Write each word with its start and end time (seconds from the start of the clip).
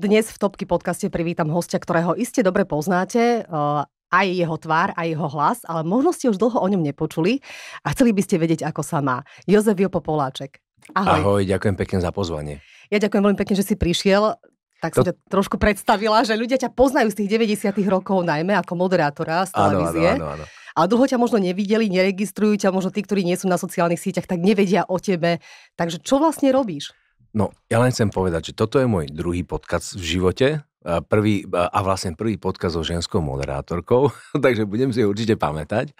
Dnes 0.00 0.32
v 0.32 0.40
Topky 0.40 0.64
podcaste 0.64 1.12
privítam 1.12 1.52
hostia, 1.52 1.76
ktorého 1.76 2.16
iste 2.16 2.40
dobre 2.40 2.64
poznáte, 2.64 3.44
uh, 3.44 3.84
aj 4.08 4.26
jeho 4.32 4.56
tvár, 4.56 4.96
aj 4.96 5.12
jeho 5.12 5.28
hlas, 5.28 5.60
ale 5.68 5.84
možno 5.84 6.16
ste 6.16 6.32
už 6.32 6.40
dlho 6.40 6.56
o 6.56 6.64
ňom 6.72 6.80
nepočuli 6.80 7.44
a 7.84 7.92
chceli 7.92 8.16
by 8.16 8.24
ste 8.24 8.40
vedieť, 8.40 8.64
ako 8.64 8.80
sa 8.80 9.04
má. 9.04 9.20
Jozef 9.44 9.76
Jopo 9.76 10.00
Poláček. 10.00 10.56
Ahoj. 10.96 11.20
Ahoj, 11.20 11.42
ďakujem 11.44 11.76
pekne 11.76 11.98
za 12.00 12.16
pozvanie. 12.16 12.64
Ja 12.88 12.96
ďakujem 12.96 13.28
veľmi 13.28 13.36
pekne, 13.44 13.60
že 13.60 13.68
si 13.68 13.76
prišiel. 13.76 14.40
Tak 14.80 14.96
som 14.96 15.04
to... 15.04 15.12
ťa 15.12 15.20
trošku 15.28 15.60
predstavila, 15.60 16.24
že 16.24 16.32
ľudia 16.32 16.56
ťa 16.56 16.72
poznajú 16.72 17.12
z 17.12 17.20
tých 17.20 17.60
90 17.60 17.68
rokov 17.84 18.24
najmä 18.24 18.56
ako 18.56 18.80
moderátora 18.80 19.44
z 19.44 19.52
televízie. 19.52 20.16
Áno, 20.16 20.32
áno, 20.32 20.32
áno, 20.32 20.36
áno. 20.40 20.44
Ale 20.80 20.86
dlho 20.96 21.04
ťa 21.12 21.20
možno 21.20 21.36
nevideli, 21.44 21.92
neregistrujú 21.92 22.56
ťa, 22.56 22.72
možno 22.72 22.88
tí, 22.88 23.04
ktorí 23.04 23.20
nie 23.20 23.36
sú 23.36 23.52
na 23.52 23.60
sociálnych 23.60 24.00
sieťach, 24.00 24.24
tak 24.24 24.40
nevedia 24.40 24.88
o 24.88 24.96
tebe. 24.96 25.44
Takže 25.76 26.00
čo 26.00 26.16
vlastne 26.16 26.56
robíš? 26.56 26.96
No, 27.30 27.54
ja 27.70 27.78
len 27.78 27.94
chcem 27.94 28.10
povedať, 28.10 28.50
že 28.50 28.58
toto 28.58 28.82
je 28.82 28.90
môj 28.90 29.06
druhý 29.10 29.46
podcast 29.46 29.94
v 29.94 30.04
živote. 30.18 30.48
Prvý, 30.80 31.44
a 31.52 31.78
vlastne 31.84 32.16
prvý 32.16 32.40
podcast 32.40 32.72
so 32.72 32.80
ženskou 32.80 33.20
moderátorkou, 33.20 34.08
takže 34.44 34.64
budem 34.64 34.90
si 34.90 35.04
určite 35.04 35.36
pamätať. 35.36 35.92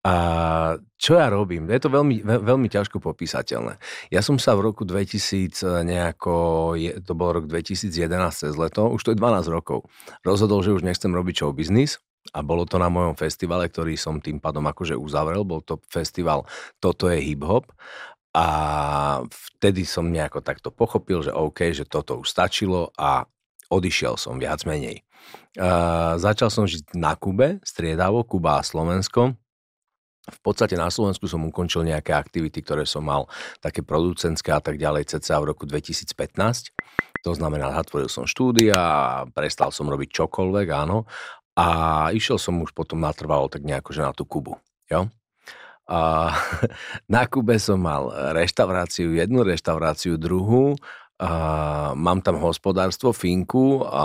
A 0.00 0.14
čo 0.96 1.20
ja 1.20 1.28
robím? 1.28 1.68
Je 1.68 1.80
to 1.80 1.92
veľmi, 1.92 2.24
veľmi 2.24 2.68
ťažko 2.72 3.04
popísateľné. 3.04 3.76
Ja 4.08 4.24
som 4.24 4.40
sa 4.40 4.56
v 4.56 4.72
roku 4.72 4.88
2000 4.88 5.60
e, 5.60 5.84
nejako, 5.84 6.32
to 7.04 7.12
bol 7.12 7.36
rok 7.36 7.44
2011 7.44 7.92
cez 8.32 8.56
leto, 8.56 8.88
už 8.88 9.00
to 9.04 9.12
je 9.12 9.20
12 9.20 9.52
rokov, 9.52 9.84
rozhodol, 10.24 10.64
že 10.64 10.72
už 10.72 10.88
nechcem 10.88 11.12
robiť 11.12 11.44
show 11.44 11.52
business, 11.52 12.00
a 12.36 12.44
bolo 12.44 12.68
to 12.68 12.76
na 12.78 12.92
mojom 12.92 13.16
festivale, 13.16 13.66
ktorý 13.66 13.96
som 13.96 14.20
tým 14.20 14.38
pádom 14.38 14.62
akože 14.68 14.94
uzavrel. 14.94 15.42
Bol 15.42 15.64
to 15.64 15.80
festival 15.88 16.46
Toto 16.78 17.08
je 17.08 17.18
hip-hop 17.18 17.72
a 18.30 18.46
vtedy 19.58 19.82
som 19.82 20.06
nejako 20.06 20.38
takto 20.38 20.70
pochopil, 20.70 21.26
že 21.26 21.34
OK, 21.34 21.74
že 21.74 21.82
toto 21.82 22.22
už 22.22 22.30
stačilo 22.30 22.94
a 22.94 23.26
odišiel 23.70 24.14
som 24.14 24.38
viac 24.38 24.62
menej. 24.62 25.02
Uh, 25.58 26.14
začal 26.14 26.46
som 26.48 26.64
žiť 26.66 26.94
na 26.94 27.18
Kube, 27.18 27.58
striedavo, 27.66 28.22
Kuba 28.22 28.62
a 28.62 28.66
Slovensko. 28.66 29.34
V 30.30 30.40
podstate 30.46 30.78
na 30.78 30.92
Slovensku 30.92 31.26
som 31.26 31.42
ukončil 31.42 31.82
nejaké 31.82 32.14
aktivity, 32.14 32.62
ktoré 32.62 32.86
som 32.86 33.02
mal, 33.02 33.26
také 33.58 33.82
producentské 33.82 34.54
a 34.54 34.62
tak 34.62 34.78
ďalej, 34.78 35.10
cca 35.10 35.42
v 35.42 35.48
roku 35.50 35.66
2015. 35.66 36.70
To 37.26 37.32
znamená, 37.34 37.74
zatvoril 37.74 38.06
som 38.06 38.30
štúdia 38.30 38.78
a 38.78 39.26
prestal 39.26 39.74
som 39.74 39.90
robiť 39.90 40.22
čokoľvek, 40.22 40.66
áno. 40.70 41.08
A 41.58 41.66
išiel 42.14 42.38
som 42.38 42.62
už 42.62 42.70
potom 42.70 43.02
natrvalo 43.02 43.50
tak 43.50 43.66
nejako, 43.66 43.90
že 43.90 44.06
na 44.06 44.12
tú 44.14 44.22
Kubu. 44.22 44.54
Jo? 44.86 45.10
A 45.90 46.30
na 47.14 47.26
Kube 47.26 47.58
som 47.58 47.82
mal 47.82 48.14
reštauráciu, 48.38 49.18
jednu 49.18 49.42
reštauráciu, 49.42 50.14
druhú. 50.14 50.78
A 51.20 51.92
mám 51.92 52.24
tam 52.24 52.40
hospodárstvo, 52.40 53.12
finku 53.12 53.84
a 53.84 54.04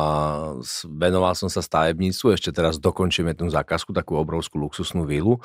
venoval 0.83 1.31
som 1.31 1.47
sa 1.47 1.64
stavebníctvu. 1.64 2.36
Ešte 2.36 2.52
teraz 2.52 2.75
dokončíme 2.75 3.31
tú 3.31 3.47
zákazku, 3.47 3.95
takú 3.95 4.19
obrovskú 4.19 4.59
luxusnú 4.59 5.08
vilu, 5.08 5.39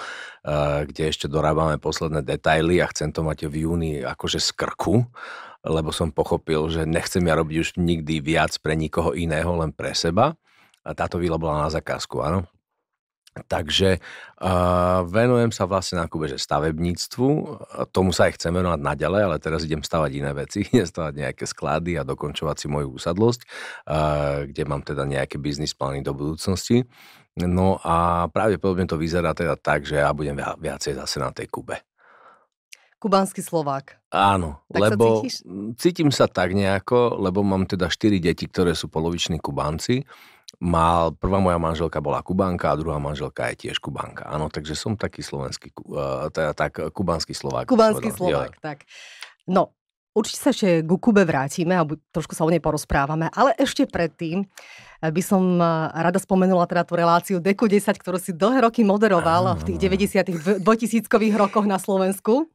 kde 0.82 1.14
ešte 1.14 1.30
dorábame 1.30 1.78
posledné 1.78 2.27
detaily 2.27 2.82
a 2.82 2.91
chcem 2.91 3.14
to 3.14 3.22
mať 3.22 3.47
v 3.47 3.70
júni 3.70 4.02
akože 4.02 4.42
z 4.42 4.50
krku 4.58 5.06
lebo 5.64 5.92
som 5.92 6.08
pochopil, 6.08 6.72
že 6.72 6.88
nechcem 6.88 7.20
ja 7.20 7.36
robiť 7.36 7.56
už 7.60 7.69
nikdy 7.77 8.25
viac 8.25 8.56
pre 8.64 8.72
nikoho 8.72 9.12
iného, 9.12 9.52
len 9.60 9.77
pre 9.77 9.92
seba. 9.92 10.36
A 10.80 10.97
táto 10.97 11.20
vila 11.20 11.36
bola 11.36 11.69
na 11.69 11.70
zakázku, 11.70 12.25
áno. 12.25 12.48
Takže 13.31 14.03
uh, 14.42 15.06
venujem 15.06 15.55
sa 15.55 15.62
vlastne 15.62 16.03
na 16.03 16.11
Kube, 16.11 16.27
že 16.27 16.34
stavebníctvu, 16.34 17.28
tomu 17.95 18.11
sa 18.11 18.27
aj 18.27 18.34
chcem 18.34 18.50
venovať 18.50 18.81
naďalej, 18.83 19.22
ale 19.22 19.37
teraz 19.39 19.62
idem 19.62 19.87
stavať 19.87 20.11
iné 20.19 20.34
veci, 20.34 20.67
idem 20.75 20.83
stavať 20.83 21.14
nejaké 21.14 21.45
sklady 21.47 21.95
a 21.95 22.03
dokončovať 22.03 22.56
si 22.59 22.67
moju 22.67 22.98
úsadlosť, 22.98 23.41
uh, 23.87 24.50
kde 24.50 24.62
mám 24.66 24.82
teda 24.82 25.06
nejaké 25.06 25.38
biznis 25.38 25.78
plány 25.78 26.03
do 26.03 26.10
budúcnosti. 26.10 26.91
No 27.38 27.78
a 27.87 28.27
pravdepodobne 28.34 28.91
to 28.91 28.99
vyzerá 28.99 29.31
teda 29.31 29.54
tak, 29.54 29.87
že 29.87 30.03
ja 30.03 30.10
budem 30.10 30.34
viacej 30.34 30.99
zase 30.99 31.22
na 31.22 31.31
tej 31.31 31.47
Kube. 31.47 31.78
Kubanský 33.00 33.41
Slovák. 33.41 33.97
Áno, 34.12 34.60
tak 34.69 34.93
lebo 34.93 35.25
sa 35.25 35.41
cítim 35.81 36.12
sa 36.12 36.28
tak 36.28 36.53
nejako, 36.53 37.16
lebo 37.16 37.41
mám 37.41 37.65
teda 37.65 37.88
štyri 37.88 38.21
deti, 38.21 38.44
ktoré 38.44 38.77
sú 38.77 38.93
poloviční 38.93 39.41
Kubánci 39.41 40.04
mal, 40.59 41.15
prvá 41.15 41.38
moja 41.38 41.61
manželka 41.62 42.03
bola 42.03 42.25
Kubánka 42.25 42.75
a 42.75 42.78
druhá 42.81 42.99
manželka 42.99 43.47
je 43.55 43.69
tiež 43.69 43.78
Kubánka. 43.78 44.27
Áno, 44.27 44.50
takže 44.50 44.75
som 44.75 44.99
taký 44.99 45.22
slovenský, 45.22 45.71
teda 46.34 46.56
tak 46.59 46.91
kubanský 46.91 47.37
Slovák. 47.37 47.71
Kubanský 47.71 48.11
Slovák, 48.11 48.59
tak. 48.59 48.89
No, 49.47 49.78
určite 50.10 50.41
sa 50.43 50.50
ešte 50.50 50.83
ku 50.83 50.99
Kube 50.99 51.22
vrátime 51.22 51.78
a 51.78 51.87
trošku 51.87 52.34
sa 52.34 52.43
o 52.43 52.50
nej 52.50 52.59
porozprávame, 52.59 53.31
ale 53.31 53.55
ešte 53.56 53.87
predtým 53.87 54.43
eh, 54.43 55.10
by 55.10 55.22
som 55.22 55.43
rada 55.94 56.19
spomenula 56.19 56.66
teda 56.66 56.83
tú 56.83 56.99
reláciu 56.99 57.37
Deku 57.39 57.71
10, 57.71 57.94
ktorú 57.94 58.19
si 58.19 58.34
dlhé 58.34 58.66
roky 58.66 58.83
moderoval 58.83 59.55
v 59.62 59.75
tých 59.75 59.78
90 60.19 60.62
2000 60.66 61.06
rokoch 61.39 61.66
na 61.66 61.78
Slovensku 61.78 62.50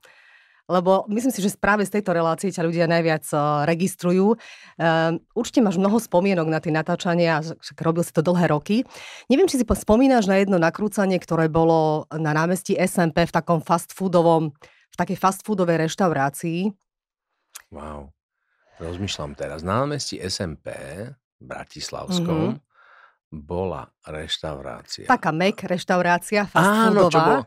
lebo 0.65 1.05
myslím 1.13 1.29
si, 1.29 1.45
že 1.45 1.53
práve 1.57 1.85
z 1.85 1.99
tejto 1.99 2.13
relácie 2.13 2.49
ťa 2.49 2.65
ľudia 2.65 2.89
najviac 2.89 3.25
eh, 3.29 3.39
registrujú. 3.69 4.33
Ehm, 4.81 5.21
určite 5.37 5.61
máš 5.61 5.77
mnoho 5.77 6.01
spomienok 6.01 6.47
na 6.49 6.59
tie 6.61 6.73
natáčania, 6.73 7.41
však 7.41 7.77
robil 7.85 8.01
si 8.01 8.13
to 8.13 8.25
dlhé 8.25 8.49
roky. 8.49 8.81
Neviem, 9.29 9.45
či 9.45 9.61
si 9.61 9.65
spomínaš 9.65 10.25
na 10.25 10.41
jedno 10.41 10.57
nakrúcanie, 10.57 11.21
ktoré 11.21 11.49
bolo 11.49 12.09
na 12.09 12.33
námestí 12.33 12.73
SMP 12.75 13.29
v 13.29 13.33
takom 13.33 13.61
fast 13.61 13.93
foodovom, 13.93 14.49
v 14.89 14.95
takej 14.97 15.17
fast 15.21 15.45
foodovej 15.45 15.85
reštaurácii. 15.85 16.73
Wow. 17.69 18.15
Rozmýšľam 18.75 19.39
teraz. 19.39 19.63
Na 19.63 19.85
námestí 19.85 20.19
SMP 20.19 20.71
Bratislavskom 21.39 22.59
mm-hmm. 22.59 22.63
bola 23.31 23.87
reštaurácia. 24.03 25.07
Taká 25.07 25.31
Mac 25.31 25.63
reštaurácia, 25.63 26.43
fast 26.43 26.65
Áno, 26.65 27.07
foodová. 27.07 27.11
Čo 27.11 27.19
bolo? 27.21 27.43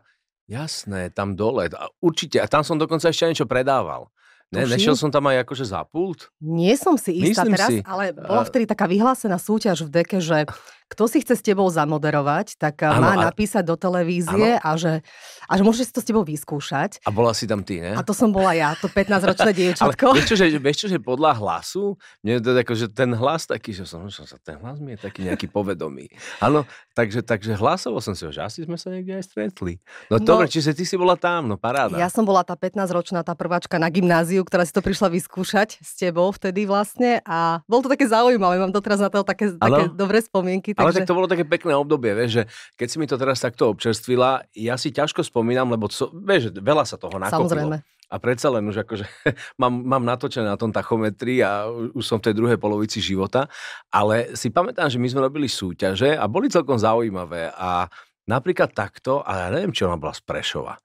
Jasné, 0.48 1.12
tam 1.12 1.36
dole. 1.36 1.68
Určite. 2.00 2.40
A 2.40 2.48
tam 2.48 2.64
som 2.64 2.80
dokonca 2.80 3.12
ešte 3.12 3.28
niečo 3.28 3.44
predával. 3.44 4.08
Ne, 4.48 4.64
nešiel 4.64 4.96
som 4.96 5.12
tam 5.12 5.28
aj 5.28 5.44
akože 5.44 5.64
za 5.68 5.84
pult? 5.84 6.32
Nie 6.40 6.72
som 6.80 6.96
si 6.96 7.20
istá 7.20 7.44
Myslím 7.44 7.52
teraz, 7.52 7.68
si. 7.68 7.78
ale 7.84 8.16
bola 8.16 8.48
vtedy 8.48 8.64
taká 8.64 8.88
vyhlásená 8.88 9.36
súťaž 9.36 9.84
v 9.84 9.92
deke, 9.92 10.24
že 10.24 10.48
kto 10.88 11.04
si 11.04 11.20
chce 11.20 11.36
s 11.36 11.42
tebou 11.44 11.68
zamoderovať, 11.68 12.56
tak 12.56 12.80
ano, 12.80 13.04
má 13.04 13.12
a... 13.20 13.24
napísať 13.28 13.60
do 13.60 13.76
televízie 13.76 14.56
a 14.56 14.70
že, 14.80 15.04
a 15.44 15.52
že 15.52 15.62
môže 15.62 15.84
si 15.84 15.92
to 15.92 16.00
s 16.00 16.06
tebou 16.08 16.24
vyskúšať. 16.24 17.04
A 17.04 17.12
bola 17.12 17.36
si 17.36 17.44
tam 17.44 17.60
ty, 17.60 17.84
ne? 17.84 17.92
A 17.92 18.00
to 18.00 18.16
som 18.16 18.32
bola 18.32 18.56
ja, 18.56 18.72
to 18.80 18.88
15-ročné 18.88 19.52
dievčatko. 19.60 20.16
Ale 20.16 20.24
vieš 20.24 20.32
čo, 20.32 20.36
že, 20.40 20.46
vieš 20.56 20.78
čo, 20.80 20.88
že 20.88 20.98
podľa 20.98 21.36
hlasu, 21.36 22.00
mne 22.24 22.40
to 22.40 22.56
ako, 22.56 22.72
že 22.72 22.86
ten 22.88 23.12
hlas 23.12 23.44
taký, 23.44 23.76
že 23.76 23.84
som, 23.84 24.08
že 24.08 24.24
ten 24.40 24.56
hlas 24.64 24.80
mi 24.80 24.96
je 24.96 24.98
taký 25.04 25.28
nejaký 25.28 25.52
povedomý. 25.56 26.08
Áno, 26.40 26.64
takže, 26.96 27.20
takže 27.20 27.52
hlasovo 27.52 28.00
som 28.00 28.16
si 28.16 28.24
ho, 28.24 28.32
že 28.32 28.40
asi 28.40 28.64
sme 28.64 28.80
sa 28.80 28.88
niekde 28.88 29.20
aj 29.20 29.24
stretli. 29.28 29.76
No, 30.08 30.16
no 30.16 30.24
dobre, 30.24 30.48
čiže 30.48 30.72
ty 30.72 30.88
si 30.88 30.96
bola 30.96 31.20
tam, 31.20 31.52
no 31.52 31.60
paráda. 31.60 32.00
Ja 32.00 32.08
som 32.08 32.24
bola 32.24 32.40
tá 32.40 32.56
15-ročná, 32.56 33.20
tá 33.20 33.36
prváčka 33.36 33.76
na 33.76 33.92
gymnáziu, 33.92 34.40
ktorá 34.40 34.64
si 34.64 34.72
to 34.72 34.80
prišla 34.80 35.12
vyskúšať 35.12 35.84
s 35.84 36.00
tebou 36.00 36.32
vtedy 36.32 36.64
vlastne 36.64 37.20
a 37.28 37.60
bolo 37.68 37.84
to 37.84 37.92
také 37.92 38.08
zaujímavé, 38.08 38.56
mám 38.56 38.72
to 38.72 38.80
teraz 38.80 39.04
na 39.04 39.12
to 39.12 39.20
také, 39.20 39.52
také 39.52 39.92
dobré 39.92 40.24
spomienky. 40.24 40.77
Ale 40.78 40.94
tak 40.94 41.10
to 41.10 41.18
bolo 41.18 41.26
také 41.26 41.42
pekné 41.42 41.74
obdobie, 41.74 42.14
vieš, 42.14 42.30
že 42.38 42.42
keď 42.78 42.86
si 42.86 42.96
mi 43.02 43.06
to 43.10 43.18
teraz 43.18 43.42
takto 43.42 43.66
občerstvila, 43.74 44.46
ja 44.54 44.78
si 44.78 44.94
ťažko 44.94 45.26
spomínam, 45.26 45.66
lebo 45.74 45.90
co, 45.90 46.14
vieš, 46.14 46.54
veľa 46.54 46.86
sa 46.86 46.94
toho 46.94 47.18
nakopilo. 47.18 47.50
Samozrejme. 47.50 47.76
A 48.08 48.16
predsa 48.16 48.48
len 48.48 48.64
už 48.64 48.88
akože 48.88 49.04
mám, 49.62 49.84
mám 49.84 50.04
natočené 50.06 50.48
na 50.48 50.56
tom 50.56 50.72
tachometri 50.72 51.44
a 51.44 51.68
už 51.68 52.04
som 52.06 52.16
v 52.22 52.30
tej 52.30 52.34
druhej 52.38 52.56
polovici 52.56 53.04
života, 53.04 53.50
ale 53.92 54.32
si 54.32 54.48
pamätám, 54.48 54.88
že 54.88 54.96
my 54.96 55.08
sme 55.10 55.26
robili 55.28 55.50
súťaže 55.50 56.16
a 56.16 56.24
boli 56.24 56.48
celkom 56.48 56.80
zaujímavé 56.80 57.52
a 57.52 57.90
napríklad 58.24 58.72
takto, 58.72 59.20
a 59.20 59.44
ja 59.44 59.48
neviem, 59.52 59.76
či 59.76 59.84
ona 59.84 60.00
bola 60.00 60.16
z 60.16 60.24
Prešova, 60.24 60.76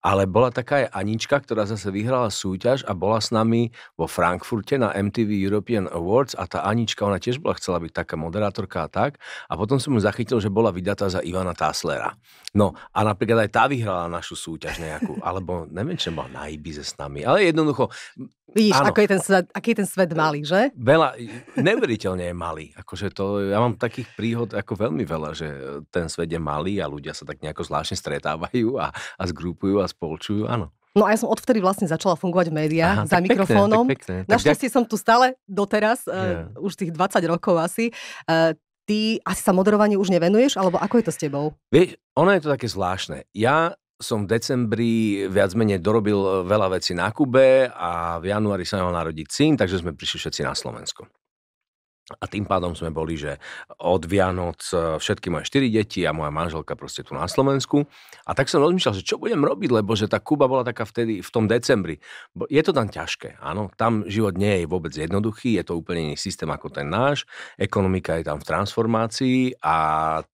ale 0.00 0.24
bola 0.24 0.48
taká 0.48 0.84
aj 0.84 0.96
Anička, 0.96 1.36
ktorá 1.40 1.68
zase 1.68 1.92
vyhrala 1.92 2.32
súťaž 2.32 2.84
a 2.88 2.96
bola 2.96 3.20
s 3.20 3.28
nami 3.32 3.68
vo 3.96 4.08
Frankfurte 4.08 4.80
na 4.80 4.92
MTV 4.96 5.28
European 5.36 5.86
Awards 5.92 6.32
a 6.36 6.48
tá 6.48 6.64
Anička, 6.64 7.04
ona 7.04 7.20
tiež 7.20 7.40
bola 7.40 7.56
chcela 7.60 7.80
byť 7.80 7.92
taká 7.92 8.16
moderátorka 8.16 8.84
a 8.84 8.88
tak. 8.88 9.20
A 9.46 9.54
potom 9.60 9.76
som 9.76 9.92
mu 9.92 10.00
zachytil, 10.00 10.40
že 10.40 10.48
bola 10.48 10.72
vydatá 10.72 11.12
za 11.12 11.20
Ivana 11.20 11.52
Taslera. 11.52 12.16
No 12.56 12.72
a 12.72 12.98
napríklad 13.04 13.46
aj 13.46 13.50
tá 13.52 13.64
vyhrala 13.68 14.08
našu 14.08 14.34
súťaž 14.34 14.80
nejakú, 14.80 15.20
alebo 15.20 15.68
neviem, 15.68 16.00
či 16.00 16.10
bola 16.10 16.32
na 16.32 16.42
Ibize 16.48 16.82
s 16.82 16.96
nami, 16.96 17.22
ale 17.22 17.52
jednoducho 17.52 17.92
Vidíš, 18.50 18.78
ako 18.82 18.98
je 18.98 19.08
ten 19.08 19.20
svet, 19.22 19.46
aký 19.54 19.68
je 19.72 19.78
ten 19.82 19.88
svet 19.88 20.10
malý, 20.10 20.40
že? 20.42 20.74
Veľa, 20.74 21.14
neuveriteľne 21.54 22.30
je 22.30 22.34
malý. 22.34 22.66
Akože 22.74 23.14
to, 23.14 23.46
ja 23.46 23.62
mám 23.62 23.78
takých 23.78 24.10
príhod 24.18 24.50
ako 24.50 24.74
veľmi 24.74 25.06
veľa, 25.06 25.30
že 25.34 25.48
ten 25.94 26.10
svet 26.10 26.30
je 26.30 26.40
malý 26.42 26.82
a 26.82 26.90
ľudia 26.90 27.14
sa 27.14 27.22
tak 27.22 27.38
nejako 27.42 27.66
zvláštne 27.66 27.96
stretávajú 27.98 28.78
a, 28.82 28.90
a 28.90 29.22
zgrupujú 29.30 29.78
a 29.78 29.86
spolčujú, 29.86 30.50
áno. 30.50 30.74
No 30.90 31.06
a 31.06 31.14
ja 31.14 31.22
som 31.22 31.30
odvtedy 31.30 31.62
vlastne 31.62 31.86
začala 31.86 32.18
fungovať 32.18 32.50
v 32.50 32.54
médiách 32.66 32.96
Aha, 33.06 33.06
za 33.06 33.22
mikrofónom. 33.22 33.86
Pekné, 33.86 34.26
pekné. 34.26 34.30
Našťastie 34.30 34.68
tak... 34.68 34.74
som 34.74 34.82
tu 34.82 34.98
stále 34.98 35.38
doteraz, 35.46 36.02
yeah. 36.10 36.50
uh, 36.50 36.66
už 36.66 36.74
tých 36.74 36.90
20 36.90 37.30
rokov 37.30 37.54
asi. 37.62 37.94
Uh, 38.26 38.58
ty 38.90 39.22
asi 39.22 39.38
sa 39.38 39.54
moderovaniu 39.54 40.02
už 40.02 40.10
nevenuješ, 40.10 40.58
alebo 40.58 40.82
ako 40.82 40.98
je 40.98 41.04
to 41.06 41.12
s 41.14 41.22
tebou? 41.22 41.54
Vieš, 41.70 41.94
ono 42.18 42.34
je 42.34 42.42
to 42.42 42.50
také 42.50 42.66
zvláštne. 42.66 43.22
Ja 43.30 43.78
som 44.00 44.24
v 44.24 44.30
decembri 44.32 44.92
viac 45.28 45.52
menej 45.52 45.84
dorobil 45.84 46.16
e, 46.16 46.30
veľa 46.48 46.80
vecí 46.80 46.96
na 46.96 47.12
Kube 47.12 47.68
a 47.68 48.16
v 48.16 48.32
januári 48.32 48.64
sa 48.64 48.80
mal 48.80 48.96
narodiť 48.96 49.28
syn, 49.28 49.52
takže 49.60 49.84
sme 49.84 49.92
prišli 49.92 50.24
všetci 50.24 50.40
na 50.42 50.56
Slovensko. 50.56 51.04
A 52.18 52.26
tým 52.26 52.42
pádom 52.42 52.74
sme 52.74 52.90
boli, 52.90 53.14
že 53.14 53.38
od 53.78 54.02
Vianoc 54.02 54.58
e, 54.74 54.98
všetky 54.98 55.30
moje 55.30 55.46
štyri 55.46 55.70
deti 55.70 56.02
a 56.02 56.10
moja 56.10 56.34
manželka 56.34 56.74
proste 56.74 57.06
tu 57.06 57.14
na 57.14 57.30
Slovensku. 57.30 57.86
A 58.26 58.34
tak 58.34 58.50
som 58.50 58.58
rozmýšľal, 58.64 58.98
že 58.98 59.06
čo 59.06 59.22
budem 59.22 59.38
robiť, 59.38 59.70
lebo 59.70 59.94
že 59.94 60.10
tá 60.10 60.18
Kuba 60.18 60.50
bola 60.50 60.66
taká 60.66 60.82
vtedy 60.82 61.22
v 61.22 61.30
tom 61.30 61.46
decembri. 61.46 62.02
Je 62.50 62.62
to 62.66 62.74
tam 62.74 62.90
ťažké, 62.90 63.38
áno. 63.38 63.70
Tam 63.78 64.02
život 64.10 64.34
nie 64.34 64.64
je 64.64 64.66
vôbec 64.66 64.90
jednoduchý, 64.90 65.62
je 65.62 65.64
to 65.70 65.78
úplne 65.78 66.10
iný 66.10 66.16
systém 66.18 66.50
ako 66.50 66.74
ten 66.74 66.90
náš. 66.90 67.22
Ekonomika 67.54 68.18
je 68.18 68.26
tam 68.26 68.42
v 68.42 68.48
transformácii 68.48 69.40
a 69.62 69.76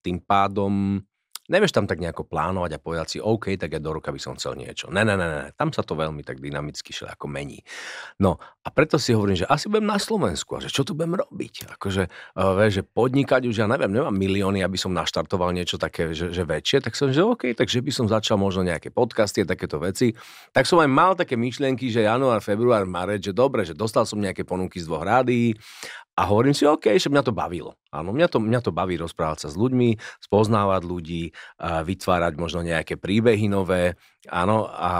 tým 0.01 0.17
pádom 0.25 1.05
nevieš 1.47 1.71
tam 1.75 1.87
tak 1.87 2.03
nejako 2.03 2.27
plánovať 2.27 2.77
a 2.77 2.83
povedať 2.83 3.07
si, 3.07 3.17
OK, 3.23 3.55
tak 3.55 3.75
ja 3.75 3.79
do 3.79 3.95
roka 3.95 4.11
by 4.11 4.19
som 4.19 4.35
chcel 4.35 4.59
niečo. 4.59 4.91
Ne, 4.91 5.07
ne, 5.07 5.15
ne, 5.15 5.27
ne, 5.27 5.43
tam 5.55 5.71
sa 5.71 5.81
to 5.81 5.95
veľmi 5.95 6.21
tak 6.21 6.43
dynamicky 6.43 6.91
ako 6.93 7.27
mení. 7.31 7.63
No 8.19 8.39
a 8.63 8.67
preto 8.69 8.99
si 8.99 9.15
hovorím, 9.15 9.39
že 9.43 9.47
asi 9.47 9.71
budem 9.71 9.87
na 9.87 9.95
Slovensku 9.95 10.59
a 10.59 10.63
že 10.63 10.71
čo 10.71 10.83
tu 10.83 10.91
budem 10.91 11.15
robiť. 11.15 11.71
Akože, 11.79 12.11
uh, 12.11 12.53
vieš, 12.59 12.71
že 12.79 12.83
podnikať 12.83 13.47
už, 13.47 13.55
ja 13.63 13.67
neviem, 13.67 13.91
nemám 13.91 14.15
milióny, 14.15 14.59
aby 14.63 14.75
som 14.75 14.91
naštartoval 14.91 15.55
niečo 15.55 15.79
také, 15.79 16.11
že, 16.11 16.35
že 16.35 16.43
väčšie, 16.43 16.83
tak 16.83 16.93
som, 16.99 17.11
že 17.11 17.23
OK, 17.23 17.55
takže 17.55 17.79
by 17.79 17.91
som 17.95 18.05
začal 18.11 18.35
možno 18.35 18.67
nejaké 18.67 18.91
podcasty 18.91 19.43
a 19.43 19.47
takéto 19.47 19.79
veci. 19.79 20.11
Tak 20.51 20.67
som 20.67 20.83
aj 20.83 20.89
mal 20.91 21.15
také 21.15 21.39
myšlienky, 21.39 21.87
že 21.87 22.03
január, 22.03 22.43
február, 22.43 22.83
marec, 22.83 23.23
že 23.23 23.31
dobre, 23.31 23.63
že 23.63 23.71
dostal 23.71 24.03
som 24.03 24.19
nejaké 24.19 24.43
ponuky 24.43 24.83
z 24.83 24.87
dvoch 24.87 25.07
rádií 25.07 25.55
a 26.17 26.25
hovorím 26.25 26.57
si, 26.57 26.65
OK, 26.65 26.97
že 26.97 27.13
mňa 27.13 27.21
to 27.21 27.29
bavilo. 27.29 27.77
Áno, 27.93 28.09
mňa 28.09 28.25
to, 28.25 28.41
mňa 28.41 28.59
to 28.65 28.73
baví 28.73 28.97
rozprávať 28.97 29.45
sa 29.45 29.49
s 29.53 29.55
ľuďmi, 29.55 30.01
spoznávať 30.17 30.81
ľudí, 30.81 31.29
vytvárať 31.61 32.33
možno 32.41 32.65
nejaké 32.65 32.97
príbehy 32.97 33.45
nové, 33.45 33.93
áno, 34.27 34.67
a 34.67 34.91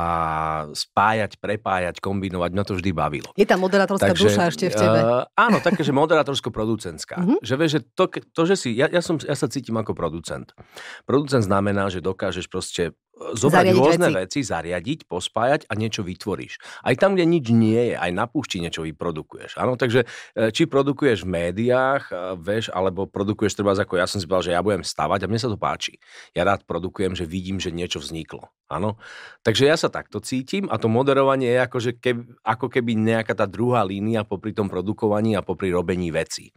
spájať, 0.72 1.38
prepájať, 1.38 2.00
kombinovať, 2.00 2.50
mňa 2.56 2.64
to 2.64 2.74
vždy 2.80 2.92
bavilo. 2.96 3.30
Je 3.36 3.46
tam 3.48 3.62
moderátorská 3.62 4.16
Takže, 4.16 4.24
duša 4.24 4.42
ešte 4.50 4.66
v 4.72 4.76
tebe. 4.76 5.00
Uh, 5.04 5.24
áno, 5.36 5.60
také, 5.60 5.84
že 5.84 5.92
moderátorsko-producentská. 5.92 7.16
Uh-huh. 7.20 7.40
Že 7.44 7.54
vieš, 7.60 7.72
že 7.78 7.82
to, 7.94 8.04
to, 8.10 8.42
že 8.48 8.56
si, 8.56 8.70
ja, 8.74 8.88
ja, 8.88 9.04
som, 9.04 9.20
ja 9.20 9.36
sa 9.36 9.48
cítim 9.52 9.76
ako 9.76 9.94
producent. 9.94 10.56
Producent 11.04 11.44
znamená, 11.44 11.92
že 11.92 12.00
dokážeš 12.00 12.48
proste 12.48 12.96
zobrať 13.18 13.74
zariadiť 13.74 13.82
rôzne 13.82 14.08
veci. 14.08 14.18
veci, 14.22 14.40
zariadiť, 14.46 15.00
pospájať 15.10 15.62
a 15.68 15.74
niečo 15.74 16.06
vytvoríš. 16.06 16.62
Aj 16.86 16.96
tam, 16.96 17.18
kde 17.18 17.26
nič 17.26 17.50
nie 17.50 17.94
je, 17.94 17.96
aj 17.98 18.12
na 18.14 18.26
púšti 18.30 18.62
niečo 18.62 18.86
vyprodukuješ. 18.86 19.58
Áno, 19.58 19.74
takže 19.76 20.06
e, 20.38 20.54
či 20.54 20.70
produkuješ 20.70 21.26
v 21.26 21.30
médiách, 21.34 22.14
e, 22.14 22.14
vieš, 22.38 22.70
alebo 22.70 23.10
produkuješ 23.10 23.58
treba 23.58 23.74
ako 23.74 23.98
ja 23.98 24.06
som 24.06 24.22
si 24.22 24.30
povedal, 24.30 24.54
že 24.54 24.56
ja 24.56 24.62
budem 24.62 24.86
stavať 24.86 25.26
a 25.26 25.30
mne 25.30 25.40
sa 25.42 25.50
to 25.50 25.58
páči. 25.58 25.98
Ja 26.38 26.46
rád 26.46 26.66
produkujem, 26.70 27.18
že 27.18 27.26
vidím, 27.26 27.58
že 27.58 27.74
niečo 27.74 27.98
vzniklo. 27.98 28.54
Áno. 28.68 29.00
Takže 29.48 29.64
ja 29.64 29.80
sa 29.80 29.88
takto 29.88 30.20
cítim 30.20 30.68
a 30.68 30.76
to 30.76 30.92
moderovanie 30.92 31.48
je 31.56 31.60
ako, 31.64 31.78
že 31.80 31.92
keby, 31.96 32.36
ako 32.44 32.68
keby 32.68 33.00
nejaká 33.00 33.32
tá 33.32 33.48
druhá 33.48 33.80
línia 33.88 34.28
popri 34.28 34.52
tom 34.52 34.68
produkovaní 34.68 35.40
a 35.40 35.42
popri 35.42 35.72
robení 35.72 36.12
vecí. 36.12 36.52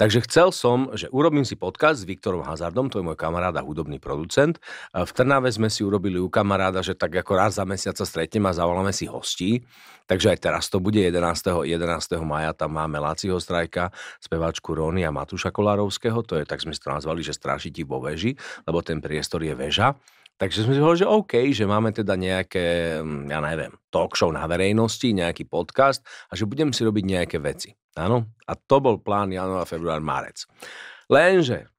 Takže 0.00 0.24
chcel 0.24 0.48
som, 0.48 0.88
že 0.96 1.12
urobím 1.12 1.44
si 1.44 1.60
podcast 1.60 2.00
s 2.00 2.08
Viktorom 2.08 2.40
Hazardom, 2.40 2.88
to 2.88 3.00
je 3.00 3.04
môj 3.04 3.20
kamarát 3.20 3.52
a 3.52 3.60
hudobný 3.60 4.00
producent. 4.00 4.56
V 4.96 5.12
Trnave 5.12 5.52
sme 5.52 5.68
si 5.68 5.84
urobili 5.84 6.16
u 6.16 6.32
kamaráda, 6.32 6.80
že 6.80 6.96
tak 6.96 7.12
ako 7.20 7.32
raz 7.36 7.60
za 7.60 7.68
mesiac 7.68 8.00
sa 8.00 8.08
stretneme 8.08 8.48
a 8.48 8.56
zavoláme 8.56 8.96
si 8.96 9.04
hostí. 9.04 9.60
Takže 10.08 10.32
aj 10.32 10.38
teraz 10.40 10.72
to 10.72 10.80
bude 10.80 10.98
11. 10.98 11.68
11. 11.68 11.68
maja, 12.24 12.56
tam 12.56 12.74
máme 12.80 12.96
Láciho 12.96 13.36
Strajka, 13.36 13.92
speváčku 14.24 14.72
Rony 14.72 15.04
a 15.04 15.12
Matúša 15.12 15.52
Kolárovského, 15.52 16.24
to 16.24 16.40
je, 16.40 16.48
tak 16.48 16.64
sme 16.64 16.72
to 16.72 16.88
nazvali, 16.88 17.20
že 17.20 17.36
strážiti 17.36 17.84
vo 17.84 18.00
veži, 18.00 18.34
lebo 18.64 18.80
ten 18.80 19.04
priestor 19.04 19.44
je 19.44 19.52
väža. 19.52 19.94
Takže 20.40 20.66
sme 20.66 20.74
si 20.74 20.82
že 20.82 21.06
OK, 21.06 21.54
že 21.54 21.64
máme 21.68 21.94
teda 21.94 22.18
nejaké, 22.18 22.98
mm, 22.98 23.30
ja 23.30 23.38
neviem, 23.38 23.72
talk 23.92 24.18
show 24.18 24.32
na 24.34 24.42
verejnosti, 24.48 25.06
nejaký 25.06 25.46
podcast 25.46 26.02
a 26.28 26.36
že 26.36 26.48
budem 26.48 26.74
si 26.74 26.82
robiť 26.82 27.04
nejaké 27.04 27.36
veci. 27.38 27.70
Áno? 27.94 28.32
A 28.48 28.52
to 28.56 28.80
bol 28.82 28.98
plán 28.98 29.30
január, 29.30 29.68
február, 29.68 30.02
marec. 30.02 30.48
Lenže 31.06 31.72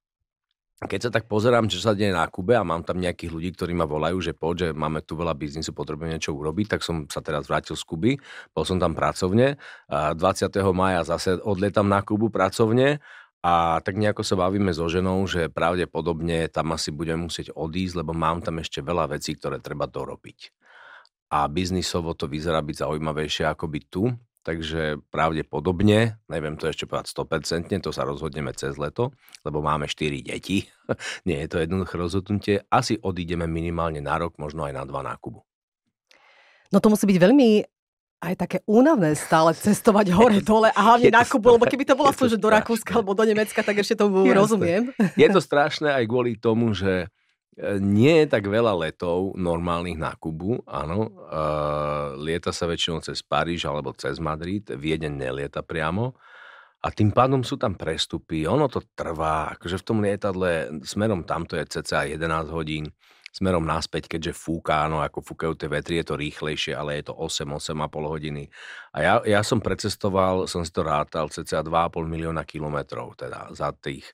keď 0.87 0.99
sa 1.07 1.11
tak 1.11 1.25
pozerám, 1.31 1.71
čo 1.71 1.79
sa 1.79 1.95
deje 1.95 2.11
na 2.11 2.27
Kube 2.27 2.55
a 2.55 2.63
mám 2.65 2.83
tam 2.83 2.99
nejakých 2.99 3.31
ľudí, 3.31 3.49
ktorí 3.55 3.71
ma 3.71 3.87
volajú, 3.87 4.19
že 4.19 4.35
poď, 4.35 4.55
že 4.55 4.69
máme 4.75 4.99
tu 5.03 5.15
veľa 5.15 5.31
biznisu, 5.35 5.71
potrebujem 5.71 6.15
niečo 6.15 6.35
urobiť, 6.35 6.75
tak 6.75 6.81
som 6.83 7.07
sa 7.07 7.23
teraz 7.23 7.47
vrátil 7.47 7.79
z 7.79 7.83
Kuby, 7.87 8.11
bol 8.51 8.63
som 8.67 8.77
tam 8.79 8.91
pracovne. 8.91 9.55
A 9.87 10.11
20. 10.11 10.51
maja 10.75 11.07
zase 11.07 11.39
odletam 11.39 11.87
na 11.87 12.03
Kubu 12.03 12.27
pracovne 12.27 12.99
a 13.43 13.83
tak 13.83 13.99
nejako 13.99 14.23
sa 14.23 14.39
bavíme 14.39 14.71
so 14.71 14.87
ženou, 14.87 15.19
že 15.27 15.51
pravdepodobne 15.51 16.47
tam 16.47 16.71
asi 16.71 16.95
budeme 16.95 17.27
musieť 17.27 17.51
odísť, 17.51 17.99
lebo 17.99 18.15
mám 18.15 18.39
tam 18.39 18.63
ešte 18.63 18.79
veľa 18.79 19.19
vecí, 19.19 19.35
ktoré 19.35 19.59
treba 19.59 19.83
dorobiť. 19.83 20.55
A 21.35 21.51
biznisovo 21.51 22.15
to 22.15 22.31
vyzerá 22.31 22.63
byť 22.63 22.87
zaujímavejšie 22.87 23.43
ako 23.51 23.67
byť 23.67 23.83
tu, 23.91 24.15
takže 24.47 25.03
pravdepodobne, 25.11 26.23
neviem 26.31 26.55
to 26.55 26.71
ešte 26.71 26.87
povedať 26.87 27.11
100%, 27.11 27.83
to 27.83 27.91
sa 27.91 28.07
rozhodneme 28.07 28.55
cez 28.55 28.79
leto, 28.79 29.11
lebo 29.43 29.59
máme 29.59 29.91
4 29.91 30.23
deti, 30.23 30.63
nie 31.27 31.43
je 31.43 31.47
to 31.51 31.59
jednoduché 31.59 31.99
rozhodnutie, 31.99 32.55
asi 32.71 32.95
odídeme 32.95 33.43
minimálne 33.43 33.99
na 33.99 34.15
rok, 34.15 34.39
možno 34.39 34.63
aj 34.63 34.71
na 34.71 34.87
dva 34.87 35.03
nákubu. 35.03 35.43
No 36.71 36.79
to 36.79 36.87
musí 36.87 37.03
byť 37.11 37.19
veľmi 37.19 37.49
aj 38.23 38.35
také 38.39 38.57
únavné 38.63 39.19
stále 39.19 39.51
cestovať 39.51 40.07
hore, 40.17 40.39
dole 40.39 40.71
a 40.71 40.79
hlavne 40.79 41.11
na 41.11 41.27
Kubu, 41.27 41.59
lebo 41.59 41.67
keby 41.67 41.83
to 41.83 41.99
aspoň, 41.99 42.27
že 42.33 42.39
do 42.39 42.47
Rakúska 42.47 42.95
alebo 42.95 43.11
do 43.11 43.27
Nemecka, 43.27 43.59
tak 43.59 43.83
ešte 43.83 43.99
tomu 43.99 44.23
Jasne. 44.23 44.39
rozumiem. 44.39 44.83
Je 45.19 45.27
to 45.27 45.43
strašné 45.51 45.91
aj 45.91 46.03
kvôli 46.07 46.39
tomu, 46.39 46.71
že 46.71 47.11
E, 47.53 47.77
nie 47.77 48.25
je 48.25 48.27
tak 48.33 48.49
veľa 48.49 48.73
letov 48.73 49.37
normálnych 49.37 49.97
na 49.97 50.17
Kubu, 50.17 50.65
áno. 50.65 51.13
Uh, 51.29 52.17
lieta 52.17 52.49
sa 52.49 52.65
väčšinou 52.65 53.05
cez 53.05 53.21
Paríž 53.21 53.69
alebo 53.69 53.93
cez 53.93 54.17
Madrid, 54.17 54.65
Viedeň 54.65 55.13
nelieta 55.13 55.61
priamo. 55.61 56.17
A 56.83 56.91
tým 56.91 57.13
pádom 57.15 57.45
sú 57.45 57.55
tam 57.55 57.77
prestupy, 57.79 58.43
ono 58.43 58.67
to 58.67 58.83
trvá, 58.97 59.55
akože 59.55 59.79
v 59.79 59.85
tom 59.85 59.97
lietadle 60.03 60.81
smerom 60.83 61.23
tamto 61.23 61.55
je 61.55 61.63
cca 61.79 62.09
11 62.09 62.51
hodín, 62.51 62.91
smerom 63.33 63.65
naspäť, 63.65 64.05
keďže 64.13 64.37
fúka, 64.37 64.85
áno, 64.85 65.01
ako 65.01 65.25
fúkajú 65.25 65.53
tie 65.57 65.65
vetry, 65.65 65.99
je 65.99 66.05
to 66.05 66.15
rýchlejšie, 66.15 66.77
ale 66.77 67.01
je 67.01 67.09
to 67.09 67.13
8, 67.17 67.49
8,5 67.49 68.13
hodiny. 68.13 68.43
A 68.93 68.97
ja, 69.01 69.13
ja 69.25 69.41
som 69.41 69.57
precestoval, 69.57 70.45
som 70.45 70.61
si 70.61 70.69
to 70.69 70.85
rátal, 70.85 71.33
cca 71.33 71.65
2,5 71.65 72.05
milióna 72.05 72.45
kilometrov, 72.45 73.17
teda 73.17 73.49
za 73.57 73.73
tých 73.73 74.05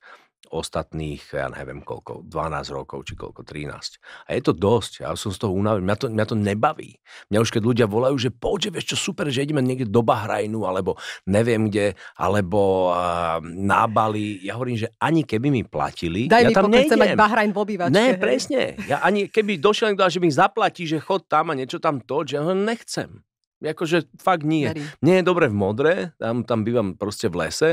ostatných, 0.50 1.22
ja 1.32 1.48
neviem 1.54 1.86
koľko, 1.86 2.26
12 2.26 2.76
rokov 2.76 3.06
či 3.06 3.14
koľko, 3.14 3.46
13. 3.46 4.02
A 4.26 4.30
je 4.34 4.42
to 4.42 4.54
dosť, 4.54 5.06
ja 5.06 5.14
som 5.14 5.30
z 5.30 5.40
toho 5.40 5.54
unavený, 5.54 5.86
mňa 5.86 5.98
to, 5.98 6.06
mňa 6.10 6.26
to 6.26 6.36
nebaví. 6.36 6.98
Mňa 7.30 7.40
už 7.40 7.50
keď 7.54 7.64
ľudia 7.64 7.88
volajú, 7.88 8.18
že 8.18 8.34
poďte, 8.34 8.78
vieš 8.78 8.86
čo, 8.94 9.14
super, 9.14 9.30
že 9.30 9.46
ideme 9.46 9.62
niekde 9.62 9.86
do 9.86 10.02
Bahrajnu, 10.02 10.66
alebo 10.66 10.98
neviem 11.30 11.70
kde, 11.70 11.94
alebo 12.18 12.92
uh, 12.92 13.38
na 13.46 13.86
Bali. 13.86 14.42
Ja 14.42 14.58
hovorím, 14.58 14.82
že 14.82 14.90
ani 14.98 15.22
keby 15.24 15.48
mi 15.54 15.64
platili, 15.64 16.26
Daj 16.26 16.44
ja 16.44 16.50
mi, 16.50 16.56
tam 16.58 16.68
nejdem. 16.68 16.98
mať 16.98 17.14
Bahrajn 17.16 17.50
v 17.54 17.60
obývačke. 17.62 17.94
Ne, 17.94 18.18
presne. 18.18 18.76
Ja 18.90 19.06
ani 19.06 19.30
keby 19.30 19.62
došiel 19.62 19.94
niekto, 19.94 20.10
že 20.10 20.20
mi 20.22 20.34
zaplatí, 20.34 20.90
že 20.90 20.98
chod 20.98 21.30
tam 21.30 21.54
a 21.54 21.58
niečo 21.58 21.78
tam 21.78 22.02
to, 22.02 22.26
že 22.26 22.42
ho 22.42 22.52
nechcem. 22.58 23.22
Akože 23.60 24.08
fakt 24.16 24.48
nie. 24.48 24.72
Verím. 24.72 24.88
Nie 25.04 25.16
je 25.20 25.28
dobre 25.28 25.52
v 25.52 25.56
modre, 25.56 25.94
tam, 26.16 26.48
tam 26.48 26.64
bývam 26.64 26.96
proste 26.96 27.28
v 27.28 27.44
lese 27.44 27.72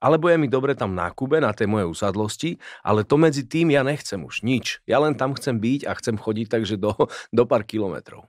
alebo 0.00 0.32
je 0.32 0.40
mi 0.40 0.48
dobre 0.48 0.72
tam 0.72 0.96
na 0.96 1.12
Kube, 1.12 1.38
na 1.38 1.52
tej 1.52 1.68
mojej 1.68 1.86
usadlosti, 1.86 2.56
ale 2.80 3.04
to 3.04 3.20
medzi 3.20 3.44
tým 3.44 3.70
ja 3.70 3.84
nechcem 3.84 4.24
už 4.24 4.42
nič. 4.42 4.80
Ja 4.88 4.98
len 5.04 5.14
tam 5.14 5.36
chcem 5.36 5.60
byť 5.60 5.86
a 5.86 5.92
chcem 6.00 6.16
chodiť 6.16 6.46
takže 6.48 6.80
do, 6.80 6.96
do 7.30 7.44
pár 7.44 7.62
kilometrov. 7.68 8.26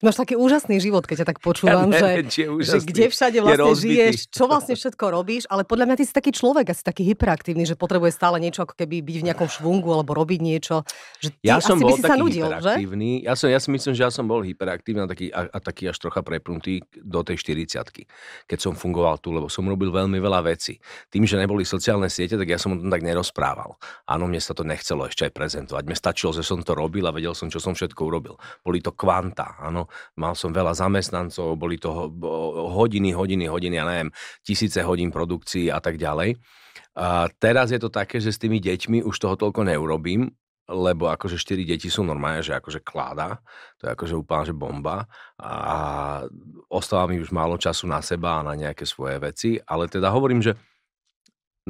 Máš 0.00 0.16
taký 0.16 0.32
úžasný 0.32 0.80
život, 0.80 1.04
keď 1.04 1.22
ťa 1.22 1.26
tak 1.28 1.38
počúvam, 1.44 1.92
ja 1.92 2.24
neviem, 2.24 2.24
že, 2.24 2.48
že 2.64 2.80
kde 2.80 3.12
všade 3.12 3.36
vlastne 3.44 3.76
žiješ, 3.76 4.32
čo 4.32 4.48
vlastne 4.48 4.72
všetko 4.72 5.04
robíš, 5.12 5.44
ale 5.52 5.68
podľa 5.68 5.92
mňa 5.92 5.96
ty 6.00 6.08
si 6.08 6.12
taký 6.16 6.32
človek, 6.32 6.72
asi 6.72 6.80
taký 6.80 7.04
hyperaktívny, 7.12 7.68
že 7.68 7.76
potrebuje 7.76 8.16
stále 8.16 8.40
niečo 8.40 8.64
ako 8.64 8.80
keby 8.80 9.04
byť 9.04 9.16
v 9.20 9.26
nejakom 9.28 9.44
švungu 9.52 9.92
alebo 9.92 10.16
robiť 10.16 10.40
niečo. 10.40 10.88
Že 11.20 11.28
ty 11.36 11.44
ja 11.44 11.60
som 11.60 11.76
bol 11.76 12.00
taký 12.00 12.16
nudil, 12.16 12.48
hyperaktívny. 12.48 13.10
Že? 13.20 13.26
Ja, 13.28 13.32
som, 13.36 13.48
ja 13.52 13.60
si 13.60 13.68
myslím, 13.76 13.92
že 13.92 14.00
ja 14.00 14.08
som 14.08 14.24
bol 14.24 14.40
hyperaktívny 14.40 15.04
a 15.04 15.08
taký, 15.12 15.28
a, 15.36 15.52
a 15.52 15.58
taký 15.60 15.92
až 15.92 16.00
trocha 16.00 16.24
prepnutý 16.24 16.80
do 16.96 17.20
tej 17.20 17.36
40 17.36 18.08
keď 18.48 18.58
som 18.58 18.72
fungoval 18.72 19.20
tu, 19.20 19.36
lebo 19.36 19.52
som 19.52 19.68
robil 19.68 19.92
veľmi 19.92 20.16
veľa 20.16 20.48
vecí. 20.48 20.80
Tým, 21.12 21.28
že 21.28 21.36
neboli 21.36 21.68
sociálne 21.68 22.08
siete, 22.08 22.40
tak 22.40 22.48
ja 22.48 22.56
som 22.56 22.72
o 22.72 22.80
tom 22.80 22.88
tak 22.88 23.04
nerozprával. 23.04 23.76
Áno, 24.08 24.24
mne 24.24 24.40
sa 24.40 24.56
to 24.56 24.64
nechcelo 24.64 25.04
ešte 25.04 25.28
aj 25.28 25.32
prezentovať. 25.36 25.84
Mne 25.84 25.96
stačilo, 25.98 26.32
že 26.32 26.40
som 26.40 26.64
to 26.64 26.72
robil 26.72 27.04
a 27.04 27.12
vedel 27.12 27.36
som, 27.36 27.52
čo 27.52 27.60
som 27.60 27.76
všetko 27.76 28.00
urobil. 28.00 28.40
Boli 28.64 28.80
to 28.80 28.96
kvanta, 28.96 29.60
áno 29.60 29.89
mal 30.18 30.34
som 30.38 30.50
veľa 30.54 30.74
zamestnancov, 30.76 31.58
boli 31.58 31.76
to 31.76 31.90
hodiny, 32.74 33.14
hodiny, 33.14 33.46
hodiny, 33.46 33.76
ja 33.78 33.84
neviem, 33.86 34.10
tisíce 34.42 34.80
hodín 34.82 35.10
produkcií 35.14 35.68
a 35.70 35.78
tak 35.78 36.00
ďalej. 36.00 36.38
A 36.98 37.30
teraz 37.38 37.70
je 37.70 37.78
to 37.78 37.88
také, 37.88 38.18
že 38.18 38.34
s 38.34 38.42
tými 38.42 38.58
deťmi 38.58 39.06
už 39.06 39.14
toho 39.16 39.38
toľko 39.38 39.66
neurobím, 39.66 40.30
lebo 40.70 41.10
akože 41.10 41.34
4 41.34 41.66
deti 41.66 41.90
sú 41.90 42.06
normálne, 42.06 42.46
že 42.46 42.54
akože 42.54 42.86
kláda, 42.86 43.42
to 43.82 43.90
je 43.90 43.90
akože 43.90 44.14
úplne 44.14 44.46
že 44.46 44.54
bomba 44.54 45.10
a 45.42 46.22
ostáva 46.70 47.10
mi 47.10 47.18
už 47.18 47.34
málo 47.34 47.58
času 47.58 47.90
na 47.90 47.98
seba 47.98 48.38
a 48.38 48.46
na 48.46 48.54
nejaké 48.54 48.86
svoje 48.86 49.18
veci, 49.18 49.58
ale 49.66 49.90
teda 49.90 50.14
hovorím, 50.14 50.38
že 50.38 50.54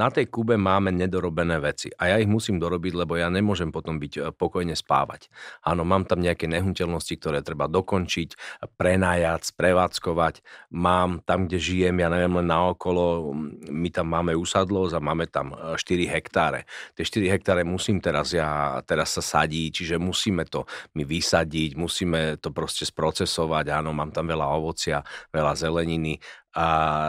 na 0.00 0.08
tej 0.08 0.32
Kube 0.32 0.56
máme 0.56 0.88
nedorobené 0.88 1.60
veci 1.60 1.92
a 1.92 2.08
ja 2.08 2.16
ich 2.16 2.24
musím 2.24 2.56
dorobiť, 2.56 2.96
lebo 3.04 3.20
ja 3.20 3.28
nemôžem 3.28 3.68
potom 3.68 4.00
byť 4.00 4.12
e, 4.16 4.20
pokojne 4.32 4.72
spávať. 4.72 5.28
Áno, 5.60 5.84
mám 5.84 6.08
tam 6.08 6.24
nejaké 6.24 6.48
nehnuteľnosti, 6.48 7.20
ktoré 7.20 7.44
treba 7.44 7.68
dokončiť, 7.68 8.32
prenájať, 8.80 9.52
prevádzkovať. 9.52 10.40
Mám 10.72 11.20
tam, 11.28 11.44
kde 11.44 11.60
žijem, 11.60 12.00
ja 12.00 12.08
neviem, 12.08 12.40
len 12.40 12.48
naokolo, 12.48 13.36
my 13.68 13.88
tam 13.92 14.08
máme 14.08 14.32
usadlosť 14.32 14.96
a 14.96 15.04
máme 15.04 15.28
tam 15.28 15.52
4 15.52 15.76
e, 15.76 16.08
hektáre. 16.08 16.64
Tie 16.96 17.04
4 17.04 17.28
hektáre 17.36 17.60
musím 17.68 18.00
teraz 18.00 18.32
ja, 18.32 18.80
teraz 18.88 19.12
sa 19.12 19.20
sadí, 19.20 19.68
čiže 19.68 20.00
musíme 20.00 20.48
to 20.48 20.64
my 20.96 21.04
vysadiť, 21.04 21.76
musíme 21.76 22.40
to 22.40 22.48
proste 22.56 22.88
sprocesovať, 22.88 23.68
áno, 23.76 23.92
mám 23.92 24.16
tam 24.16 24.24
veľa 24.32 24.48
ovocia, 24.48 25.04
veľa 25.28 25.52
zeleniny, 25.52 26.16
a 26.54 26.68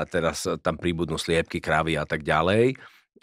teraz 0.09 0.45
tam 0.61 0.77
príbudnú 0.77 1.17
sliepky, 1.17 1.57
kravy 1.57 1.97
a 1.97 2.05
tak 2.05 2.21
ďalej. 2.21 2.77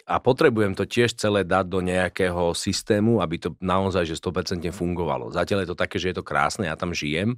A 0.09 0.17
potrebujem 0.17 0.73
to 0.73 0.89
tiež 0.89 1.13
celé 1.13 1.45
dať 1.45 1.69
do 1.69 1.85
nejakého 1.85 2.57
systému, 2.57 3.21
aby 3.21 3.37
to 3.37 3.53
naozaj 3.61 4.09
že 4.09 4.17
100% 4.17 4.73
fungovalo. 4.73 5.29
Zatiaľ 5.29 5.63
je 5.63 5.69
to 5.69 5.77
také, 5.77 6.01
že 6.01 6.09
je 6.11 6.17
to 6.17 6.25
krásne, 6.25 6.65
ja 6.65 6.73
tam 6.73 6.97
žijem, 6.97 7.37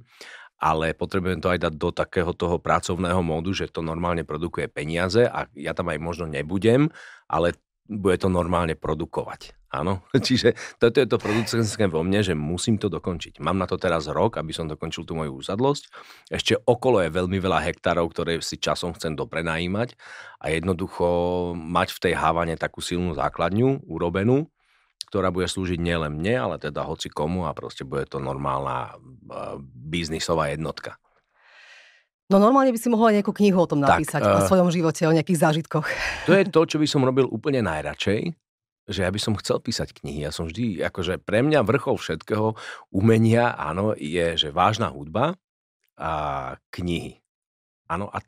ale 0.56 0.96
potrebujem 0.96 1.42
to 1.42 1.52
aj 1.52 1.68
dať 1.68 1.74
do 1.76 1.90
takého 1.92 2.32
toho 2.32 2.56
pracovného 2.56 3.20
módu, 3.20 3.52
že 3.52 3.68
to 3.68 3.84
normálne 3.84 4.24
produkuje 4.24 4.72
peniaze 4.72 5.26
a 5.28 5.50
ja 5.52 5.76
tam 5.76 5.92
aj 5.92 5.98
možno 6.00 6.24
nebudem, 6.30 6.88
ale 7.28 7.58
bude 7.90 8.16
to 8.16 8.32
normálne 8.32 8.72
produkovať. 8.78 9.52
Áno, 9.72 10.04
čiže 10.28 10.52
toto 10.76 11.00
je 11.00 11.08
to 11.08 11.16
producentské 11.16 11.88
vo 11.88 12.04
mne, 12.04 12.20
že 12.20 12.36
musím 12.36 12.76
to 12.76 12.92
dokončiť. 12.92 13.40
Mám 13.40 13.56
na 13.56 13.64
to 13.64 13.80
teraz 13.80 14.04
rok, 14.04 14.36
aby 14.36 14.52
som 14.52 14.68
dokončil 14.68 15.08
tú 15.08 15.16
moju 15.16 15.40
úsadlosť. 15.40 15.88
Ešte 16.28 16.60
okolo 16.60 17.00
je 17.00 17.08
veľmi 17.08 17.40
veľa 17.40 17.64
hektárov, 17.72 18.12
ktoré 18.12 18.44
si 18.44 18.60
časom 18.60 18.92
chcem 18.92 19.16
doprenajímať 19.16 19.96
a 20.44 20.52
jednoducho 20.52 21.06
mať 21.56 21.88
v 21.96 22.02
tej 22.04 22.14
hávane 22.20 22.60
takú 22.60 22.84
silnú 22.84 23.16
základňu 23.16 23.88
urobenú, 23.88 24.52
ktorá 25.08 25.32
bude 25.32 25.48
slúžiť 25.48 25.80
nielen 25.80 26.20
mne, 26.20 26.34
ale 26.36 26.56
teda 26.60 26.84
hoci 26.84 27.08
komu 27.08 27.48
a 27.48 27.56
proste 27.56 27.88
bude 27.88 28.04
to 28.04 28.20
normálna 28.20 29.00
biznisová 29.88 30.52
jednotka. 30.52 31.00
No 32.32 32.40
normálne 32.40 32.72
by 32.72 32.80
si 32.80 32.88
mohla 32.88 33.12
nejakú 33.12 33.28
knihu 33.36 33.60
o 33.60 33.68
tom 33.68 33.84
napísať, 33.84 34.24
tak, 34.24 34.32
uh, 34.32 34.40
o 34.40 34.48
svojom 34.48 34.72
živote, 34.72 35.04
o 35.04 35.12
nejakých 35.12 35.36
zážitkoch. 35.36 35.84
To 36.24 36.32
je 36.32 36.48
to, 36.48 36.60
čo 36.64 36.80
by 36.80 36.88
som 36.88 37.04
robil 37.04 37.28
úplne 37.28 37.60
najradšej, 37.60 38.32
že 38.90 39.06
ja 39.06 39.10
by 39.10 39.20
som 39.22 39.38
chcel 39.38 39.62
písať 39.62 39.94
knihy. 40.02 40.26
Ja 40.26 40.34
som 40.34 40.50
vždy, 40.50 40.82
akože 40.82 41.22
pre 41.22 41.42
mňa 41.46 41.62
vrchol 41.62 41.98
všetkého 41.98 42.58
umenia, 42.90 43.54
áno, 43.54 43.94
je, 43.94 44.34
že 44.34 44.50
vážna 44.50 44.90
hudba 44.90 45.38
a 45.94 46.12
knihy. 46.74 47.22
Áno, 47.86 48.10
a 48.10 48.18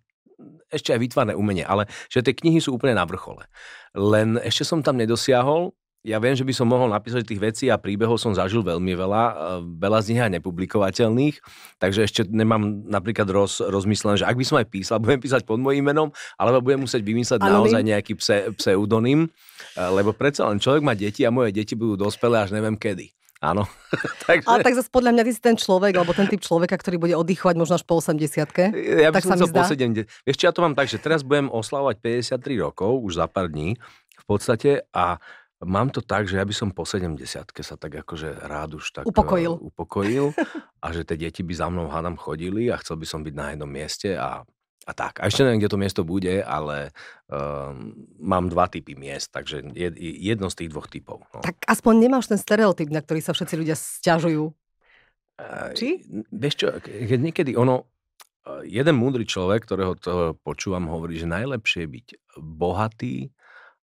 ešte 0.71 0.95
aj 0.95 1.01
vytvarné 1.03 1.33
umenie, 1.35 1.63
ale 1.67 1.87
že 2.11 2.23
tie 2.23 2.35
knihy 2.35 2.59
sú 2.59 2.75
úplne 2.75 2.99
na 2.99 3.07
vrchole. 3.07 3.47
Len 3.95 4.39
ešte 4.43 4.67
som 4.67 4.83
tam 4.83 4.99
nedosiahol, 4.99 5.75
ja 6.05 6.21
viem, 6.21 6.37
že 6.37 6.45
by 6.45 6.53
som 6.53 6.69
mohol 6.69 6.93
napísať 6.93 7.25
tých 7.25 7.41
vecí 7.41 7.65
a 7.73 7.81
príbehov 7.81 8.21
som 8.21 8.37
zažil 8.37 8.61
veľmi 8.61 8.93
veľa, 8.93 9.23
e, 9.25 9.35
veľa 9.81 9.99
z 10.05 10.07
nich 10.13 10.21
aj 10.21 10.31
nepublikovateľných, 10.37 11.37
takže 11.81 12.05
ešte 12.05 12.21
nemám 12.29 12.85
napríklad 12.85 13.25
roz, 13.33 13.65
rozmyslené, 13.65 14.21
že 14.21 14.29
ak 14.29 14.37
by 14.37 14.45
som 14.45 14.61
aj 14.61 14.69
písal, 14.69 15.01
budem 15.05 15.25
písať 15.25 15.49
pod 15.49 15.57
mojím 15.57 15.89
menom, 15.89 16.13
alebo 16.37 16.61
budem 16.61 16.85
musieť 16.85 17.01
vymysleť 17.01 17.41
Anonym. 17.41 17.57
naozaj 17.57 17.83
nejaký 17.89 18.13
pse, 18.21 18.53
pseudonym, 18.61 19.25
e, 19.25 19.81
lebo 19.81 20.13
predsa 20.13 20.45
len 20.45 20.61
človek 20.61 20.85
má 20.85 20.93
deti 20.93 21.25
a 21.25 21.33
moje 21.33 21.57
deti 21.57 21.73
budú 21.73 22.05
dospelé 22.05 22.45
až 22.45 22.53
neviem 22.53 22.77
kedy. 22.77 23.09
Áno. 23.41 23.65
Takže... 24.29 24.45
Ale 24.45 24.61
tak 24.61 24.77
zase 24.77 24.89
podľa 24.93 25.11
mňa 25.17 25.23
ty 25.25 25.33
si 25.33 25.41
ten 25.41 25.57
človek, 25.57 25.93
alebo 25.97 26.13
ten 26.13 26.29
typ 26.29 26.41
človeka, 26.41 26.77
ktorý 26.81 26.97
bude 27.01 27.15
oddychovať 27.17 27.57
možno 27.57 27.77
až 27.81 27.85
po 27.85 28.01
80 28.01 28.29
Ja 29.05 29.09
by 29.09 29.17
tak 29.21 29.25
som 29.25 29.37
chcel 29.41 29.53
po 29.53 29.65
70. 29.65 30.09
Vieš 30.25 30.37
čo, 30.37 30.45
ja 30.49 30.53
to 30.53 30.65
mám 30.65 30.77
tak, 30.77 30.89
že 30.89 31.01
teraz 31.01 31.21
budem 31.25 31.53
oslavovať 31.53 31.97
53 32.01 32.65
rokov, 32.65 33.05
už 33.05 33.21
za 33.21 33.27
pár 33.29 33.53
dní 33.53 33.77
v 34.25 34.25
podstate 34.25 34.89
a 34.97 35.21
Mám 35.65 35.91
to 35.91 36.01
tak, 36.05 36.29
že 36.29 36.37
ja 36.39 36.45
by 36.45 36.55
som 36.55 36.69
po 36.71 36.85
70 36.85 37.19
sa 37.65 37.75
tak 37.81 37.93
akože 38.05 38.45
rád 38.45 38.79
už 38.79 38.85
tak 39.01 39.05
upokojil. 39.09 39.59
Uh, 39.59 39.69
upokojil 39.73 40.27
a 40.85 40.87
že 40.93 41.03
tie 41.03 41.17
deti 41.17 41.43
by 41.43 41.55
za 41.57 41.67
mnou 41.73 41.89
hádam 41.89 42.21
chodili 42.21 42.69
a 42.69 42.79
chcel 42.81 43.01
by 43.01 43.07
som 43.09 43.21
byť 43.25 43.35
na 43.35 43.47
jednom 43.53 43.71
mieste 43.71 44.15
a, 44.15 44.45
a 44.85 44.93
tak. 44.93 45.19
A 45.19 45.33
ešte 45.33 45.43
neviem, 45.43 45.65
kde 45.65 45.73
to 45.73 45.81
miesto 45.81 46.03
bude, 46.05 46.45
ale 46.45 46.93
um, 47.27 47.97
mám 48.21 48.53
dva 48.53 48.69
typy 48.69 48.95
miest, 48.95 49.33
takže 49.33 49.65
jedno 49.99 50.53
z 50.53 50.59
tých 50.61 50.71
dvoch 50.71 50.87
typov. 50.87 51.25
No. 51.33 51.41
Tak 51.41 51.65
aspoň 51.65 52.09
nemáš 52.09 52.29
ten 52.29 52.39
stereotyp, 52.39 52.93
na 52.93 53.01
ktorý 53.01 53.25
sa 53.25 53.33
všetci 53.33 53.55
ľudia 53.57 53.77
stiažujú. 53.77 54.53
Či? 55.75 56.07
Vieš 56.31 56.55
čo, 56.55 56.67
keď 56.79 57.19
niekedy 57.19 57.59
ono, 57.59 57.91
jeden 58.65 58.97
múdry 59.01 59.25
človek, 59.25 59.65
ktorého 59.65 59.97
to 59.97 60.37
počúvam, 60.45 60.87
hovorí, 60.93 61.17
že 61.17 61.27
najlepšie 61.27 61.89
je 61.89 61.91
byť 61.91 62.07
bohatý, 62.39 63.15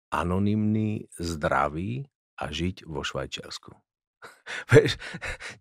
anonymný, 0.10 1.10
zdravý 1.18 2.10
a 2.40 2.50
žiť 2.50 2.86
vo 2.90 3.06
Švajčiarsku. 3.06 3.72
Vieš, 4.72 5.00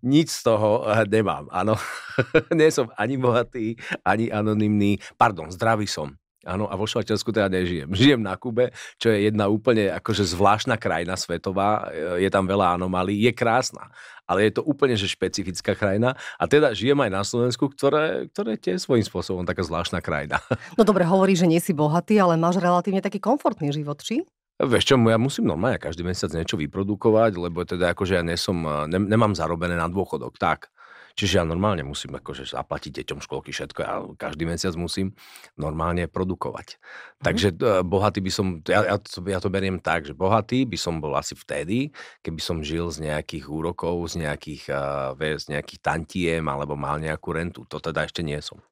nič 0.02 0.28
z 0.34 0.40
toho 0.42 0.86
eh, 0.86 1.06
nemám, 1.06 1.46
áno. 1.50 1.78
Nie 2.58 2.70
som 2.74 2.90
ani 2.98 3.18
bohatý, 3.18 3.78
ani 4.02 4.30
anonymný. 4.32 4.98
Pardon, 5.14 5.50
zdravý 5.52 5.86
som. 5.86 6.18
Áno, 6.46 6.70
a 6.70 6.78
vo 6.78 6.86
Švajčiarsku 6.86 7.34
teda 7.34 7.50
nežijem. 7.50 7.90
Žijem 7.98 8.22
na 8.24 8.38
Kube, 8.38 8.72
čo 8.96 9.10
je 9.10 9.28
jedna 9.28 9.50
úplne 9.50 9.90
akože 9.92 10.22
zvláštna 10.22 10.78
krajina 10.78 11.18
svetová, 11.18 11.90
eh, 11.90 12.24
je 12.26 12.30
tam 12.30 12.46
veľa 12.46 12.78
anomalí, 12.78 13.18
je 13.20 13.32
krásna, 13.34 13.90
ale 14.24 14.48
je 14.48 14.60
to 14.60 14.62
úplne 14.64 14.94
že 14.94 15.10
špecifická 15.10 15.76
krajina 15.76 16.14
a 16.38 16.44
teda 16.46 16.72
žijem 16.72 16.98
aj 17.04 17.10
na 17.10 17.22
Slovensku, 17.26 17.68
ktoré, 17.68 18.30
ktoré 18.32 18.56
je 18.56 18.70
tiež 18.70 18.86
svojím 18.86 19.04
spôsobom 19.04 19.44
taká 19.44 19.66
zvláštna 19.66 19.98
krajina. 20.00 20.38
No 20.78 20.86
dobre, 20.86 21.02
hovorí, 21.04 21.34
že 21.34 21.50
nie 21.50 21.60
si 21.60 21.74
bohatý, 21.74 22.16
ale 22.22 22.38
máš 22.38 22.62
relatívne 22.62 23.02
taký 23.02 23.18
komfortný 23.18 23.74
život, 23.74 23.98
či? 24.00 24.22
Vieš 24.58 24.84
čo, 24.90 24.94
ja 24.98 25.18
musím 25.22 25.46
normálne 25.46 25.78
každý 25.78 26.02
mesiac 26.02 26.34
niečo 26.34 26.58
vyprodukovať, 26.58 27.32
lebo 27.38 27.62
teda 27.62 27.94
akože 27.94 28.18
ja 28.18 28.24
nesom, 28.26 28.66
ne, 28.90 28.98
nemám 28.98 29.38
zarobené 29.38 29.78
na 29.78 29.86
dôchodok, 29.86 30.34
tak. 30.34 30.74
Čiže 31.18 31.42
ja 31.42 31.44
normálne 31.46 31.82
musím 31.82 32.14
akože 32.14 32.46
zaplatiť 32.46 33.02
deťom 33.02 33.18
školky, 33.18 33.50
všetko. 33.50 33.78
Ja 33.82 34.06
každý 34.14 34.46
mesiac 34.46 34.70
musím 34.78 35.18
normálne 35.58 36.06
produkovať. 36.06 36.78
Mm. 36.78 37.24
Takže 37.26 37.48
uh, 37.58 37.82
bohatý 37.82 38.22
by 38.22 38.30
som, 38.30 38.62
ja, 38.62 38.86
ja, 38.86 38.96
to, 39.02 39.18
ja 39.26 39.42
to 39.42 39.50
beriem 39.50 39.82
tak, 39.82 40.06
že 40.06 40.14
bohatý 40.14 40.62
by 40.62 40.78
som 40.78 41.02
bol 41.02 41.18
asi 41.18 41.34
vtedy, 41.34 41.90
keby 42.22 42.38
som 42.38 42.62
žil 42.62 42.86
z 42.94 43.10
nejakých 43.10 43.50
úrokov, 43.50 44.14
z 44.14 44.30
nejakých, 44.30 44.70
uh, 44.70 45.18
z 45.18 45.58
nejakých 45.58 45.80
tantiem, 45.82 46.46
alebo 46.46 46.78
mal 46.78 47.02
nejakú 47.02 47.34
rentu. 47.34 47.66
To 47.66 47.82
teda 47.82 48.06
ešte 48.06 48.22
nie 48.22 48.38
som. 48.38 48.62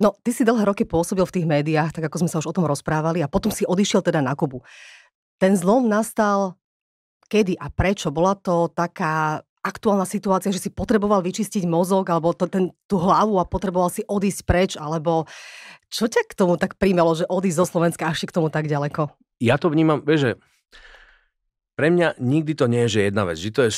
No, 0.00 0.16
ty 0.24 0.32
si 0.32 0.48
dlhé 0.48 0.64
roky 0.64 0.88
pôsobil 0.88 1.22
v 1.28 1.34
tých 1.36 1.46
médiách, 1.46 1.92
tak 1.92 2.08
ako 2.08 2.24
sme 2.24 2.30
sa 2.32 2.40
už 2.40 2.48
o 2.48 2.56
tom 2.56 2.64
rozprávali, 2.64 3.20
a 3.20 3.28
potom 3.28 3.52
si 3.52 3.68
odišiel 3.68 4.00
teda 4.00 4.24
na 4.24 4.32
Kubu. 4.32 4.64
Ten 5.36 5.60
zlom 5.60 5.92
nastal 5.92 6.56
kedy 7.30 7.54
a 7.54 7.70
prečo? 7.70 8.10
Bola 8.10 8.34
to 8.34 8.66
taká 8.74 9.44
aktuálna 9.62 10.08
situácia, 10.08 10.50
že 10.50 10.58
si 10.58 10.70
potreboval 10.72 11.22
vyčistiť 11.22 11.68
mozog 11.68 12.08
alebo 12.10 12.34
to, 12.34 12.50
ten, 12.50 12.74
tú 12.90 12.98
hlavu 12.98 13.38
a 13.38 13.46
potreboval 13.46 13.92
si 13.92 14.02
odísť 14.08 14.40
preč, 14.42 14.70
alebo 14.74 15.28
čo 15.92 16.08
ťa 16.08 16.26
k 16.26 16.32
tomu 16.32 16.56
tak 16.56 16.80
primelo, 16.80 17.12
že 17.12 17.28
odísť 17.28 17.60
zo 17.60 17.66
Slovenska 17.68 18.08
až 18.08 18.26
k 18.26 18.34
tomu 18.34 18.48
tak 18.48 18.66
ďaleko? 18.66 19.12
Ja 19.38 19.60
to 19.60 19.68
vnímam, 19.68 20.00
vieš, 20.00 20.20
že 20.20 20.32
pre 21.76 21.92
mňa 21.92 22.20
nikdy 22.20 22.52
to 22.56 22.66
nie 22.68 22.88
je, 22.88 23.00
že 23.00 23.08
jedna 23.08 23.24
vec, 23.28 23.36
že 23.40 23.52
to 23.52 23.64
je 23.68 23.72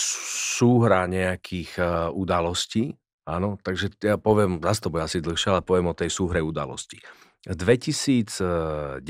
súhra 0.59 1.07
nejakých 1.07 1.71
uh, 1.79 1.87
udalostí, 2.15 2.95
Áno, 3.23 3.55
takže 3.63 3.95
ja 4.03 4.19
poviem, 4.19 4.59
zase 4.59 4.83
to 4.83 4.91
bude 4.91 5.07
asi 5.07 5.23
dlhšie, 5.23 5.55
ale 5.55 5.63
poviem 5.63 5.91
o 5.91 5.99
tej 5.99 6.11
súhre 6.11 6.43
udalosti. 6.43 6.99
V 7.43 7.59
2010 7.59 9.03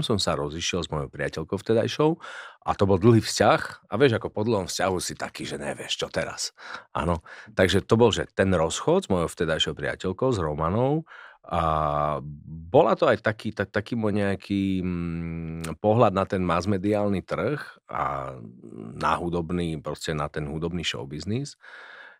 som 0.00 0.16
sa 0.16 0.32
rozišiel 0.32 0.80
s 0.80 0.88
mojou 0.88 1.12
priateľkou 1.12 1.60
vtedajšou 1.60 2.16
a 2.64 2.70
to 2.72 2.88
bol 2.88 2.96
dlhý 2.96 3.20
vzťah 3.20 3.92
a 3.92 3.94
vieš, 4.00 4.16
ako 4.16 4.32
po 4.32 4.48
dlhom 4.48 4.64
vzťahu 4.64 4.96
si 4.96 5.12
taký, 5.12 5.44
že 5.44 5.60
nevieš, 5.60 6.00
čo 6.00 6.08
teraz. 6.08 6.56
Áno, 6.96 7.20
takže 7.52 7.84
to 7.84 8.00
bol, 8.00 8.08
že 8.08 8.32
ten 8.32 8.48
rozchod 8.48 9.04
s 9.04 9.12
mojou 9.12 9.28
vtedajšou 9.28 9.76
priateľkou, 9.76 10.28
s 10.32 10.40
Romanou, 10.40 11.04
a 11.46 11.62
bola 12.74 12.98
to 12.98 13.06
aj 13.06 13.22
taký, 13.22 13.54
tak, 13.54 13.70
taký 13.70 13.94
môj 13.94 14.18
nejaký 14.18 14.82
mm, 14.82 15.78
pohľad 15.78 16.10
na 16.10 16.26
ten 16.26 16.42
masmediálny 16.42 17.22
trh 17.22 17.62
a 17.86 18.34
na 18.98 19.12
hudobný, 19.14 19.78
proste 19.78 20.10
na 20.10 20.26
ten 20.26 20.42
hudobný 20.50 20.82
showbiznis 20.82 21.54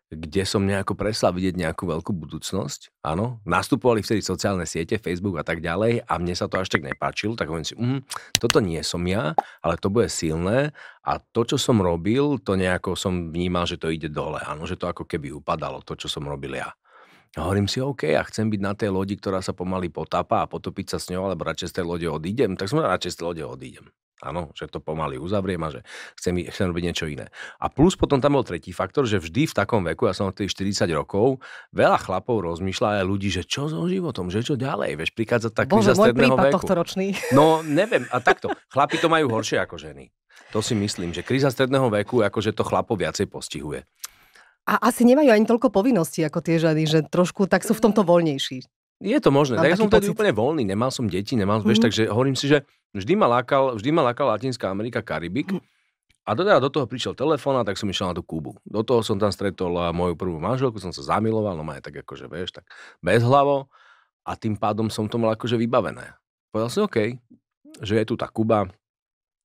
kde 0.06 0.46
som 0.46 0.62
nejako 0.62 0.94
prestal 0.94 1.34
vidieť 1.34 1.58
nejakú 1.58 1.90
veľkú 1.90 2.14
budúcnosť. 2.14 2.94
Áno, 3.02 3.42
nastupovali 3.42 4.06
vtedy 4.06 4.22
sociálne 4.22 4.62
siete, 4.62 5.02
Facebook 5.02 5.42
a 5.42 5.44
tak 5.46 5.58
ďalej 5.58 6.06
a 6.06 6.12
mne 6.22 6.34
sa 6.38 6.46
to 6.46 6.62
až 6.62 6.70
tak 6.70 6.86
nepáčilo, 6.86 7.34
tak 7.34 7.50
hovorím 7.50 7.66
si, 7.66 7.74
mm, 7.74 8.06
toto 8.38 8.62
nie 8.62 8.78
som 8.86 9.02
ja, 9.02 9.34
ale 9.66 9.74
to 9.82 9.90
bude 9.90 10.06
silné 10.06 10.70
a 11.02 11.18
to, 11.18 11.42
čo 11.42 11.58
som 11.58 11.82
robil, 11.82 12.38
to 12.38 12.54
nejako 12.54 12.94
som 12.94 13.34
vnímal, 13.34 13.66
že 13.66 13.82
to 13.82 13.90
ide 13.90 14.06
dole. 14.06 14.38
Áno, 14.46 14.62
že 14.62 14.78
to 14.78 14.86
ako 14.86 15.02
keby 15.10 15.34
upadalo, 15.34 15.82
to, 15.82 15.98
čo 15.98 16.06
som 16.06 16.22
robil 16.22 16.54
ja. 16.54 16.70
Hovorím 17.36 17.68
si, 17.68 17.84
OK, 17.84 18.08
ja 18.16 18.24
chcem 18.24 18.48
byť 18.48 18.60
na 18.64 18.72
tej 18.72 18.88
lodi, 18.88 19.12
ktorá 19.20 19.44
sa 19.44 19.52
pomaly 19.52 19.92
potápa 19.92 20.40
a 20.40 20.48
potopiť 20.48 20.96
sa 20.96 20.98
s 20.98 21.12
ňou, 21.12 21.28
alebo 21.28 21.44
radšej 21.44 21.68
z 21.68 21.74
tej 21.76 21.84
lode 21.84 22.08
odídem, 22.08 22.56
tak 22.56 22.72
som 22.72 22.80
radšej 22.80 23.12
z 23.12 23.16
tej 23.20 23.24
lode 23.28 23.44
odídem. 23.44 23.86
Áno, 24.24 24.48
že 24.56 24.64
to 24.72 24.80
pomaly 24.80 25.20
uzavriem 25.20 25.60
a 25.60 25.68
že 25.68 25.84
chcem, 26.16 26.48
chcem 26.48 26.72
robiť 26.72 26.84
niečo 26.88 27.04
iné. 27.04 27.28
A 27.60 27.68
plus 27.68 28.00
potom 28.00 28.16
tam 28.16 28.40
bol 28.40 28.48
tretí 28.48 28.72
faktor, 28.72 29.04
že 29.04 29.20
vždy 29.20 29.52
v 29.52 29.52
takom 29.52 29.84
veku, 29.84 30.08
ja 30.08 30.16
som 30.16 30.32
od 30.32 30.40
40 30.40 30.88
rokov, 30.96 31.44
veľa 31.76 32.00
chlapov 32.00 32.40
rozmýšľa 32.40 33.04
aj 33.04 33.04
ľudí, 33.04 33.28
že 33.28 33.44
čo 33.44 33.68
so 33.68 33.84
životom, 33.84 34.32
že 34.32 34.40
čo 34.40 34.56
ďalej, 34.56 34.96
vieš, 34.96 35.12
prichádza 35.12 35.52
tak 35.52 35.68
Bože, 35.68 35.92
môj 35.92 36.16
prípad 36.16 36.48
veku. 36.48 36.56
tohto 36.56 36.72
ročný. 36.72 37.12
No, 37.36 37.60
neviem, 37.60 38.08
a 38.08 38.16
takto, 38.24 38.48
chlapi 38.72 38.96
to 38.96 39.12
majú 39.12 39.28
horšie 39.28 39.60
ako 39.60 39.76
ženy. 39.76 40.08
To 40.56 40.64
si 40.64 40.72
myslím, 40.72 41.12
že 41.12 41.20
kríza 41.20 41.52
stredného 41.52 41.92
veku, 41.92 42.24
akože 42.24 42.56
to 42.56 42.64
chlapov 42.64 42.96
viacej 42.96 43.28
postihuje. 43.28 43.84
A 44.66 44.90
asi 44.90 45.06
nemajú 45.06 45.30
ani 45.30 45.46
toľko 45.46 45.70
povinností 45.70 46.26
ako 46.26 46.42
tie 46.42 46.58
ženy, 46.58 46.90
že 46.90 47.06
trošku 47.06 47.46
tak 47.46 47.62
sú 47.62 47.72
v 47.72 47.82
tomto 47.86 48.02
voľnejší. 48.02 48.66
Je 48.96 49.18
to 49.20 49.28
možné. 49.28 49.60
tak 49.60 49.76
ja 49.76 49.78
som 49.78 49.92
vtedy 49.92 50.08
úplne 50.08 50.32
voľný, 50.32 50.64
nemal 50.64 50.88
som 50.88 51.04
deti, 51.04 51.36
nemal, 51.36 51.60
mm-hmm. 51.60 51.68
vieš, 51.68 51.84
takže 51.84 52.02
hovorím 52.08 52.32
si, 52.32 52.48
že 52.48 52.64
vždy 52.96 53.12
ma 53.12 53.28
lákal, 53.28 53.76
vždy 53.76 53.90
ma 53.92 54.02
lákal 54.08 54.32
Latinská 54.32 54.72
Amerika, 54.72 55.04
Karibik. 55.04 55.52
Mm. 55.52 55.60
A 56.26 56.34
do, 56.34 56.42
teda 56.42 56.58
do 56.58 56.72
toho 56.72 56.90
prišiel 56.90 57.14
telefón 57.14 57.54
a 57.54 57.62
tak 57.62 57.78
som 57.78 57.86
išiel 57.86 58.10
na 58.10 58.16
tú 58.18 58.26
Kubu. 58.26 58.58
Do 58.66 58.82
toho 58.82 59.04
som 59.06 59.14
tam 59.14 59.30
stretol 59.30 59.78
moju 59.94 60.18
prvú 60.18 60.42
manželku, 60.42 60.82
som 60.82 60.90
sa 60.90 61.14
zamiloval, 61.14 61.54
no 61.54 61.62
ma 61.62 61.78
je 61.78 61.86
tak 61.86 62.02
akože, 62.02 62.26
vieš, 62.26 62.58
tak 62.58 62.66
bez 62.98 63.22
hlavo 63.22 63.70
a 64.26 64.34
tým 64.34 64.58
pádom 64.58 64.90
som 64.90 65.06
to 65.06 65.22
mal 65.22 65.30
akože 65.38 65.54
vybavené. 65.54 66.18
Povedal 66.50 66.70
som, 66.72 66.90
OK, 66.90 67.14
že 67.78 67.94
je 67.94 68.04
tu 68.08 68.18
tá 68.18 68.26
Kuba, 68.26 68.66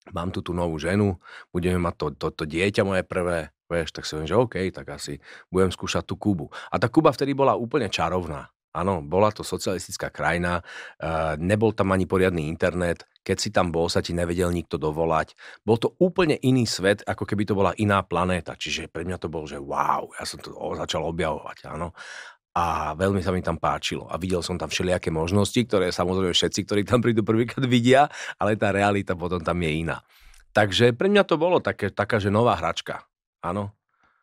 mám 0.10 0.34
tu 0.34 0.42
tú 0.42 0.58
novú 0.58 0.82
ženu, 0.82 1.22
budeme 1.54 1.78
mať 1.78 1.94
to, 2.02 2.08
to, 2.18 2.28
to 2.34 2.44
dieťa 2.50 2.82
moje 2.82 3.06
prvé, 3.06 3.54
vieš, 3.72 3.96
tak 3.96 4.04
si 4.04 4.20
hovorím, 4.20 4.28
že 4.28 4.36
OK, 4.36 4.56
tak 4.76 4.86
asi 4.92 5.16
budem 5.48 5.72
skúšať 5.72 6.04
tú 6.04 6.20
Kubu. 6.20 6.52
A 6.68 6.76
tá 6.76 6.92
Kuba 6.92 7.16
vtedy 7.16 7.32
bola 7.32 7.56
úplne 7.56 7.88
čarovná. 7.88 8.52
Áno, 8.72 9.04
bola 9.04 9.36
to 9.36 9.44
socialistická 9.44 10.16
krajina, 10.16 10.64
uh, 10.64 11.36
nebol 11.36 11.76
tam 11.76 11.92
ani 11.92 12.08
poriadny 12.08 12.48
internet, 12.48 13.04
keď 13.20 13.38
si 13.38 13.52
tam 13.52 13.68
bol, 13.68 13.92
sa 13.92 14.00
ti 14.00 14.16
nevedel 14.16 14.48
nikto 14.48 14.80
dovolať. 14.80 15.36
Bol 15.68 15.76
to 15.76 15.92
úplne 16.00 16.40
iný 16.40 16.64
svet, 16.64 17.04
ako 17.04 17.28
keby 17.28 17.44
to 17.44 17.52
bola 17.52 17.76
iná 17.84 18.00
planéta. 18.00 18.56
Čiže 18.56 18.88
pre 18.88 19.04
mňa 19.04 19.18
to 19.20 19.28
bol, 19.28 19.44
že 19.44 19.60
wow, 19.60 20.08
ja 20.16 20.24
som 20.24 20.40
to 20.40 20.56
začal 20.80 21.04
objavovať, 21.04 21.68
áno. 21.68 21.92
A 22.56 22.96
veľmi 22.96 23.20
sa 23.20 23.36
mi 23.36 23.44
tam 23.44 23.60
páčilo. 23.60 24.08
A 24.08 24.16
videl 24.16 24.40
som 24.40 24.56
tam 24.56 24.72
všelijaké 24.72 25.12
možnosti, 25.12 25.60
ktoré 25.68 25.92
samozrejme 25.92 26.32
všetci, 26.32 26.60
ktorí 26.64 26.82
tam 26.88 27.04
prídu 27.04 27.28
prvýkrát 27.28 27.64
vidia, 27.68 28.08
ale 28.40 28.56
tá 28.56 28.72
realita 28.72 29.20
potom 29.20 29.44
tam 29.44 29.60
je 29.64 29.72
iná. 29.84 30.00
Takže 30.52 30.96
pre 30.96 31.08
mňa 31.12 31.24
to 31.28 31.36
bolo 31.40 31.64
také, 31.64 31.92
taká, 31.92 32.20
že 32.20 32.32
nová 32.32 32.56
hračka. 32.60 33.08
Áno, 33.42 33.74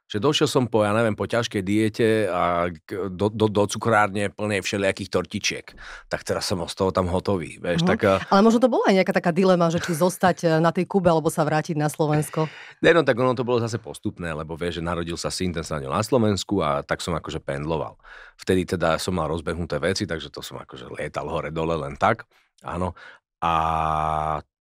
že 0.08 0.24
došiel 0.24 0.48
som 0.48 0.64
po, 0.64 0.80
ja 0.80 0.96
neviem, 0.96 1.12
po 1.12 1.28
ťažkej 1.28 1.62
diete 1.62 2.08
a 2.32 2.72
do, 3.12 3.28
do, 3.28 3.46
do 3.52 3.62
cukrárne 3.68 4.32
plnej 4.32 4.64
všelijakých 4.64 5.12
tortičiek. 5.12 5.66
Tak 6.08 6.24
teraz 6.24 6.48
som 6.48 6.64
z 6.64 6.72
toho 6.72 6.88
tam 6.88 7.12
hotový. 7.12 7.60
Vieš, 7.60 7.84
uh-huh. 7.84 7.92
tak, 7.92 8.24
Ale 8.32 8.40
možno 8.40 8.64
to 8.64 8.72
bola 8.72 8.88
aj 8.88 8.96
nejaká 8.96 9.12
taká 9.12 9.36
dilema, 9.36 9.68
že 9.68 9.84
či 9.84 9.92
zostať 9.92 10.36
e, 10.48 10.48
na 10.64 10.72
tej 10.72 10.88
Kube 10.88 11.12
alebo 11.12 11.28
sa 11.28 11.44
vrátiť 11.44 11.76
na 11.76 11.92
Slovensko. 11.92 12.48
Ne, 12.80 12.96
no 12.96 13.04
tak 13.04 13.20
ono 13.20 13.36
to 13.36 13.44
bolo 13.44 13.60
zase 13.60 13.76
postupné, 13.76 14.32
lebo 14.32 14.56
vieš, 14.56 14.80
že 14.80 14.88
narodil 14.88 15.20
sa 15.20 15.28
syn, 15.28 15.52
ten 15.52 15.60
sa 15.60 15.76
na 15.76 16.00
Slovensku 16.00 16.64
a 16.64 16.80
tak 16.80 17.04
som 17.04 17.12
akože 17.12 17.44
pendloval. 17.44 18.00
Vtedy 18.40 18.64
teda 18.64 18.96
som 18.96 19.12
mal 19.12 19.28
rozbehnuté 19.28 19.76
veci, 19.76 20.08
takže 20.08 20.32
to 20.32 20.40
som 20.40 20.56
akože 20.56 20.88
lietal 20.88 21.28
hore 21.28 21.52
dole 21.52 21.76
len 21.76 22.00
tak. 22.00 22.24
Áno, 22.64 22.98
a 23.38 23.54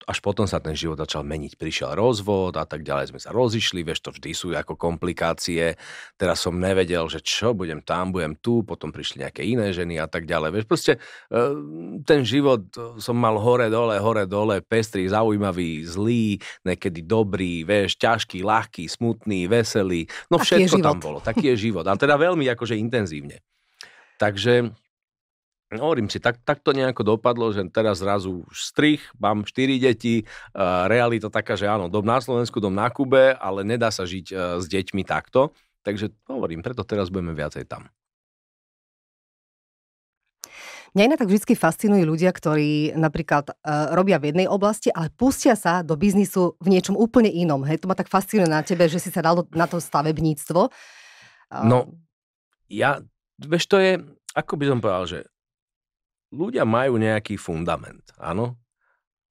až 0.07 0.23
potom 0.23 0.47
sa 0.47 0.63
ten 0.63 0.71
život 0.71 0.95
začal 0.95 1.27
meniť. 1.27 1.59
Prišiel 1.59 1.91
rozvod 1.91 2.55
a 2.55 2.63
tak 2.63 2.87
ďalej, 2.87 3.11
sme 3.11 3.19
sa 3.19 3.35
rozišli, 3.35 3.83
vieš, 3.83 4.07
to 4.07 4.15
vždy 4.15 4.31
sú 4.31 4.55
ako 4.55 4.79
komplikácie. 4.79 5.75
Teraz 6.15 6.47
som 6.47 6.55
nevedel, 6.55 7.03
že 7.11 7.19
čo, 7.19 7.51
budem 7.51 7.83
tam, 7.83 8.15
budem 8.15 8.39
tu, 8.39 8.63
potom 8.63 8.95
prišli 8.95 9.27
nejaké 9.27 9.43
iné 9.43 9.75
ženy 9.75 9.99
a 9.99 10.07
tak 10.07 10.23
ďalej. 10.23 10.55
Vieš, 10.55 10.65
proste 10.65 10.93
e, 10.95 11.39
ten 12.07 12.23
život 12.23 12.71
som 13.03 13.19
mal 13.19 13.35
hore, 13.35 13.67
dole, 13.67 13.99
hore, 13.99 14.23
dole, 14.23 14.63
pestrý, 14.63 15.11
zaujímavý, 15.11 15.83
zlý, 15.83 16.39
niekedy 16.63 17.03
dobrý, 17.03 17.67
vieš, 17.67 17.99
ťažký, 17.99 18.47
ľahký, 18.47 18.87
smutný, 18.87 19.51
veselý. 19.51 20.07
No 20.31 20.39
všetko 20.39 20.79
tam 20.79 21.03
bolo. 21.03 21.19
Taký 21.19 21.51
je 21.51 21.67
život. 21.67 21.83
A 21.83 21.99
teda 21.99 22.15
veľmi 22.15 22.47
akože 22.55 22.79
intenzívne. 22.79 23.43
Takže 24.23 24.71
hovorím 25.75 26.07
si, 26.07 26.23
tak, 26.23 26.39
tak 26.47 26.63
to 26.63 26.71
nejako 26.71 27.03
dopadlo, 27.03 27.51
že 27.51 27.67
teraz 27.67 27.99
zrazu 27.99 28.47
strich, 28.55 29.03
mám 29.19 29.43
4 29.43 29.83
deti, 29.83 30.23
uh, 30.23 30.87
realita 30.87 31.27
taká, 31.27 31.59
že 31.59 31.67
áno, 31.67 31.91
dom 31.91 32.07
na 32.07 32.23
Slovensku, 32.23 32.63
dom 32.63 32.71
na 32.71 32.87
Kube, 32.87 33.35
ale 33.35 33.67
nedá 33.67 33.91
sa 33.91 34.07
žiť 34.07 34.25
uh, 34.31 34.37
s 34.63 34.65
deťmi 34.71 35.03
takto. 35.03 35.51
Takže 35.83 36.15
hovorím, 36.31 36.63
preto 36.63 36.87
teraz 36.87 37.11
budeme 37.11 37.35
viacej 37.35 37.67
tam. 37.67 37.91
Mňa 40.95 41.13
inak 41.13 41.19
tak 41.19 41.29
vždy 41.29 41.53
fascinujú 41.53 42.03
ľudia, 42.09 42.31
ktorí 42.31 42.95
napríklad 42.95 43.51
uh, 43.51 43.91
robia 43.91 44.17
v 44.17 44.31
jednej 44.31 44.47
oblasti, 44.47 44.87
ale 44.87 45.11
pustia 45.11 45.53
sa 45.59 45.83
do 45.83 45.99
biznisu 45.99 46.55
v 46.63 46.67
niečom 46.73 46.95
úplne 46.95 47.27
inom. 47.27 47.61
Hej, 47.67 47.83
to 47.83 47.91
ma 47.91 47.93
tak 47.93 48.07
fascinuje 48.07 48.47
na 48.47 48.63
tebe, 48.63 48.87
že 48.87 49.03
si 49.03 49.11
sa 49.11 49.19
dal 49.19 49.43
na 49.51 49.67
to 49.67 49.83
stavebníctvo. 49.83 50.71
Uh... 51.51 51.63
No, 51.67 51.91
ja, 52.71 53.03
vieš, 53.37 53.67
to 53.67 53.77
je, 53.77 53.99
ako 54.31 54.53
by 54.57 54.65
som 54.71 54.79
povedal, 54.79 55.05
že 55.05 55.19
ľudia 56.31 56.67
majú 56.67 56.99
nejaký 56.99 57.39
fundament, 57.39 58.03
áno? 58.19 58.59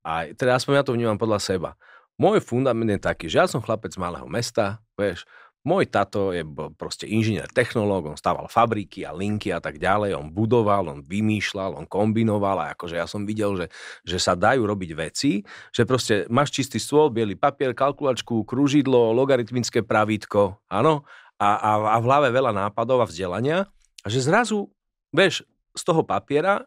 A 0.07 0.31
teda 0.33 0.57
aspoň 0.57 0.73
ja 0.81 0.85
to 0.87 0.95
vnímam 0.95 1.19
podľa 1.19 1.43
seba. 1.43 1.71
Môj 2.17 2.41
fundament 2.41 2.89
je 2.89 3.01
taký, 3.03 3.27
že 3.29 3.43
ja 3.43 3.47
som 3.51 3.61
chlapec 3.61 3.93
z 3.93 4.01
malého 4.01 4.25
mesta, 4.31 4.81
vieš, 4.97 5.29
môj 5.67 5.91
tato 5.91 6.31
je 6.31 6.47
proste 6.79 7.11
inžinier 7.11 7.51
technológ, 7.51 8.07
on 8.07 8.17
stával 8.17 8.47
fabriky 8.47 9.03
a 9.03 9.11
linky 9.11 9.51
a 9.51 9.59
tak 9.59 9.83
ďalej, 9.83 10.15
on 10.15 10.31
budoval, 10.31 10.87
on 10.87 11.03
vymýšľal, 11.03 11.75
on 11.75 11.91
kombinoval 11.91 12.63
a 12.63 12.79
akože 12.79 12.95
ja 12.95 13.11
som 13.11 13.27
videl, 13.27 13.59
že, 13.59 13.67
že 14.07 14.23
sa 14.23 14.39
dajú 14.39 14.63
robiť 14.63 14.91
veci, 14.95 15.43
že 15.75 15.83
proste 15.83 16.25
máš 16.31 16.55
čistý 16.55 16.79
stôl, 16.79 17.11
biely 17.11 17.35
papier, 17.35 17.75
kalkulačku, 17.75 18.47
krúžidlo, 18.47 19.11
logaritmické 19.11 19.83
pravítko, 19.83 20.63
áno, 20.71 21.03
a, 21.37 21.51
a, 21.59 21.71
a 21.93 21.97
v 21.99 22.05
hlave 22.09 22.29
veľa 22.31 22.55
nápadov 22.55 23.03
a 23.03 23.11
vzdelania 23.11 23.67
a 24.01 24.07
že 24.07 24.23
zrazu, 24.23 24.71
vieš, 25.11 25.43
z 25.77 25.83
toho 25.85 26.07
papiera 26.07 26.65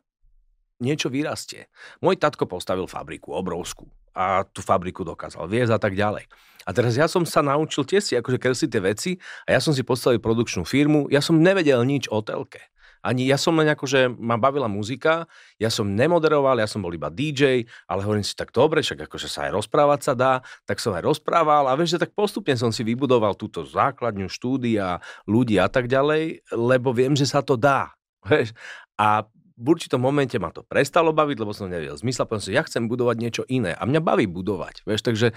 niečo 0.79 1.11
vyrastie. 1.11 1.67
Môj 1.99 2.17
tatko 2.17 2.47
postavil 2.47 2.87
fabriku, 2.87 3.35
obrovskú. 3.35 3.87
A 4.15 4.43
tú 4.43 4.59
fabriku 4.65 5.05
dokázal 5.05 5.47
viesť 5.47 5.75
a 5.75 5.79
tak 5.79 5.93
ďalej. 5.95 6.27
A 6.67 6.69
teraz 6.75 6.97
ja 6.99 7.07
som 7.07 7.23
sa 7.23 7.39
naučil 7.39 7.87
tiež 7.87 8.03
si 8.03 8.13
akože 8.19 8.41
kresliť 8.41 8.69
tie 8.69 8.81
veci 8.83 9.11
a 9.47 9.55
ja 9.55 9.59
som 9.63 9.71
si 9.71 9.85
postavil 9.85 10.19
produkčnú 10.19 10.67
firmu. 10.67 11.07
Ja 11.07 11.23
som 11.23 11.39
nevedel 11.39 11.81
nič 11.87 12.11
o 12.11 12.19
telke. 12.19 12.59
Ani 12.99 13.31
ja 13.31 13.39
som 13.39 13.55
len 13.55 13.71
akože 13.71 14.11
ma 14.19 14.35
bavila 14.35 14.67
muzika, 14.67 15.23
ja 15.55 15.71
som 15.71 15.95
nemoderoval, 15.95 16.59
ja 16.59 16.67
som 16.67 16.83
bol 16.83 16.91
iba 16.91 17.07
DJ, 17.07 17.63
ale 17.87 18.03
hovorím 18.03 18.27
si 18.27 18.35
tak 18.35 18.51
dobre, 18.51 18.83
však 18.83 19.07
akože 19.07 19.31
sa 19.31 19.47
aj 19.47 19.55
rozprávať 19.55 19.99
sa 20.03 20.13
dá, 20.19 20.33
tak 20.67 20.83
som 20.83 20.91
aj 20.91 21.07
rozprával 21.07 21.71
a 21.71 21.79
vieš, 21.79 21.95
že 21.95 22.03
tak 22.03 22.11
postupne 22.11 22.59
som 22.59 22.75
si 22.75 22.83
vybudoval 22.83 23.39
túto 23.39 23.63
základňu 23.63 24.27
štúdia, 24.27 24.99
ľudí 25.23 25.55
a 25.63 25.71
tak 25.71 25.87
ďalej, 25.87 26.43
lebo 26.51 26.91
viem, 26.91 27.15
že 27.15 27.23
sa 27.23 27.39
to 27.39 27.55
dá. 27.55 27.95
Vieš? 28.27 28.51
A 28.99 29.23
v 29.59 29.65
určitom 29.75 29.99
momente 29.99 30.39
ma 30.39 30.55
to 30.55 30.63
prestalo 30.63 31.11
baviť, 31.11 31.37
lebo 31.37 31.51
som 31.51 31.67
nevedel 31.67 31.99
zmysla, 31.99 32.23
povedal 32.23 32.43
som, 32.47 32.55
ja 32.55 32.63
chcem 32.63 32.87
budovať 32.87 33.17
niečo 33.19 33.43
iné 33.51 33.75
a 33.75 33.83
mňa 33.83 33.99
baví 33.99 34.25
budovať, 34.25 34.87
vieš, 34.87 35.03
takže 35.03 35.35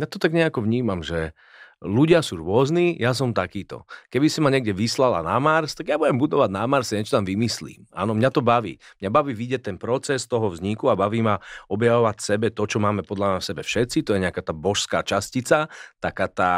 ja 0.00 0.06
to 0.08 0.16
tak 0.16 0.32
nejako 0.32 0.64
vnímam, 0.64 1.04
že 1.04 1.36
ľudia 1.82 2.22
sú 2.22 2.38
rôzni, 2.38 2.94
ja 2.96 3.10
som 3.16 3.34
takýto. 3.34 3.88
Keby 4.12 4.26
si 4.30 4.38
ma 4.38 4.52
niekde 4.52 4.70
vyslala 4.70 5.24
na 5.24 5.36
Mars, 5.42 5.74
tak 5.74 5.90
ja 5.90 5.98
budem 5.98 6.16
budovať 6.20 6.50
na 6.50 6.64
Marse, 6.70 6.94
niečo 6.94 7.18
tam 7.18 7.26
vymyslím. 7.26 7.88
Áno, 7.90 8.14
mňa 8.14 8.30
to 8.30 8.40
baví. 8.40 8.78
Mňa 9.02 9.10
baví 9.10 9.32
vidieť 9.34 9.72
ten 9.72 9.76
proces 9.76 10.24
toho 10.30 10.48
vzniku 10.52 10.92
a 10.92 10.98
baví 10.98 11.20
ma 11.20 11.40
objavovať 11.72 12.16
sebe 12.22 12.46
to, 12.54 12.64
čo 12.64 12.78
máme 12.78 13.02
podľa 13.02 13.36
mňa 13.36 13.40
v 13.42 13.48
sebe 13.48 13.62
všetci, 13.66 13.98
to 14.06 14.14
je 14.14 14.24
nejaká 14.24 14.42
tá 14.44 14.54
božská 14.54 15.02
častica, 15.02 15.66
taká 15.98 16.26
tá 16.30 16.52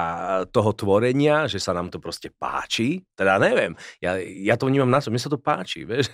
toho 0.51 0.71
tvorenia, 0.77 1.49
že 1.49 1.59
sa 1.59 1.73
nám 1.73 1.89
to 1.89 1.99
proste 1.99 2.31
páči. 2.31 3.03
Teda 3.17 3.41
neviem, 3.41 3.75
ja, 4.03 4.19
ja 4.21 4.55
to 4.55 4.69
vnímam 4.69 4.91
na 4.91 5.01
mne 5.07 5.21
sa 5.23 5.31
to 5.31 5.39
páči, 5.39 5.85
vieš, 5.89 6.11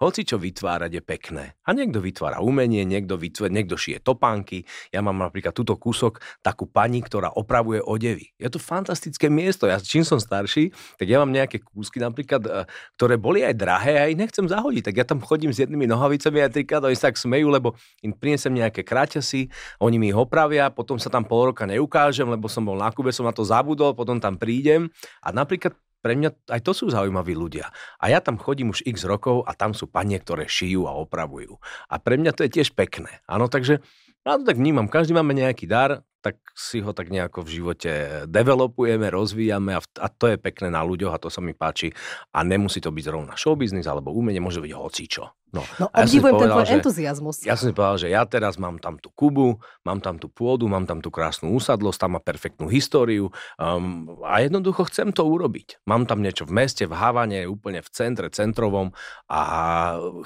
hoci 0.00 0.22
čo 0.24 0.36
vytvárať 0.36 1.00
je 1.00 1.02
pekné. 1.02 1.44
A 1.64 1.72
niekto 1.72 2.00
vytvára 2.00 2.40
umenie, 2.44 2.84
niekto, 2.84 3.16
vytvára, 3.16 3.52
niekto 3.52 3.76
šije 3.76 4.04
topánky, 4.04 4.64
ja 4.92 5.00
mám 5.00 5.16
napríklad 5.20 5.56
túto 5.56 5.76
kúsok 5.80 6.20
takú 6.44 6.68
pani, 6.68 7.00
ktorá 7.00 7.32
opravuje 7.34 7.80
odevy. 7.80 8.32
Je 8.44 8.52
to 8.52 8.60
fantastické 8.60 9.32
miesto. 9.32 9.64
Ja 9.64 9.80
čím 9.80 10.04
som 10.04 10.20
starší, 10.20 10.68
tak 11.00 11.08
ja 11.08 11.16
mám 11.16 11.32
nejaké 11.32 11.64
kúsky 11.64 11.96
napríklad, 11.96 12.44
e, 12.44 12.68
ktoré 13.00 13.16
boli 13.16 13.40
aj 13.40 13.56
drahé 13.56 13.92
a 13.96 14.04
ich 14.12 14.20
nechcem 14.20 14.44
zahodiť. 14.44 14.92
Tak 14.92 14.94
ja 15.00 15.08
tam 15.08 15.24
chodím 15.24 15.48
s 15.48 15.64
jednými 15.64 15.88
nohavicami 15.88 16.44
a 16.44 16.52
trikrát 16.52 16.84
oni 16.84 16.92
sa 16.92 17.08
tak 17.08 17.16
smejú, 17.16 17.48
lebo 17.48 17.72
im 18.04 18.12
prinesem 18.12 18.52
nejaké 18.52 18.84
kráťasy, 18.84 19.48
oni 19.80 19.96
mi 19.96 20.12
ich 20.12 20.18
opravia, 20.18 20.68
potom 20.68 21.00
sa 21.00 21.08
tam 21.08 21.24
pol 21.24 21.56
roka 21.56 21.64
neukážem, 21.64 22.28
lebo 22.28 22.52
som 22.52 22.68
bol 22.68 22.76
na 22.76 22.92
Kube, 22.92 23.16
som 23.16 23.24
na 23.24 23.32
to 23.32 23.40
zabudol, 23.48 23.96
potom 23.96 24.20
tam 24.20 24.36
prídem 24.36 24.92
a 25.24 25.32
napríklad 25.32 25.72
pre 26.04 26.20
mňa 26.20 26.52
aj 26.52 26.60
to 26.60 26.76
sú 26.76 26.92
zaujímaví 26.92 27.32
ľudia. 27.32 27.72
A 27.96 28.12
ja 28.12 28.20
tam 28.20 28.36
chodím 28.36 28.76
už 28.76 28.84
x 28.84 29.08
rokov 29.08 29.48
a 29.48 29.56
tam 29.56 29.72
sú 29.72 29.88
panie, 29.88 30.20
ktoré 30.20 30.44
šijú 30.44 30.84
a 30.84 30.92
opravujú. 30.92 31.56
A 31.88 31.96
pre 31.96 32.20
mňa 32.20 32.36
to 32.36 32.44
je 32.44 32.60
tiež 32.60 32.76
pekné. 32.76 33.24
Áno, 33.24 33.48
takže 33.48 33.80
ja 34.20 34.36
to 34.36 34.44
tak 34.44 34.60
vnímam. 34.60 34.84
Každý 34.84 35.16
máme 35.16 35.32
nejaký 35.32 35.64
dar, 35.64 36.04
tak 36.24 36.40
si 36.56 36.80
ho 36.80 36.96
tak 36.96 37.12
nejako 37.12 37.44
v 37.44 37.52
živote 37.60 37.92
developujeme, 38.24 39.12
rozvíjame 39.12 39.76
a, 39.76 39.80
v, 39.84 39.86
a 40.00 40.08
to 40.08 40.32
je 40.32 40.40
pekné 40.40 40.72
na 40.72 40.80
ľuďoch 40.80 41.12
a 41.12 41.20
to 41.20 41.28
sa 41.28 41.44
mi 41.44 41.52
páči. 41.52 41.92
A 42.32 42.40
nemusí 42.40 42.80
to 42.80 42.88
byť 42.88 43.04
zrovna 43.04 43.36
showbiznis 43.36 43.84
alebo 43.84 44.16
umenie, 44.16 44.40
môže 44.40 44.64
byť 44.64 44.72
hocičo. 44.72 45.36
No, 45.54 45.62
no 45.78 45.86
obdivujem 45.92 46.34
ja 46.34 46.40
ten 46.40 46.50
tvoj 46.50 46.68
entuziasmus. 46.80 47.36
Ja 47.46 47.54
som 47.54 47.70
si 47.70 47.76
povedal, 47.76 47.98
že 48.02 48.08
ja 48.10 48.26
teraz 48.26 48.58
mám 48.58 48.82
tam 48.82 48.98
tú 48.98 49.12
Kubu, 49.14 49.62
mám 49.86 50.02
tam 50.02 50.18
tú 50.18 50.26
pôdu, 50.26 50.66
mám 50.66 50.82
tam 50.88 50.98
tú 50.98 51.14
krásnu 51.14 51.54
úsadlosť, 51.54 51.98
tam 52.00 52.18
má 52.18 52.20
perfektnú 52.24 52.66
históriu 52.66 53.30
um, 53.60 54.10
a 54.26 54.42
jednoducho 54.42 54.88
chcem 54.90 55.14
to 55.14 55.22
urobiť. 55.22 55.84
Mám 55.86 56.10
tam 56.10 56.26
niečo 56.26 56.42
v 56.48 56.58
meste, 56.58 56.90
v 56.90 56.98
Havane, 56.98 57.46
úplne 57.46 57.86
v 57.86 57.88
centre, 57.94 58.26
centrovom 58.34 58.90
a 59.30 59.40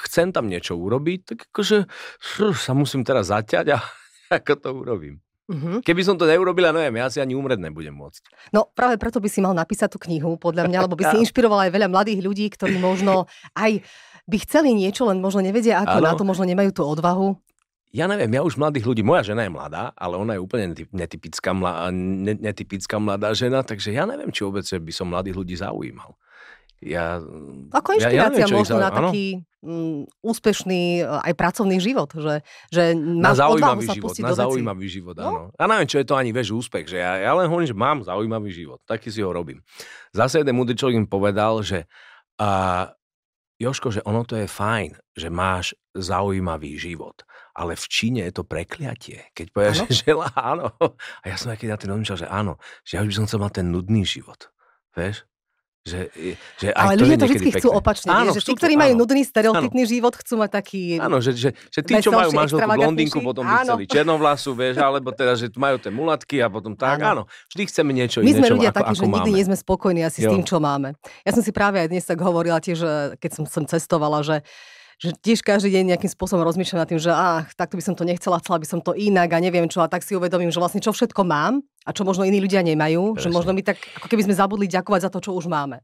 chcem 0.09 0.33
tam 0.33 0.49
niečo 0.49 0.81
urobiť, 0.81 1.21
tak 1.29 1.39
akože 1.53 1.85
sa 2.57 2.73
musím 2.73 3.05
teraz 3.05 3.29
zaťať 3.29 3.77
a 3.77 3.79
ako 4.39 4.53
to 4.57 4.71
urobím. 4.73 5.28
Uh-huh. 5.49 5.81
Keby 5.81 6.05
som 6.05 6.21
to 6.21 6.29
neurobila, 6.29 6.77
neviem, 6.77 7.01
ja 7.01 7.09
si 7.09 7.25
ani 7.25 7.33
umrieť 7.33 7.57
nebudem 7.57 7.97
môcť. 7.97 8.53
No 8.53 8.69
práve 8.69 9.01
preto 9.01 9.17
by 9.17 9.29
si 9.33 9.41
mal 9.41 9.57
napísať 9.57 9.97
tú 9.97 9.99
knihu, 10.05 10.37
podľa 10.37 10.69
mňa, 10.69 10.85
lebo 10.85 10.93
by 10.93 11.09
si 11.09 11.17
inšpiroval 11.25 11.65
aj 11.65 11.73
veľa 11.73 11.89
mladých 11.89 12.21
ľudí, 12.21 12.47
ktorí 12.53 12.77
možno 12.77 13.25
aj 13.57 13.81
by 14.29 14.37
chceli 14.45 14.77
niečo, 14.77 15.09
len 15.09 15.25
možno 15.25 15.41
nevedia 15.41 15.81
ako 15.81 16.05
ano. 16.05 16.07
na 16.07 16.13
to, 16.13 16.23
možno 16.29 16.45
nemajú 16.45 16.71
tú 16.77 16.85
odvahu. 16.85 17.41
Ja 17.89 18.05
neviem, 18.05 18.29
ja 18.29 18.45
už 18.45 18.61
mladých 18.61 18.85
ľudí, 18.85 19.01
moja 19.01 19.25
žena 19.25 19.49
je 19.49 19.53
mladá, 19.57 19.97
ale 19.97 20.21
ona 20.21 20.37
je 20.37 20.45
úplne 20.45 20.77
netypická, 20.93 21.57
mladá, 21.57 21.89
netypická 22.37 23.01
mladá 23.01 23.33
žena, 23.33 23.65
takže 23.65 23.97
ja 23.97 24.05
neviem, 24.05 24.29
či 24.29 24.45
vôbec 24.45 24.69
by 24.69 24.93
som 24.93 25.09
mladých 25.09 25.41
ľudí 25.41 25.57
zaujímal. 25.57 26.13
Ja, 26.85 27.25
Ako 27.73 27.97
inšpirácia 27.97 28.13
ja, 28.13 28.29
ja 28.29 28.31
neviem, 28.31 28.53
možno 28.53 28.77
na 28.77 28.93
taký 28.93 29.48
úspešný 30.23 31.03
e, 31.03 31.05
aj 31.05 31.35
pracovný 31.35 31.83
život, 31.83 32.15
že, 32.15 32.47
že 32.71 32.95
na 32.95 33.35
zaujímavý 33.35 33.91
sa 33.91 33.95
život, 33.99 34.15
na 34.23 34.35
zaujímavý 34.35 34.87
život, 34.87 35.15
no? 35.19 35.27
áno. 35.27 35.43
A 35.59 35.67
neviem, 35.67 35.91
čo 35.91 35.99
je 35.99 36.07
to 36.07 36.15
ani 36.15 36.31
vieš 36.31 36.55
úspech, 36.55 36.87
že 36.87 37.03
ja, 37.03 37.19
ja 37.19 37.33
len 37.35 37.51
hovorím, 37.51 37.67
že 37.67 37.75
mám 37.75 38.07
zaujímavý 38.07 38.55
život, 38.55 38.79
taký 38.87 39.11
si 39.11 39.19
ho 39.19 39.35
robím. 39.35 39.59
Zase 40.15 40.47
jeden 40.47 40.55
múdry 40.55 40.79
človek 40.79 41.03
im 41.03 41.11
povedal, 41.11 41.67
že 41.67 41.91
a, 42.39 42.87
Joško, 43.59 43.91
že 43.91 44.07
ono 44.07 44.23
to 44.23 44.39
je 44.39 44.47
fajn, 44.47 44.95
že 45.19 45.35
máš 45.35 45.75
zaujímavý 45.91 46.79
život, 46.79 47.27
ale 47.59 47.75
v 47.75 47.85
Číne 47.91 48.23
je 48.31 48.39
to 48.39 48.47
prekliatie. 48.47 49.35
Keď 49.35 49.47
povieš, 49.51 49.77
že 49.91 50.07
žela, 50.07 50.31
áno. 50.39 50.71
A 51.23 51.25
ja 51.27 51.35
som 51.35 51.51
aj 51.51 51.59
keď 51.59 51.75
na 51.75 51.79
tým 51.83 52.07
že 52.07 52.31
áno, 52.31 52.63
že 52.87 52.95
ja 52.95 53.03
už 53.03 53.11
by 53.11 53.17
som 53.19 53.27
chcel 53.27 53.43
mať 53.43 53.53
ten 53.59 53.75
nudný 53.75 54.07
život. 54.07 54.55
Vieš? 54.95 55.27
Že, 55.89 56.01
že 56.61 56.69
aj 56.77 56.85
Ale 56.85 56.95
ľudia 57.01 57.17
to 57.17 57.27
vždy 57.27 57.51
chcú 57.57 57.69
opačne. 57.73 58.13
Áno, 58.13 58.31
že 58.37 58.45
tí, 58.45 58.53
ktorí 58.53 58.77
majú 58.77 58.93
nudný, 59.01 59.25
stereotypný 59.25 59.83
áno. 59.89 59.91
život, 59.91 60.13
chcú 60.21 60.35
mať 60.45 60.51
taký... 60.61 60.81
Áno, 61.01 61.19
že, 61.25 61.33
že, 61.33 61.57
že 61.73 61.81
tí, 61.81 61.97
čo 62.05 62.13
majú 62.13 62.31
manželku 62.37 62.69
blondinku, 62.69 63.19
potom 63.25 63.49
by 63.49 63.65
chceli 63.65 63.85
černovlasu, 63.89 64.51
vieš, 64.53 64.77
alebo 64.85 65.09
teda, 65.17 65.33
že 65.35 65.49
majú 65.57 65.81
tie 65.81 65.89
mulatky 65.89 66.37
a 66.45 66.53
potom 66.53 66.77
tak, 66.77 67.01
áno. 67.01 67.25
áno. 67.25 67.49
Vždy 67.49 67.63
chceme 67.73 67.91
niečo 67.97 68.21
My 68.21 68.37
sme 68.37 68.49
ľudia 68.53 68.71
takí, 68.71 68.93
že 68.93 69.07
nikdy 69.09 69.31
nie 69.33 69.45
sme 69.49 69.57
spokojní 69.57 70.05
asi 70.05 70.21
jo. 70.23 70.29
s 70.29 70.33
tým, 70.37 70.45
čo 70.45 70.61
máme. 70.61 70.93
Ja 71.25 71.33
som 71.33 71.41
si 71.41 71.51
práve 71.51 71.81
aj 71.81 71.89
dnes 71.89 72.05
tak 72.05 72.21
hovorila 72.21 72.61
tiež, 72.61 73.17
keď 73.17 73.31
som 73.33 73.45
sem 73.49 73.65
cestovala, 73.65 74.21
že 74.21 74.45
že 74.99 75.15
tiež 75.15 75.47
každý 75.47 75.71
deň 75.79 75.95
nejakým 75.95 76.11
spôsobom 76.11 76.43
rozmýšľam 76.43 76.83
nad 76.83 76.91
tým, 76.91 76.99
že 76.99 77.15
ach, 77.15 77.47
takto 77.55 77.79
by 77.79 77.83
som 77.87 77.95
to 77.95 78.03
nechcela, 78.03 78.43
chcela 78.43 78.59
by 78.59 78.67
som 78.67 78.83
to 78.83 78.99
inak 78.99 79.31
a 79.31 79.39
neviem 79.39 79.71
čo. 79.71 79.79
A 79.79 79.87
tak 79.87 80.03
si 80.03 80.19
uvedomím, 80.19 80.51
že 80.51 80.59
vlastne 80.59 80.83
čo 80.83 80.91
všetko 80.91 81.23
mám 81.23 81.63
a 81.89 81.97
čo 81.97 82.05
možno 82.05 82.29
iní 82.29 82.37
ľudia 82.39 82.61
nemajú, 82.61 83.17
Presne. 83.17 83.23
že 83.25 83.29
možno 83.33 83.57
my 83.57 83.65
tak, 83.65 83.81
ako 83.97 84.07
keby 84.13 84.29
sme 84.29 84.37
zabudli 84.37 84.69
ďakovať 84.69 85.09
za 85.09 85.11
to, 85.11 85.25
čo 85.25 85.33
už 85.33 85.49
máme 85.49 85.81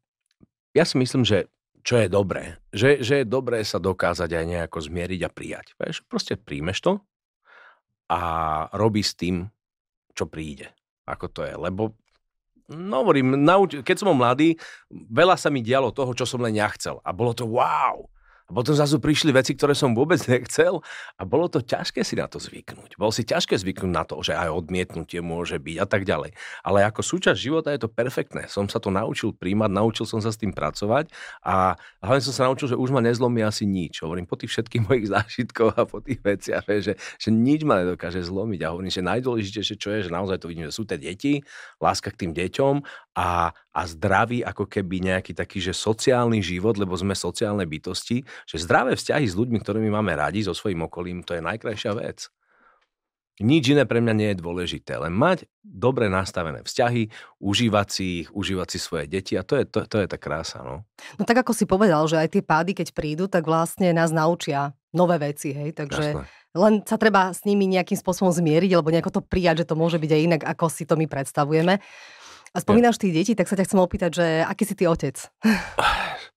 ja 0.74 0.82
si 0.82 0.98
myslím, 0.98 1.22
že 1.22 1.46
čo 1.86 2.02
je 2.02 2.10
dobré, 2.10 2.58
že, 2.74 2.98
že 3.00 3.22
je 3.22 3.26
dobré 3.28 3.62
sa 3.62 3.78
dokázať 3.78 4.26
aj 4.26 4.44
nejako 4.44 4.78
zmieriť 4.82 5.20
a 5.22 5.30
prijať. 5.30 5.66
Vieš, 5.78 6.02
proste 6.10 6.34
príjmeš 6.34 6.82
to 6.82 6.92
a 8.10 8.20
robí 8.74 9.00
s 9.00 9.14
tým, 9.14 9.46
čo 10.12 10.26
príde. 10.26 10.74
Ako 11.06 11.30
to 11.30 11.46
je. 11.46 11.54
Lebo 11.54 11.94
No 12.64 13.04
hovorím, 13.04 13.36
nauč- 13.44 13.84
keď 13.84 13.96
som 14.00 14.08
bol 14.08 14.24
mladý, 14.24 14.56
veľa 14.88 15.36
sa 15.36 15.52
mi 15.52 15.60
dialo 15.60 15.92
toho, 15.92 16.16
čo 16.16 16.24
som 16.24 16.40
len 16.40 16.56
ja 16.56 16.64
chcel. 16.72 16.96
A 17.04 17.12
bolo 17.12 17.36
to 17.36 17.44
wow. 17.44 18.08
A 18.44 18.52
potom 18.52 18.76
zase 18.76 19.00
prišli 19.00 19.32
veci, 19.32 19.56
ktoré 19.56 19.72
som 19.72 19.96
vôbec 19.96 20.20
nechcel 20.28 20.84
a 21.16 21.22
bolo 21.24 21.48
to 21.48 21.64
ťažké 21.64 22.04
si 22.04 22.14
na 22.20 22.28
to 22.28 22.36
zvyknúť. 22.36 23.00
Bolo 23.00 23.08
si 23.08 23.24
ťažké 23.24 23.56
zvyknúť 23.56 23.92
na 23.92 24.04
to, 24.04 24.20
že 24.20 24.36
aj 24.36 24.52
odmietnutie 24.52 25.24
môže 25.24 25.56
byť 25.56 25.76
a 25.80 25.86
tak 25.88 26.04
ďalej. 26.04 26.36
Ale 26.60 26.84
ako 26.84 27.00
súčasť 27.00 27.38
života 27.40 27.72
je 27.72 27.80
to 27.80 27.88
perfektné. 27.88 28.44
Som 28.52 28.68
sa 28.68 28.76
to 28.76 28.92
naučil 28.92 29.32
príjmať, 29.32 29.70
naučil 29.72 30.04
som 30.04 30.20
sa 30.20 30.28
s 30.28 30.36
tým 30.36 30.52
pracovať 30.52 31.08
a 31.40 31.80
hlavne 32.04 32.22
som 32.24 32.34
sa 32.36 32.44
naučil, 32.44 32.72
že 32.72 32.76
už 32.76 32.92
ma 32.92 33.00
nezlomí 33.00 33.40
asi 33.40 33.64
nič. 33.64 34.04
Hovorím 34.04 34.28
po 34.28 34.36
tých 34.36 34.52
všetkých 34.52 34.84
mojich 34.88 35.08
zážitkoch 35.08 35.74
a 35.80 35.88
po 35.88 36.04
tých 36.04 36.20
veciach, 36.20 36.68
že, 36.68 37.00
že 37.00 37.28
nič 37.32 37.64
ma 37.64 37.80
nedokáže 37.80 38.20
zlomiť. 38.20 38.60
A 38.68 38.72
hovorím, 38.76 38.92
že 38.92 39.00
najdôležitejšie, 39.00 39.76
čo 39.80 39.88
je, 39.96 40.04
že 40.04 40.10
naozaj 40.12 40.44
to 40.44 40.52
vidím, 40.52 40.68
že 40.68 40.76
sú 40.76 40.84
tie 40.84 41.00
deti, 41.00 41.40
láska 41.80 42.12
k 42.12 42.28
tým 42.28 42.32
deťom 42.36 42.74
a, 43.14 43.54
a 43.54 43.80
zdravý 43.86 44.42
ako 44.42 44.66
keby 44.66 45.06
nejaký 45.06 45.32
taký, 45.38 45.62
že 45.62 45.70
sociálny 45.70 46.42
život, 46.42 46.74
lebo 46.74 46.98
sme 46.98 47.14
sociálne 47.14 47.62
bytosti, 47.62 48.26
že 48.44 48.62
zdravé 48.62 48.98
vzťahy 48.98 49.26
s 49.26 49.38
ľuďmi, 49.38 49.58
ktorými 49.62 49.90
máme 49.90 50.14
radi, 50.18 50.42
so 50.42 50.52
svojím 50.52 50.86
okolím, 50.86 51.22
to 51.22 51.38
je 51.38 51.42
najkrajšia 51.42 51.92
vec. 51.96 52.30
Nič 53.42 53.74
iné 53.74 53.82
pre 53.82 53.98
mňa 53.98 54.14
nie 54.14 54.28
je 54.30 54.38
dôležité, 54.38 54.94
len 54.94 55.10
mať 55.10 55.50
dobre 55.58 56.06
nastavené 56.06 56.62
vzťahy, 56.62 57.10
užívať 57.42 57.88
si 57.90 58.04
ich, 58.22 58.28
užívať 58.30 58.68
si 58.70 58.78
svoje 58.78 59.10
deti 59.10 59.34
a 59.34 59.42
to 59.42 59.58
je, 59.58 59.66
to, 59.66 59.82
to 59.90 59.98
je 59.98 60.06
tá 60.06 60.14
krása. 60.14 60.62
No. 60.62 60.86
no 61.18 61.22
tak 61.26 61.42
ako 61.42 61.50
si 61.50 61.66
povedal, 61.66 62.06
že 62.06 62.22
aj 62.22 62.30
tie 62.30 62.46
pády, 62.46 62.78
keď 62.78 62.94
prídu, 62.94 63.26
tak 63.26 63.42
vlastne 63.42 63.90
nás 63.90 64.14
naučia 64.14 64.70
nové 64.94 65.18
veci, 65.18 65.50
hej, 65.50 65.74
takže 65.74 66.14
Jasné. 66.14 66.30
len 66.54 66.74
sa 66.86 66.94
treba 66.94 67.34
s 67.34 67.42
nimi 67.42 67.66
nejakým 67.66 67.98
spôsobom 67.98 68.30
zmieriť, 68.30 68.70
alebo 68.70 68.94
nejako 68.94 69.18
to 69.18 69.26
prijať, 69.26 69.66
že 69.66 69.74
to 69.74 69.74
môže 69.74 69.98
byť 69.98 70.10
aj 70.14 70.22
inak, 70.22 70.42
ako 70.46 70.70
si 70.70 70.86
to 70.86 70.94
my 70.94 71.10
predstavujeme. 71.10 71.82
A 72.54 72.62
spomínaš 72.62 73.02
tých 73.02 73.18
detí, 73.18 73.32
tak 73.34 73.50
sa 73.50 73.58
ťa 73.58 73.66
chcem 73.66 73.82
opýtať, 73.82 74.10
že 74.14 74.26
aký 74.46 74.62
si 74.62 74.78
ty 74.78 74.86
otec? 74.86 75.18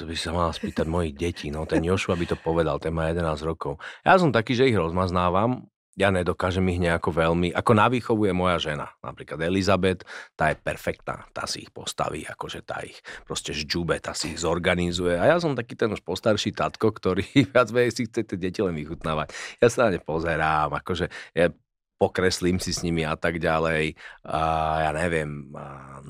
To 0.00 0.08
by 0.08 0.16
sa 0.16 0.32
mala 0.32 0.52
spýtať 0.56 0.88
mojich 0.88 1.12
detí, 1.12 1.52
no 1.52 1.68
ten 1.68 1.84
Jošua 1.84 2.16
by 2.16 2.24
to 2.32 2.36
povedal, 2.40 2.80
ten 2.80 2.96
má 2.96 3.12
11 3.12 3.44
rokov. 3.44 3.76
Ja 4.00 4.16
som 4.16 4.32
taký, 4.32 4.56
že 4.56 4.72
ich 4.72 4.78
rozmaznávam, 4.78 5.68
ja 5.92 6.08
nedokážem 6.08 6.64
ich 6.72 6.80
nejako 6.80 7.12
veľmi, 7.12 7.52
ako 7.52 7.72
na 7.76 7.86
výchovu 7.92 8.24
je 8.24 8.32
moja 8.32 8.56
žena, 8.56 8.88
napríklad 9.04 9.36
Elizabeth, 9.44 10.08
tá 10.32 10.48
je 10.48 10.56
perfektná, 10.56 11.28
tá 11.36 11.44
si 11.44 11.68
ich 11.68 11.70
postaví, 11.72 12.24
akože 12.24 12.64
tá 12.64 12.80
ich 12.80 12.96
proste 13.28 13.52
žďube, 13.52 14.00
tá 14.00 14.16
si 14.16 14.32
ich 14.32 14.40
zorganizuje 14.40 15.20
a 15.20 15.28
ja 15.28 15.36
som 15.36 15.52
taký 15.52 15.76
ten 15.76 15.92
už 15.92 16.00
postarší 16.00 16.56
tatko, 16.56 16.96
ktorý 16.96 17.28
viac 17.52 17.68
menej 17.68 17.92
si 17.92 18.08
chce 18.08 18.24
tie 18.24 18.40
deti 18.40 18.64
len 18.64 18.72
vychutnávať. 18.72 19.36
Ja 19.60 19.68
sa 19.68 19.88
na 19.88 19.96
ne 19.96 20.00
pozerám, 20.00 20.72
akože 20.80 21.12
ja 21.36 21.52
pokreslím 22.02 22.58
si 22.58 22.74
s 22.74 22.82
nimi 22.82 23.06
a 23.06 23.14
tak 23.14 23.38
ďalej, 23.38 23.94
a 24.26 24.42
ja 24.82 24.90
neviem, 24.90 25.54
a 25.54 26.02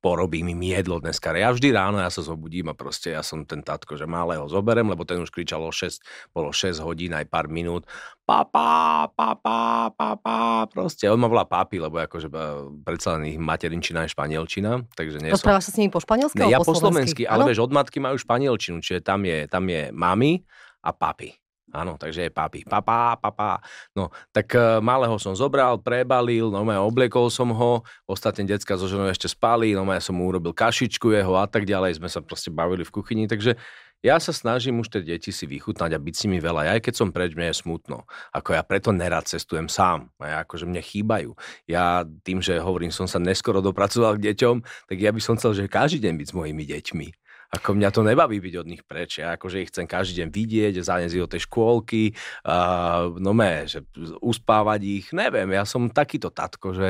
porobím 0.00 0.52
im 0.52 0.62
jedlo 0.64 1.00
dneska. 1.00 1.36
Ja 1.36 1.52
vždy 1.52 1.68
ráno 1.72 2.00
ja 2.00 2.08
sa 2.08 2.24
zobudím 2.24 2.72
a 2.72 2.74
proste 2.76 3.12
ja 3.12 3.20
som 3.20 3.44
ten 3.44 3.60
tatko, 3.60 4.00
že 4.00 4.08
malého 4.08 4.48
zoberem, 4.48 4.88
lebo 4.88 5.04
ten 5.04 5.20
už 5.20 5.28
kričal 5.28 5.60
o 5.60 5.72
6, 5.72 6.00
bolo 6.32 6.52
6 6.52 6.80
hodín 6.80 7.12
aj 7.12 7.28
pár 7.28 7.52
minút. 7.52 7.84
Papa, 8.24 9.08
papa, 9.12 9.92
papa, 9.92 10.64
proste. 10.72 11.04
On 11.12 11.20
ma 11.20 11.28
volá 11.28 11.44
papi, 11.44 11.76
lebo 11.76 12.00
akože 12.00 12.32
predsa 12.80 13.20
len 13.20 13.36
ich 13.36 13.38
materinčina 13.40 14.08
je 14.08 14.16
španielčina. 14.16 14.88
Takže 14.96 15.20
nie 15.20 15.32
Rozprávaš 15.32 15.68
som... 15.68 15.72
sa 15.72 15.76
s 15.76 15.78
nimi 15.80 15.92
po 15.92 16.00
španielsky? 16.00 16.40
Ne, 16.40 16.48
ja 16.48 16.64
po 16.64 16.72
slovensky, 16.72 17.28
ale 17.28 17.44
vieš, 17.44 17.68
od 17.68 17.76
matky 17.76 18.00
majú 18.00 18.16
španielčinu, 18.16 18.80
čiže 18.80 19.04
tam 19.04 19.28
je, 19.28 19.44
tam 19.48 19.68
je 19.68 19.92
mami 19.92 20.40
a 20.80 20.92
papi. 20.96 21.43
Áno, 21.74 21.98
takže 21.98 22.26
je 22.26 22.30
papi. 22.30 22.62
Papa, 22.62 23.18
papa. 23.18 23.58
No, 23.98 24.14
tak 24.30 24.54
uh, 24.54 24.78
malého 24.78 25.18
som 25.18 25.34
zobral, 25.34 25.82
prebalil, 25.82 26.46
no 26.54 26.62
ja 26.70 26.78
obliekol 26.86 27.26
som 27.34 27.50
ho, 27.50 27.82
ostatné 28.06 28.46
decka 28.46 28.78
so 28.78 28.86
ženou 28.86 29.10
ešte 29.10 29.26
spali, 29.26 29.74
no 29.74 29.82
som 29.98 30.14
mu 30.14 30.30
urobil 30.30 30.54
kašičku 30.54 31.10
jeho 31.10 31.34
a 31.34 31.50
tak 31.50 31.66
ďalej, 31.66 31.98
sme 31.98 32.06
sa 32.06 32.22
proste 32.22 32.54
bavili 32.54 32.86
v 32.86 32.94
kuchyni, 32.94 33.26
takže 33.26 33.58
ja 34.04 34.20
sa 34.20 34.36
snažím 34.36 34.84
už 34.84 34.92
tie 34.92 35.00
deti 35.00 35.32
si 35.32 35.48
vychutnať 35.48 35.96
a 35.96 35.98
byť 35.98 36.14
s 36.14 36.22
nimi 36.28 36.36
veľa. 36.36 36.68
Ja 36.68 36.72
aj 36.76 36.84
keď 36.84 36.94
som 36.94 37.08
preč, 37.08 37.32
mne 37.32 37.48
je 37.48 37.56
smutno. 37.56 38.04
Ako 38.36 38.52
ja 38.52 38.60
preto 38.60 38.92
nerad 38.92 39.24
cestujem 39.24 39.64
sám. 39.72 40.12
A 40.20 40.24
ja, 40.28 40.36
akože 40.44 40.68
mne 40.68 40.84
chýbajú. 40.84 41.32
Ja 41.64 42.04
tým, 42.20 42.44
že 42.44 42.60
hovorím, 42.60 42.92
som 42.92 43.08
sa 43.08 43.16
neskoro 43.16 43.64
dopracoval 43.64 44.20
k 44.20 44.28
deťom, 44.28 44.60
tak 44.92 44.96
ja 45.00 45.08
by 45.08 45.20
som 45.24 45.40
chcel, 45.40 45.56
že 45.56 45.72
každý 45.72 46.04
deň 46.04 46.20
byť 46.20 46.28
s 46.28 46.36
mojimi 46.36 46.64
deťmi. 46.68 47.23
Ako 47.54 47.78
mňa 47.78 47.90
to 47.94 48.02
nebaví 48.02 48.42
byť 48.42 48.54
od 48.58 48.66
nich 48.66 48.82
preč. 48.82 49.22
Ja 49.22 49.38
akože 49.38 49.62
ich 49.62 49.70
chcem 49.70 49.86
každý 49.86 50.26
deň 50.26 50.28
vidieť, 50.34 50.74
zájsť 50.82 51.22
do 51.22 51.30
tej 51.30 51.40
škôlky, 51.46 52.18
uh, 52.42 53.14
no 53.22 53.30
me, 53.30 53.70
že 53.70 53.86
uspávať 54.18 54.80
ich. 54.82 55.06
Neviem, 55.14 55.54
ja 55.54 55.62
som 55.62 55.86
takýto 55.86 56.34
tatko, 56.34 56.74
že 56.74 56.88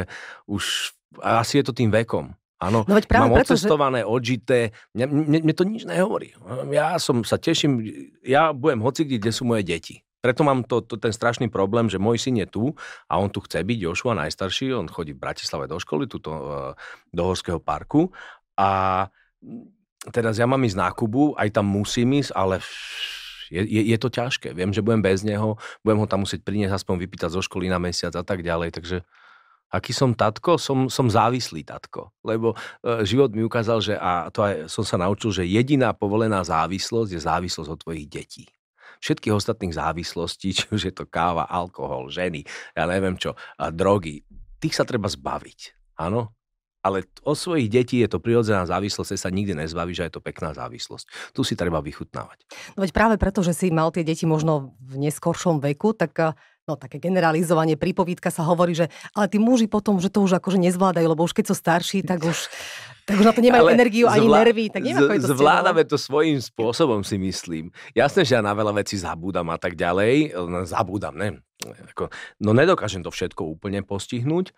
už 0.48 0.96
asi 1.20 1.60
je 1.60 1.64
to 1.68 1.76
tým 1.76 1.92
vekom. 1.92 2.32
Áno, 2.62 2.86
no 2.88 2.96
veď 2.96 3.04
práve 3.10 3.28
mám 3.28 3.36
preto, 3.44 3.52
ocestované, 3.52 4.00
že... 4.00 4.08
odžité, 4.08 4.58
mne, 4.96 5.06
mne, 5.10 5.38
mne 5.44 5.54
to 5.54 5.64
nič 5.68 5.84
nehovorí. 5.84 6.32
Ja 6.72 6.96
som 6.96 7.20
sa 7.26 7.36
teším, 7.36 7.82
ja 8.24 8.56
budem 8.56 8.80
hoci 8.80 9.04
kde, 9.04 9.28
sú 9.34 9.44
moje 9.44 9.68
deti. 9.68 10.00
Preto 10.24 10.40
mám 10.40 10.64
to, 10.64 10.80
to, 10.80 10.96
ten 10.96 11.12
strašný 11.12 11.52
problém, 11.52 11.92
že 11.92 12.00
môj 12.00 12.16
syn 12.16 12.40
je 12.40 12.48
tu 12.48 12.72
a 13.12 13.20
on 13.20 13.28
tu 13.28 13.44
chce 13.44 13.60
byť, 13.60 13.78
Jošua 13.84 14.16
najstarší, 14.16 14.72
on 14.72 14.88
chodí 14.88 15.12
v 15.12 15.20
Bratislave 15.20 15.68
do 15.68 15.76
školy, 15.76 16.08
tuto 16.08 16.32
do 17.12 17.22
Horského 17.28 17.60
parku 17.60 18.08
a 18.56 19.04
teraz 20.12 20.36
ja 20.36 20.44
mám 20.44 20.60
ísť 20.60 20.76
na 20.76 20.88
Kubu, 20.92 21.32
aj 21.38 21.54
tam 21.54 21.70
musím 21.70 22.20
ísť, 22.20 22.32
ale 22.36 22.60
je, 23.48 23.62
je, 23.62 23.82
je 23.94 23.98
to 24.00 24.08
ťažké. 24.10 24.52
Viem, 24.52 24.74
že 24.74 24.82
budem 24.82 25.00
bez 25.04 25.22
neho, 25.22 25.56
budem 25.84 26.00
ho 26.00 26.08
tam 26.08 26.26
musieť 26.26 26.42
priniesť, 26.42 26.82
aspoň 26.82 27.04
vypýtať 27.04 27.30
zo 27.32 27.40
školy 27.44 27.70
na 27.70 27.78
mesiac 27.78 28.12
a 28.16 28.24
tak 28.24 28.42
ďalej, 28.42 28.74
takže 28.74 29.04
Aký 29.74 29.90
som 29.90 30.14
tatko? 30.14 30.54
Som, 30.54 30.86
som 30.86 31.10
závislý 31.10 31.66
tatko. 31.66 32.14
Lebo 32.22 32.54
e, 32.54 33.02
život 33.02 33.34
mi 33.34 33.42
ukázal, 33.42 33.82
že 33.82 33.94
a 33.98 34.30
to 34.30 34.46
aj 34.46 34.70
som 34.70 34.86
sa 34.86 34.94
naučil, 34.94 35.34
že 35.34 35.50
jediná 35.50 35.90
povolená 35.90 36.46
závislosť 36.46 37.10
je 37.10 37.20
závislosť 37.26 37.70
od 37.74 37.82
tvojich 37.82 38.06
detí. 38.06 38.46
Všetkých 39.02 39.34
ostatných 39.34 39.74
závislostí, 39.74 40.54
či 40.62 40.64
už 40.70 40.82
je 40.86 40.94
to 40.94 41.10
káva, 41.10 41.50
alkohol, 41.50 42.06
ženy, 42.06 42.46
ja 42.78 42.86
neviem 42.86 43.18
čo, 43.18 43.34
a 43.58 43.74
drogy, 43.74 44.22
tých 44.62 44.78
sa 44.78 44.86
treba 44.86 45.10
zbaviť. 45.10 45.74
Áno? 45.98 46.30
Ale 46.84 47.08
od 47.24 47.32
svojich 47.32 47.72
detí 47.72 48.04
je 48.04 48.12
to 48.12 48.20
prirodzená 48.20 48.68
závislosť, 48.68 49.16
sa 49.16 49.32
nikdy 49.32 49.56
nezbaví, 49.56 49.96
že 49.96 50.04
je 50.04 50.12
to 50.12 50.20
pekná 50.20 50.52
závislosť. 50.52 51.32
Tu 51.32 51.40
si 51.40 51.56
treba 51.56 51.80
vychutnávať. 51.80 52.44
No 52.76 52.84
veď 52.84 52.92
práve 52.92 53.16
preto, 53.16 53.40
že 53.40 53.56
si 53.56 53.72
mal 53.72 53.88
tie 53.88 54.04
deti 54.04 54.28
možno 54.28 54.76
v 54.84 55.08
neskoršom 55.08 55.64
veku, 55.64 55.96
tak 55.96 56.12
eh, 56.20 56.36
no 56.68 56.76
také 56.76 57.00
generalizovanie, 57.00 57.80
prípovídka 57.80 58.28
sa 58.28 58.44
hovorí, 58.44 58.76
že 58.76 58.92
ale 59.16 59.32
tí 59.32 59.40
muži 59.40 59.64
potom, 59.64 59.96
že 59.96 60.12
to 60.12 60.20
už 60.20 60.36
akože 60.44 60.60
nezvládajú, 60.60 61.06
lebo 61.08 61.24
už 61.24 61.32
keď 61.32 61.52
sú 61.52 61.54
starší, 61.56 62.04
tak 62.04 62.20
už, 62.20 62.36
tak 63.08 63.16
už 63.16 63.24
na 63.24 63.32
to 63.32 63.40
nemajú 63.40 63.64
ale 63.64 63.76
energiu 63.80 64.04
ani 64.04 64.28
zvlá... 64.28 64.36
nervy. 64.44 64.64
Tak 64.68 64.82
neviem, 64.84 65.00
ako 65.08 65.14
je 65.16 65.20
to 65.24 65.32
Zvládame 65.40 65.82
to 65.88 65.96
svojím 65.96 66.40
spôsobom, 66.44 67.00
si 67.00 67.16
myslím. 67.16 67.72
Jasné, 67.96 68.28
že 68.28 68.36
ja 68.36 68.44
na 68.44 68.52
veľa 68.52 68.76
vecí 68.76 69.00
zabúdam 69.00 69.48
a 69.48 69.56
tak 69.56 69.72
ďalej. 69.72 70.36
Zabúdam, 70.68 71.16
ne? 71.16 71.40
No 72.40 72.52
nedokážem 72.52 73.00
to 73.00 73.08
všetko 73.08 73.48
úplne 73.48 73.80
postihnúť, 73.80 74.52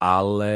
ale 0.00 0.52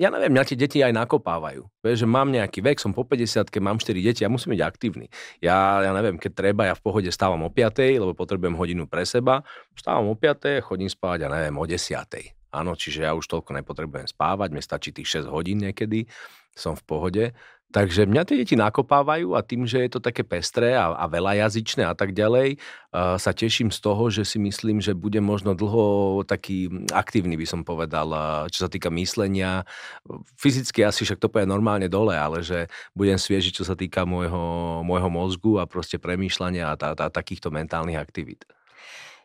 ja 0.00 0.08
neviem, 0.08 0.32
mňa 0.32 0.44
tie 0.48 0.56
deti 0.56 0.80
aj 0.80 0.96
nakopávajú. 0.96 1.68
Vieš, 1.84 2.02
že 2.02 2.08
mám 2.08 2.32
nejaký 2.32 2.64
vek, 2.64 2.80
som 2.80 2.96
po 2.96 3.04
50 3.04 3.44
mám 3.60 3.76
4 3.76 3.92
deti, 4.00 4.24
ja 4.24 4.32
musím 4.32 4.56
byť 4.56 4.62
aktívny. 4.64 5.12
Ja, 5.44 5.84
ja 5.84 5.92
neviem, 5.92 6.16
keď 6.16 6.32
treba, 6.32 6.64
ja 6.64 6.72
v 6.72 6.80
pohode 6.80 7.12
stávam 7.12 7.44
o 7.44 7.52
5, 7.52 8.00
lebo 8.00 8.16
potrebujem 8.16 8.56
hodinu 8.56 8.88
pre 8.88 9.04
seba. 9.04 9.44
Stávam 9.76 10.08
o 10.08 10.16
5, 10.16 10.64
chodím 10.64 10.88
spávať, 10.88 11.18
ja 11.20 11.28
neviem, 11.28 11.52
o 11.60 11.64
10. 11.68 12.32
Áno, 12.48 12.72
čiže 12.72 13.04
ja 13.04 13.12
už 13.12 13.28
toľko 13.28 13.60
nepotrebujem 13.60 14.08
spávať, 14.08 14.48
mi 14.56 14.64
stačí 14.64 14.88
tých 14.96 15.20
6 15.20 15.28
hodín 15.28 15.60
niekedy, 15.60 16.08
som 16.56 16.72
v 16.72 16.82
pohode. 16.88 17.24
Takže 17.68 18.08
mňa 18.08 18.24
tie 18.24 18.40
deti 18.40 18.56
nakopávajú 18.56 19.36
a 19.36 19.44
tým, 19.44 19.68
že 19.68 19.84
je 19.84 19.90
to 19.92 20.00
také 20.00 20.24
pestré 20.24 20.72
a, 20.72 20.88
a 20.96 21.04
veľajazyčné 21.04 21.84
a 21.84 21.92
tak 21.92 22.16
ďalej, 22.16 22.56
uh, 22.56 23.20
sa 23.20 23.36
teším 23.36 23.68
z 23.68 23.78
toho, 23.84 24.08
že 24.08 24.24
si 24.24 24.40
myslím, 24.40 24.80
že 24.80 24.96
bude 24.96 25.20
možno 25.20 25.52
dlho 25.52 26.24
taký 26.24 26.72
aktívny, 26.96 27.36
by 27.36 27.44
som 27.44 27.60
povedal, 27.68 28.08
čo 28.48 28.64
sa 28.64 28.72
týka 28.72 28.88
myslenia. 28.96 29.68
Fyzicky 30.40 30.80
asi 30.80 31.04
však 31.04 31.20
to 31.20 31.28
povie 31.28 31.44
normálne 31.44 31.92
dole, 31.92 32.16
ale 32.16 32.40
že 32.40 32.72
budem 32.96 33.20
sviežiť, 33.20 33.60
čo 33.60 33.68
sa 33.68 33.76
týka 33.76 34.08
môjho, 34.08 34.80
môjho 34.80 35.12
mozgu 35.12 35.60
a 35.60 35.68
proste 35.68 36.00
premýšľania 36.00 36.72
a 36.72 36.74
tá, 36.80 36.96
tá, 36.96 37.12
takýchto 37.12 37.52
mentálnych 37.52 38.00
aktivít. 38.00 38.48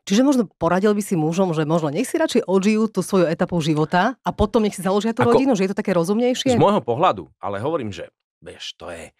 Čiže 0.03 0.19
možno 0.19 0.51
poradil 0.59 0.91
by 0.91 0.99
si 0.99 1.15
mužom, 1.15 1.55
že 1.55 1.63
možno 1.63 1.87
nech 1.87 2.11
si 2.11 2.19
radšej 2.19 2.43
odžijú 2.43 2.91
tú 2.91 2.99
svoju 2.99 3.23
etapu 3.23 3.55
života 3.63 4.19
a 4.19 4.35
potom 4.35 4.67
nech 4.67 4.75
si 4.75 4.83
založia 4.83 5.15
tú 5.15 5.23
Ako, 5.23 5.39
rodinu, 5.39 5.55
že 5.55 5.63
je 5.63 5.71
to 5.71 5.79
také 5.79 5.95
rozumnejšie? 5.95 6.51
Z 6.51 6.59
môjho 6.59 6.83
pohľadu, 6.83 7.31
ale 7.39 7.63
hovorím, 7.63 7.87
že 7.95 8.11
vieš, 8.43 8.75
to 8.75 8.91
je... 8.91 9.15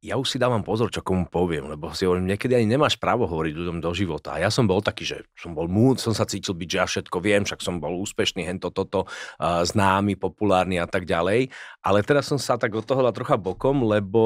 Ja 0.00 0.16
už 0.16 0.32
si 0.32 0.40
dávam 0.40 0.64
pozor, 0.64 0.88
čo 0.88 1.04
komu 1.04 1.28
poviem, 1.28 1.68
lebo 1.68 1.92
si 1.92 2.08
hovorím, 2.08 2.32
niekedy 2.32 2.56
ani 2.56 2.72
nemáš 2.72 2.96
právo 2.96 3.28
hovoriť 3.28 3.52
ľuďom 3.52 3.84
do 3.84 3.92
života. 3.92 4.32
A 4.32 4.40
ja 4.40 4.48
som 4.48 4.64
bol 4.64 4.80
taký, 4.80 5.04
že 5.04 5.28
som 5.36 5.52
bol 5.52 5.68
múd, 5.68 6.00
som 6.00 6.16
sa 6.16 6.24
cítil 6.24 6.56
byť, 6.56 6.68
že 6.72 6.78
ja 6.80 6.86
všetko 6.88 7.16
viem, 7.20 7.44
však 7.44 7.60
som 7.60 7.84
bol 7.84 8.00
úspešný, 8.00 8.48
hento, 8.48 8.72
toto, 8.72 9.04
uh, 9.04 9.60
známy, 9.60 10.16
populárny 10.16 10.80
a 10.80 10.88
tak 10.88 11.04
ďalej. 11.04 11.52
Ale 11.84 12.00
teraz 12.00 12.32
som 12.32 12.40
sa 12.40 12.56
tak 12.56 12.72
od 12.72 12.88
toho 12.88 13.04
trocha 13.12 13.36
bokom, 13.36 13.84
lebo 13.84 14.24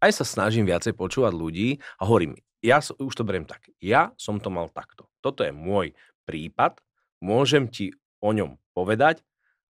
aj 0.00 0.12
sa 0.16 0.24
snažím 0.24 0.64
viacej 0.64 0.96
počúvať 0.96 1.36
ľudí 1.36 1.76
a 2.00 2.08
hovorím, 2.08 2.40
ja 2.64 2.80
už 2.80 3.12
to 3.12 3.28
beriem 3.28 3.44
tak, 3.44 3.68
ja 3.76 4.16
som 4.16 4.40
to 4.40 4.48
mal 4.48 4.72
takto. 4.72 5.04
Toto 5.20 5.44
je 5.44 5.52
môj 5.52 5.92
prípad, 6.24 6.80
môžem 7.20 7.68
ti 7.68 7.92
o 8.24 8.32
ňom 8.32 8.56
povedať, 8.72 9.20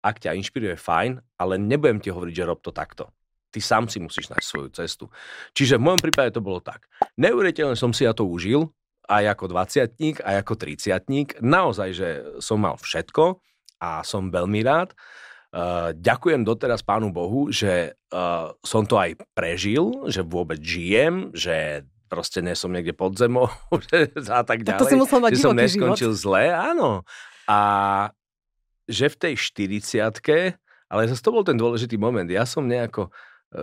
ak 0.03 0.23
ťa 0.23 0.37
inšpiruje, 0.37 0.77
fajn, 0.79 1.19
ale 1.41 1.55
nebudem 1.61 1.99
ti 1.99 2.13
hovoriť, 2.13 2.35
že 2.35 2.49
rob 2.49 2.61
to 2.61 2.71
takto. 2.71 3.11
Ty 3.51 3.61
sám 3.63 3.85
si 3.89 4.03
musíš 4.03 4.29
nájsť 4.29 4.47
svoju 4.47 4.69
cestu. 4.75 5.05
Čiže 5.57 5.81
v 5.81 5.87
mojom 5.89 6.01
prípade 6.03 6.35
to 6.35 6.45
bolo 6.45 6.61
tak. 6.61 6.91
Neuveriteľne 7.17 7.79
som 7.79 7.95
si 7.95 8.05
ja 8.05 8.13
to 8.13 8.29
užil, 8.29 8.69
aj 9.07 9.25
ako 9.39 9.45
20 9.55 10.23
aj 10.23 10.37
ako 10.43 10.55
30 10.59 11.41
Naozaj, 11.41 11.89
že 11.95 12.09
som 12.43 12.59
mal 12.59 12.75
všetko 12.75 13.39
a 13.81 14.03
som 14.03 14.29
veľmi 14.29 14.61
rád. 14.67 14.93
Uh, 15.57 15.95
ďakujem 15.97 16.45
doteraz 16.45 16.85
Pánu 16.85 17.15
Bohu, 17.15 17.49
že 17.49 17.97
uh, 18.13 18.53
som 18.61 18.85
to 18.85 19.01
aj 19.01 19.17
prežil, 19.33 20.05
že 20.11 20.21
vôbec 20.21 20.61
žijem, 20.61 21.33
že 21.33 21.87
proste 22.11 22.45
nie 22.45 22.53
som 22.53 22.69
niekde 22.69 22.93
pod 22.93 23.17
zemou 23.17 23.49
a 24.39 24.43
tak 24.45 24.67
ďalej. 24.67 24.81
To 24.83 24.91
si 24.91 24.99
musel 24.99 25.23
mať 25.23 25.33
že 25.39 25.43
som 25.43 25.57
neskončil 25.57 26.13
život. 26.13 26.23
zle, 26.23 26.45
áno. 26.53 27.09
A 27.47 27.59
že 28.87 29.11
v 29.11 29.17
tej 29.19 29.35
40 29.39 30.59
ale 30.87 31.11
zase 31.11 31.23
to 31.23 31.35
bol 31.35 31.43
ten 31.43 31.59
dôležitý 31.59 31.99
moment. 31.99 32.27
Ja 32.31 32.47
som 32.47 32.71
nejako 32.71 33.11
e, 33.11 33.61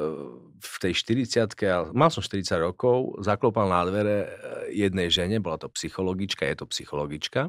v 0.60 0.76
tej 0.84 0.94
40 1.24 1.96
mal 1.96 2.12
som 2.12 2.20
40 2.20 2.60
rokov, 2.60 3.24
zaklopal 3.24 3.72
na 3.72 3.84
dvere 3.88 4.18
e, 4.20 4.30
jednej 4.76 5.08
žene, 5.08 5.40
bola 5.40 5.56
to 5.56 5.72
psychologička, 5.72 6.44
je 6.44 6.56
to 6.60 6.66
psychologička, 6.68 7.48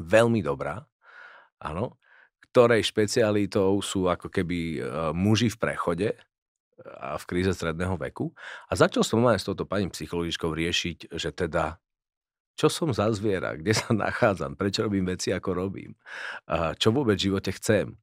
veľmi 0.00 0.40
dobrá, 0.40 0.88
áno, 1.60 2.00
ktorej 2.48 2.88
špecialitou 2.88 3.76
sú 3.84 4.08
ako 4.08 4.32
keby 4.32 4.80
e, 4.80 5.12
muži 5.12 5.52
v 5.52 5.60
prechode 5.60 6.08
a 6.80 7.16
v 7.16 7.24
kríze 7.28 7.52
stredného 7.52 7.96
veku. 7.96 8.32
A 8.68 8.76
začal 8.76 9.04
som 9.04 9.24
aj 9.28 9.40
s 9.40 9.48
touto 9.48 9.64
pani 9.68 9.88
psychologičkou 9.88 10.52
riešiť, 10.52 11.12
že 11.12 11.32
teda 11.32 11.76
čo 12.56 12.72
som 12.72 12.90
za 12.90 13.12
zviera, 13.12 13.54
kde 13.54 13.76
sa 13.76 13.92
nachádzam, 14.04 14.56
prečo 14.56 14.82
robím 14.88 15.06
veci, 15.06 15.30
ako 15.30 15.52
robím, 15.52 15.92
čo 16.80 16.90
vôbec 16.90 17.20
v 17.20 17.30
živote 17.30 17.52
chcem. 17.54 17.94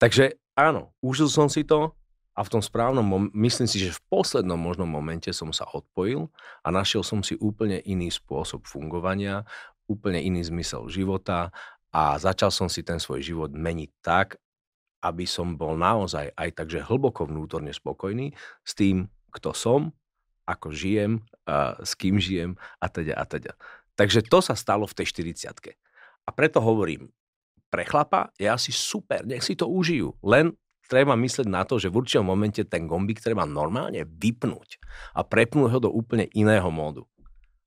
Takže 0.00 0.34
áno, 0.58 0.90
užil 1.04 1.30
som 1.30 1.46
si 1.46 1.62
to 1.62 1.94
a 2.34 2.40
v 2.42 2.52
tom 2.54 2.62
správnom, 2.62 3.30
myslím 3.34 3.68
si, 3.70 3.78
že 3.78 3.94
v 3.94 4.04
poslednom 4.10 4.58
možnom 4.58 4.86
momente 4.86 5.30
som 5.30 5.50
sa 5.54 5.66
odpojil 5.70 6.30
a 6.62 6.68
našiel 6.70 7.02
som 7.06 7.22
si 7.22 7.38
úplne 7.38 7.78
iný 7.82 8.10
spôsob 8.10 8.66
fungovania, 8.66 9.46
úplne 9.86 10.22
iný 10.22 10.46
zmysel 10.46 10.86
života 10.90 11.54
a 11.90 12.14
začal 12.20 12.52
som 12.52 12.66
si 12.70 12.86
ten 12.86 13.02
svoj 13.02 13.22
život 13.24 13.50
meniť 13.50 13.90
tak, 14.04 14.38
aby 15.02 15.24
som 15.26 15.54
bol 15.54 15.78
naozaj 15.78 16.34
aj 16.34 16.48
takže 16.58 16.82
hlboko 16.82 17.26
vnútorne 17.26 17.70
spokojný 17.70 18.34
s 18.66 18.72
tým, 18.74 19.06
kto 19.30 19.54
som, 19.54 19.94
ako 20.46 20.74
žijem, 20.74 21.22
s 21.82 21.92
kým 21.94 22.18
žijem 22.18 22.54
a 22.78 22.86
teda 22.86 23.14
a 23.14 23.24
teda. 23.28 23.52
Takže 23.98 24.22
to 24.30 24.38
sa 24.38 24.54
stalo 24.54 24.86
v 24.86 24.94
tej 24.94 25.06
40 25.10 25.74
A 26.22 26.30
preto 26.30 26.62
hovorím, 26.62 27.10
pre 27.68 27.82
chlapa 27.82 28.30
je 28.38 28.46
asi 28.46 28.70
super, 28.70 29.26
nech 29.26 29.42
si 29.42 29.58
to 29.58 29.66
užijú. 29.66 30.14
Len 30.22 30.54
treba 30.88 31.18
myslieť 31.18 31.50
na 31.50 31.66
to, 31.66 31.76
že 31.76 31.92
v 31.92 32.00
určitom 32.00 32.24
momente 32.24 32.62
ten 32.64 32.86
gombík 32.88 33.20
treba 33.20 33.44
normálne 33.44 34.06
vypnúť 34.06 34.80
a 35.12 35.20
prepnúť 35.26 35.68
ho 35.74 35.78
do 35.82 35.90
úplne 35.92 36.30
iného 36.32 36.70
módu. 36.72 37.04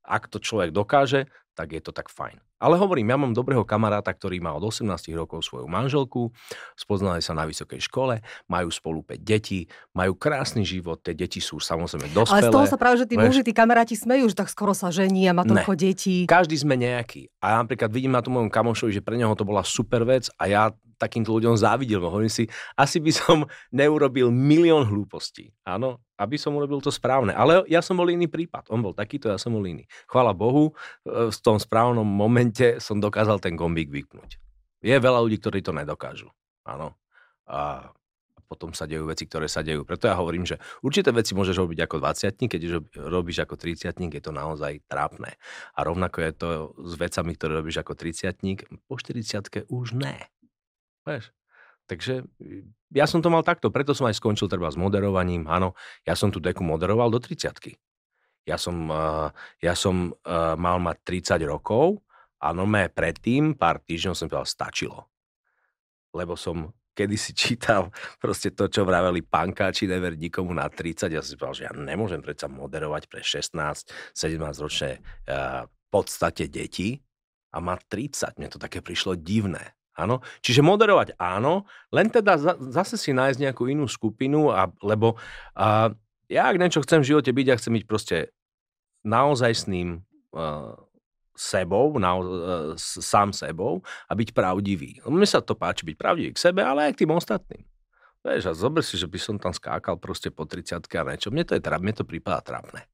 Ak 0.01 0.31
to 0.31 0.41
človek 0.41 0.73
dokáže, 0.73 1.29
tak 1.53 1.77
je 1.77 1.81
to 1.83 1.93
tak 1.93 2.09
fajn. 2.09 2.41
Ale 2.61 2.77
hovorím, 2.77 3.09
ja 3.09 3.17
mám 3.17 3.33
dobrého 3.33 3.65
kamaráta, 3.65 4.13
ktorý 4.13 4.37
má 4.37 4.53
od 4.53 4.69
18 4.69 4.85
rokov 5.17 5.41
svoju 5.41 5.65
manželku, 5.65 6.29
spoznali 6.77 7.25
sa 7.25 7.33
na 7.33 7.49
vysokej 7.49 7.81
škole, 7.81 8.21
majú 8.45 8.69
spolu 8.69 9.01
5 9.01 9.17
detí, 9.17 9.65
majú 9.97 10.13
krásny 10.13 10.61
život, 10.61 11.01
tie 11.01 11.17
deti 11.17 11.41
sú 11.41 11.57
samozrejme 11.57 12.13
dospelé. 12.13 12.45
Ale 12.45 12.53
z 12.53 12.53
toho 12.53 12.65
sa 12.69 12.77
práve, 12.77 13.01
že 13.01 13.09
tí 13.09 13.17
muži, 13.17 13.41
tí 13.41 13.57
kamaráti 13.57 13.97
smejú, 13.97 14.29
že 14.29 14.37
tak 14.37 14.53
skoro 14.53 14.77
sa 14.77 14.93
žení 14.93 15.25
a 15.25 15.33
má 15.33 15.41
toľko 15.41 15.73
detí. 15.73 16.29
Každý 16.29 16.53
sme 16.61 16.77
nejaký. 16.77 17.33
A 17.41 17.57
ja 17.57 17.65
napríklad 17.65 17.89
vidím 17.89 18.13
na 18.13 18.21
tom 18.21 18.37
mojom 18.37 18.53
kamošovi, 18.53 18.93
že 18.93 19.01
pre 19.01 19.17
neho 19.17 19.33
to 19.33 19.41
bola 19.41 19.65
super 19.65 20.05
vec 20.05 20.29
a 20.37 20.45
ja 20.45 20.69
takýmto 21.01 21.33
ľuďom 21.33 21.57
závidel. 21.57 22.05
Hovorím 22.05 22.29
si, 22.29 22.45
asi 22.77 23.01
by 23.01 23.09
som 23.09 23.37
neurobil 23.73 24.29
milión 24.29 24.85
hlúpostí. 24.85 25.49
Áno, 25.65 25.97
aby 26.21 26.37
som 26.37 26.53
urobil 26.53 26.77
to 26.83 26.93
správne. 26.93 27.33
Ale 27.33 27.65
ja 27.65 27.81
som 27.81 27.97
bol 27.97 28.05
iný 28.11 28.29
prípad. 28.29 28.69
On 28.69 28.77
bol 28.83 28.93
takýto, 28.93 29.31
ja 29.31 29.41
som 29.41 29.55
bol 29.55 29.65
iný. 29.65 29.89
Chvala 30.05 30.35
Bohu, 30.35 30.77
e, 31.01 31.33
v 31.33 31.37
tom 31.41 31.57
správnom 31.57 32.05
momente 32.05 32.50
som 32.83 32.99
dokázal 32.99 33.39
ten 33.39 33.55
gombík 33.55 33.89
vypnúť. 33.89 34.37
Je 34.81 34.97
veľa 34.97 35.21
ľudí, 35.21 35.37
ktorí 35.37 35.61
to 35.61 35.71
nedokážu. 35.71 36.29
Áno. 36.65 36.97
A 37.45 37.91
potom 38.51 38.75
sa 38.75 38.83
dejú 38.83 39.07
veci, 39.07 39.23
ktoré 39.23 39.47
sa 39.47 39.63
dejú. 39.63 39.87
Preto 39.87 40.11
ja 40.11 40.19
hovorím, 40.19 40.43
že 40.43 40.59
určité 40.83 41.15
veci 41.15 41.31
môžeš 41.31 41.55
robiť 41.55 41.87
ako 41.87 42.03
20 42.03 42.51
keď 42.51 42.61
robíš 42.99 43.47
ako 43.47 43.55
30 43.55 44.11
je 44.11 44.19
to 44.19 44.35
naozaj 44.35 44.75
trápne. 44.91 45.39
A 45.71 45.79
rovnako 45.87 46.17
je 46.19 46.31
to 46.35 46.49
s 46.75 46.93
vecami, 46.99 47.31
ktoré 47.39 47.63
robíš 47.63 47.79
ako 47.79 47.95
30 47.95 48.83
po 48.83 48.99
40 48.99 49.71
už 49.71 49.87
ne. 49.95 50.27
Vieš? 51.07 51.31
Takže 51.87 52.27
ja 52.91 53.07
som 53.07 53.23
to 53.23 53.31
mal 53.31 53.43
takto, 53.43 53.71
preto 53.71 53.95
som 53.95 54.11
aj 54.11 54.19
skončil 54.19 54.51
treba 54.51 54.67
s 54.67 54.75
moderovaním. 54.75 55.47
Áno, 55.47 55.79
ja 56.03 56.19
som 56.19 56.27
tú 56.27 56.43
deku 56.43 56.59
moderoval 56.63 57.07
do 57.07 57.23
30 57.23 57.55
Ja 58.43 58.59
som, 58.59 58.91
uh, 58.91 59.31
ja 59.63 59.75
som 59.79 60.11
uh, 60.11 60.59
mal 60.59 60.83
mať 60.83 61.23
30 61.39 61.47
rokov 61.47 62.03
a 62.41 62.47
no 62.57 62.65
predtým, 62.65 63.53
pár 63.53 63.79
týždňov 63.85 64.17
som 64.17 64.27
povedal, 64.27 64.49
stačilo. 64.49 64.99
Lebo 66.11 66.33
som 66.33 66.73
kedy 66.91 67.15
si 67.15 67.31
čítal 67.47 67.89
proste 68.19 68.51
to, 68.51 68.67
čo 68.67 68.83
vraveli 68.83 69.23
pankáči, 69.23 69.87
never 69.87 70.13
nikomu 70.19 70.51
na 70.51 70.67
30. 70.67 71.07
Ja 71.07 71.23
si 71.23 71.39
povedal, 71.39 71.55
že 71.55 71.65
ja 71.71 71.73
nemôžem 71.73 72.19
predsa 72.19 72.51
moderovať 72.51 73.07
pre 73.07 73.23
16, 73.23 73.55
17 73.55 74.63
ročné 74.63 74.99
uh, 74.99 75.65
podstate 75.91 76.47
deti 76.47 76.99
a 77.51 77.59
má 77.59 77.75
30. 77.75 78.39
Mne 78.39 78.47
to 78.47 78.59
také 78.59 78.79
prišlo 78.79 79.19
divné. 79.19 79.75
Áno. 79.99 80.23
Čiže 80.39 80.63
moderovať 80.63 81.19
áno, 81.19 81.67
len 81.91 82.07
teda 82.07 82.39
za, 82.39 82.55
zase 82.71 82.95
si 82.95 83.11
nájsť 83.11 83.43
nejakú 83.43 83.67
inú 83.67 83.91
skupinu, 83.91 84.47
a, 84.47 84.71
lebo 84.79 85.19
a, 85.51 85.91
ja 86.31 86.47
ak 86.47 86.55
niečo 86.55 86.79
chcem 86.87 87.03
v 87.03 87.11
živote 87.11 87.35
byť, 87.35 87.45
ja 87.51 87.59
chcem 87.59 87.75
byť 87.75 87.85
proste 87.85 88.17
naozajstným 89.03 89.99
uh, 90.31 90.79
sebou, 91.35 91.95
na, 91.97 92.11
uh, 92.17 92.25
sám 92.77 93.31
sebou 93.31 93.81
a 94.07 94.13
byť 94.13 94.29
pravdivý. 94.35 94.99
Mne 95.07 95.27
sa 95.27 95.39
to 95.39 95.57
páči 95.57 95.87
byť 95.87 95.95
pravdivý 95.95 96.31
k 96.35 96.43
sebe, 96.43 96.61
ale 96.61 96.89
aj 96.89 96.93
k 96.95 97.01
tým 97.05 97.11
ostatným. 97.15 97.63
Vieš, 98.21 98.43
a 98.49 98.53
zober 98.53 98.85
si, 98.85 99.01
že 99.01 99.09
by 99.09 99.17
som 99.17 99.35
tam 99.41 99.49
skákal 99.49 99.97
proste 99.97 100.29
po 100.29 100.45
30 100.45 100.77
a 100.85 101.03
niečo. 101.09 101.33
Mne 101.33 101.41
to, 101.41 101.57
je, 101.57 101.61
mne 101.61 101.93
to 101.97 102.05
prípada 102.05 102.45
trápne. 102.45 102.85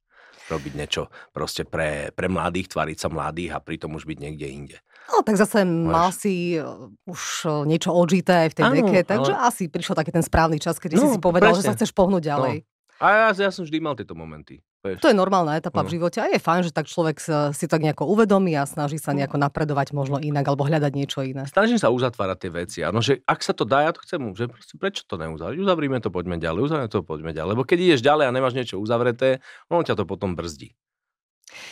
Robiť 0.48 0.72
niečo 0.72 1.12
proste 1.36 1.68
pre, 1.68 2.08
pre 2.16 2.32
mladých, 2.32 2.72
tvariť 2.72 2.96
sa 2.96 3.12
mladých 3.12 3.52
a 3.52 3.60
pritom 3.60 3.92
už 3.92 4.08
byť 4.08 4.18
niekde 4.24 4.46
inde. 4.48 4.76
No 5.12 5.20
tak 5.20 5.36
zase 5.36 5.68
Máš. 5.68 5.92
mal 5.92 6.08
si 6.16 6.56
e, 6.56 6.64
už 7.04 7.20
e, 7.44 7.48
niečo 7.68 7.92
odžité 7.92 8.48
aj 8.48 8.48
v 8.52 8.56
tej 8.56 8.64
deke, 8.80 8.98
takže 9.04 9.32
ale... 9.36 9.44
asi 9.52 9.68
prišiel 9.68 9.96
taký 9.96 10.12
ten 10.12 10.24
správny 10.24 10.56
čas, 10.56 10.80
kedy 10.80 10.96
no, 10.96 11.04
si 11.04 11.06
si 11.16 11.20
povedal, 11.20 11.52
presne. 11.52 11.60
že 11.60 11.68
sa 11.68 11.76
chceš 11.76 11.92
pohnúť 11.92 12.24
no. 12.24 12.28
ďalej. 12.32 12.56
No. 12.64 12.68
A 12.98 13.06
ja, 13.12 13.26
ja 13.36 13.50
som 13.52 13.68
vždy 13.68 13.78
mal 13.80 13.92
tieto 13.96 14.16
momenty. 14.16 14.64
To 14.78 15.10
je 15.10 15.16
normálna 15.16 15.58
etapa 15.58 15.82
no. 15.82 15.90
v 15.90 15.98
živote 15.98 16.22
a 16.22 16.30
je 16.30 16.38
fajn, 16.38 16.70
že 16.70 16.72
tak 16.72 16.86
človek 16.86 17.18
si 17.50 17.66
tak 17.66 17.82
nejako 17.82 18.06
uvedomí 18.14 18.54
a 18.54 18.62
snaží 18.62 18.94
sa 19.02 19.10
nejako 19.10 19.34
napredovať 19.34 19.90
možno 19.90 20.22
inak 20.22 20.46
alebo 20.46 20.62
hľadať 20.70 20.92
niečo 20.94 21.26
iné. 21.26 21.50
Snažím 21.50 21.82
sa 21.82 21.90
uzatvárať 21.90 22.38
tie 22.38 22.50
veci. 22.54 22.78
Áno, 22.86 23.02
že 23.02 23.18
ak 23.26 23.42
sa 23.42 23.50
to 23.50 23.66
dá, 23.66 23.82
ja 23.82 23.90
to 23.90 24.06
chcem, 24.06 24.22
že 24.38 24.46
prečo 24.78 25.02
to 25.02 25.18
neuzavrieť? 25.18 25.58
Uzavrime 25.58 25.98
to, 25.98 26.14
poďme 26.14 26.38
ďalej, 26.38 26.60
uzavrime 26.70 26.90
to, 26.94 27.02
poďme 27.02 27.34
ďalej. 27.34 27.58
Lebo 27.58 27.66
keď 27.66 27.78
ideš 27.90 28.00
ďalej 28.06 28.30
a 28.30 28.34
nemáš 28.34 28.54
niečo 28.54 28.78
uzavreté, 28.78 29.42
ono 29.66 29.82
ťa 29.82 29.98
to 29.98 30.06
potom 30.06 30.38
brzdí. 30.38 30.78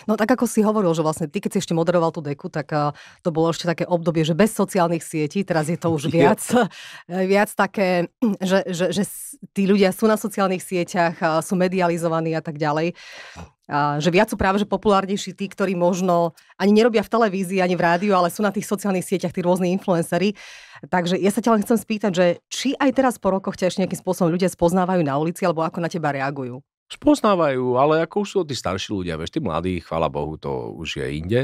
No 0.08 0.16
tak 0.16 0.32
ako 0.32 0.44
si 0.48 0.64
hovoril, 0.64 0.92
že 0.96 1.04
vlastne 1.04 1.26
ty, 1.28 1.38
keď 1.40 1.56
si 1.56 1.58
ešte 1.62 1.76
moderoval 1.76 2.12
tú 2.12 2.24
deku, 2.24 2.48
tak 2.48 2.72
to 3.20 3.30
bolo 3.30 3.52
ešte 3.52 3.68
také 3.68 3.84
obdobie, 3.84 4.24
že 4.24 4.36
bez 4.36 4.52
sociálnych 4.52 5.04
sietí, 5.04 5.44
teraz 5.44 5.68
je 5.68 5.78
to 5.78 5.92
už 5.92 6.08
viac, 6.14 6.40
viac 7.08 7.50
také, 7.52 8.10
že, 8.40 8.64
že, 8.70 8.86
že 8.92 9.02
tí 9.52 9.68
ľudia 9.68 9.92
sú 9.92 10.08
na 10.08 10.16
sociálnych 10.16 10.62
sieťach, 10.62 11.42
sú 11.44 11.54
medializovaní 11.54 12.32
a 12.34 12.42
tak 12.42 12.56
ďalej. 12.56 12.96
A 13.66 13.98
že 13.98 14.14
viac 14.14 14.30
sú 14.30 14.38
práve 14.38 14.62
že 14.62 14.66
populárnejší 14.66 15.34
tí, 15.34 15.50
ktorí 15.50 15.74
možno 15.74 16.38
ani 16.54 16.70
nerobia 16.70 17.02
v 17.02 17.10
televízii, 17.10 17.58
ani 17.58 17.74
v 17.74 17.82
rádiu, 17.82 18.12
ale 18.14 18.30
sú 18.30 18.46
na 18.46 18.54
tých 18.54 18.62
sociálnych 18.62 19.02
sieťach, 19.02 19.34
tí 19.34 19.42
rôzni 19.42 19.74
influenceri. 19.74 20.38
Takže 20.86 21.18
ja 21.18 21.34
sa 21.34 21.42
ťa 21.42 21.58
len 21.58 21.62
chcem 21.66 21.78
spýtať, 21.78 22.12
že 22.14 22.26
či 22.46 22.78
aj 22.78 22.94
teraz 22.94 23.18
po 23.18 23.34
rokoch 23.34 23.58
ťa 23.58 23.74
ešte 23.74 23.82
nejakým 23.82 23.98
spôsobom 23.98 24.30
ľudia 24.30 24.46
spoznávajú 24.46 25.02
na 25.02 25.18
ulici, 25.18 25.42
alebo 25.42 25.66
ako 25.66 25.82
na 25.82 25.90
teba 25.90 26.14
reagujú? 26.14 26.62
Spoznávajú, 26.86 27.74
ale 27.74 28.06
ako 28.06 28.22
už 28.22 28.28
sú 28.30 28.38
tí 28.46 28.54
starší 28.54 28.94
ľudia, 28.94 29.18
vieš, 29.18 29.34
tí 29.34 29.40
mladí, 29.42 29.82
chvala 29.82 30.06
Bohu, 30.06 30.38
to 30.38 30.70
už 30.78 31.02
je 31.02 31.06
inde. 31.18 31.42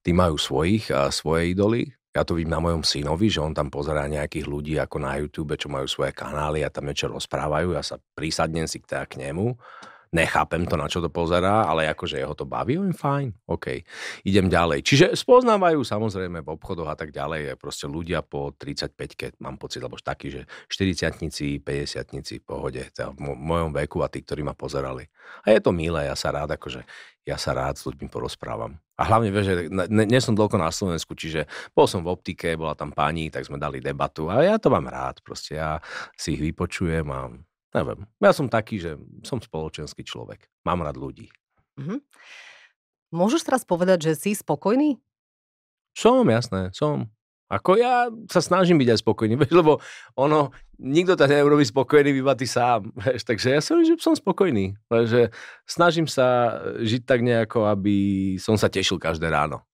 Tí 0.00 0.16
majú 0.16 0.40
svojich 0.40 0.88
a 0.88 1.12
svoje 1.12 1.52
idoly. 1.52 1.92
Ja 2.10 2.24
to 2.24 2.34
vidím 2.34 2.56
na 2.56 2.64
mojom 2.64 2.82
synovi, 2.82 3.28
že 3.30 3.44
on 3.44 3.54
tam 3.54 3.68
pozerá 3.68 4.08
nejakých 4.08 4.48
ľudí 4.48 4.74
ako 4.80 4.96
na 4.98 5.20
YouTube, 5.20 5.54
čo 5.54 5.70
majú 5.70 5.86
svoje 5.86 6.16
kanály 6.16 6.64
a 6.64 6.72
tam 6.72 6.88
niečo 6.88 7.06
rozprávajú. 7.12 7.76
Ja 7.76 7.84
sa 7.84 8.00
prísadnem 8.16 8.66
si 8.66 8.80
k, 8.82 8.88
teda 8.88 9.04
k 9.06 9.20
nemu 9.30 9.54
nechápem 10.10 10.66
to, 10.66 10.74
na 10.74 10.90
čo 10.90 10.98
to 10.98 11.06
pozerá, 11.06 11.70
ale 11.70 11.86
akože 11.86 12.18
jeho 12.18 12.34
to 12.34 12.42
baví, 12.42 12.74
on 12.74 12.90
fajn, 12.90 13.30
OK, 13.46 13.86
idem 14.26 14.50
ďalej. 14.50 14.82
Čiže 14.82 15.06
spoznávajú 15.14 15.86
samozrejme 15.86 16.42
v 16.42 16.48
obchodoch 16.50 16.90
a 16.90 16.98
tak 16.98 17.14
ďalej, 17.14 17.54
proste 17.54 17.86
ľudia 17.86 18.26
po 18.26 18.50
35 18.50 18.98
keď 19.14 19.30
mám 19.38 19.54
pocit, 19.54 19.78
lebo 19.78 19.94
taký, 20.02 20.34
že 20.34 20.42
40 20.66 21.62
50 21.62 22.42
v 22.42 22.44
pohode, 22.44 22.82
teda 22.90 23.14
v 23.14 23.38
mojom 23.38 23.70
veku 23.70 24.02
a 24.02 24.10
tí, 24.10 24.26
ktorí 24.26 24.42
ma 24.42 24.58
pozerali. 24.58 25.06
A 25.46 25.54
je 25.54 25.62
to 25.62 25.70
milé, 25.70 26.10
ja 26.10 26.18
sa 26.18 26.34
rád, 26.34 26.58
akože 26.58 26.82
ja 27.22 27.38
sa 27.38 27.54
rád 27.54 27.78
s 27.78 27.86
ľuďmi 27.86 28.10
porozprávam. 28.10 28.82
A 28.98 29.06
hlavne, 29.06 29.30
vieš, 29.30 29.46
že 29.46 29.54
ne, 29.70 30.04
nie 30.04 30.20
som 30.20 30.34
dlho 30.34 30.50
na 30.58 30.68
Slovensku, 30.68 31.14
čiže 31.14 31.46
bol 31.72 31.86
som 31.86 32.02
v 32.02 32.10
optike, 32.12 32.58
bola 32.58 32.74
tam 32.74 32.90
pani, 32.90 33.30
tak 33.30 33.46
sme 33.46 33.56
dali 33.56 33.78
debatu 33.78 34.26
a 34.26 34.42
ja 34.42 34.58
to 34.58 34.68
mám 34.68 34.90
rád, 34.90 35.22
proste 35.22 35.56
ja 35.56 35.78
si 36.18 36.36
ich 36.36 36.42
vypočujem 36.42 37.06
a 37.08 37.30
Neviem. 37.70 38.02
Ja 38.18 38.34
som 38.34 38.50
taký, 38.50 38.82
že 38.82 38.98
som 39.22 39.38
spoločenský 39.38 40.02
človek. 40.02 40.50
Mám 40.66 40.82
rád 40.82 40.98
ľudí. 40.98 41.30
Mm-hmm. 41.78 41.98
Môžeš 43.14 43.46
teraz 43.46 43.62
povedať, 43.62 44.10
že 44.10 44.12
si 44.18 44.30
spokojný? 44.34 44.98
Som, 45.94 46.26
jasné, 46.30 46.70
som. 46.74 47.10
Ako 47.50 47.74
ja 47.74 48.06
sa 48.30 48.38
snažím 48.38 48.78
byť 48.78 48.88
aj 48.94 49.02
spokojný, 49.02 49.34
vieš, 49.42 49.54
lebo 49.58 49.82
ono, 50.14 50.54
nikto 50.78 51.18
to 51.18 51.26
neurobi 51.26 51.66
spokojný, 51.66 52.14
iba 52.14 52.38
ty 52.38 52.46
sám, 52.46 52.94
vieš, 53.02 53.26
takže 53.26 53.58
ja 53.58 53.60
som, 53.62 53.82
že 53.82 53.98
som 53.98 54.14
spokojný, 54.14 54.78
že 55.06 55.34
snažím 55.66 56.06
sa 56.06 56.58
žiť 56.78 57.02
tak 57.02 57.26
nejako, 57.26 57.66
aby 57.66 57.96
som 58.38 58.54
sa 58.54 58.70
tešil 58.70 59.02
každé 59.02 59.26
ráno, 59.26 59.66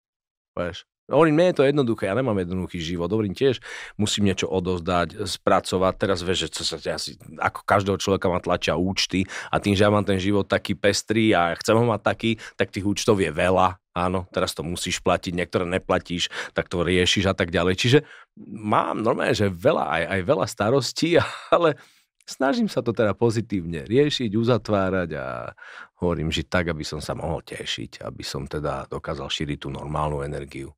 vieš. 0.56 0.88
Hovorím, 1.06 1.38
nie 1.38 1.54
je 1.54 1.62
to 1.62 1.68
jednoduché, 1.70 2.10
ja 2.10 2.18
nemám 2.18 2.42
jednoduchý 2.42 2.82
život. 2.82 3.06
Hovorím 3.06 3.30
tiež, 3.30 3.62
musím 3.94 4.26
niečo 4.26 4.50
odozdať, 4.50 5.22
spracovať. 5.22 5.94
Teraz 6.02 6.26
vieš, 6.26 6.50
že 6.50 6.66
sa 6.66 6.82
asi, 6.98 7.14
ako 7.38 7.62
každého 7.62 7.94
človeka 8.02 8.26
ma 8.26 8.42
tlačia 8.42 8.74
účty 8.74 9.22
a 9.54 9.62
tým, 9.62 9.78
že 9.78 9.86
ja 9.86 9.94
mám 9.94 10.02
ten 10.02 10.18
život 10.18 10.50
taký 10.50 10.74
pestrý 10.74 11.30
a 11.30 11.54
chcem 11.62 11.78
ho 11.78 11.86
mať 11.86 12.02
taký, 12.02 12.30
tak 12.58 12.74
tých 12.74 12.82
účtov 12.82 13.22
je 13.22 13.30
veľa. 13.30 13.78
Áno, 13.94 14.26
teraz 14.34 14.50
to 14.50 14.66
musíš 14.66 14.98
platiť, 14.98 15.30
niektoré 15.30 15.62
neplatíš, 15.62 16.26
tak 16.58 16.66
to 16.66 16.82
riešiš 16.82 17.30
a 17.30 17.34
tak 17.38 17.54
ďalej. 17.54 17.78
Čiže 17.78 17.98
mám 18.42 18.98
normálne, 18.98 19.32
že 19.32 19.46
veľa, 19.46 19.86
aj, 19.86 20.02
aj 20.10 20.20
veľa 20.26 20.46
starostí, 20.50 21.22
ale 21.54 21.78
snažím 22.26 22.66
sa 22.66 22.82
to 22.82 22.90
teda 22.90 23.14
pozitívne 23.14 23.86
riešiť, 23.86 24.34
uzatvárať 24.34 25.10
a 25.16 25.54
hovorím, 26.02 26.34
že 26.34 26.44
tak, 26.44 26.68
aby 26.68 26.82
som 26.82 26.98
sa 26.98 27.14
mohol 27.14 27.40
tešiť, 27.46 28.02
aby 28.02 28.22
som 28.26 28.44
teda 28.44 28.90
dokázal 28.90 29.30
šíriť 29.30 29.64
tú 29.64 29.68
normálnu 29.70 30.26
energiu. 30.26 30.74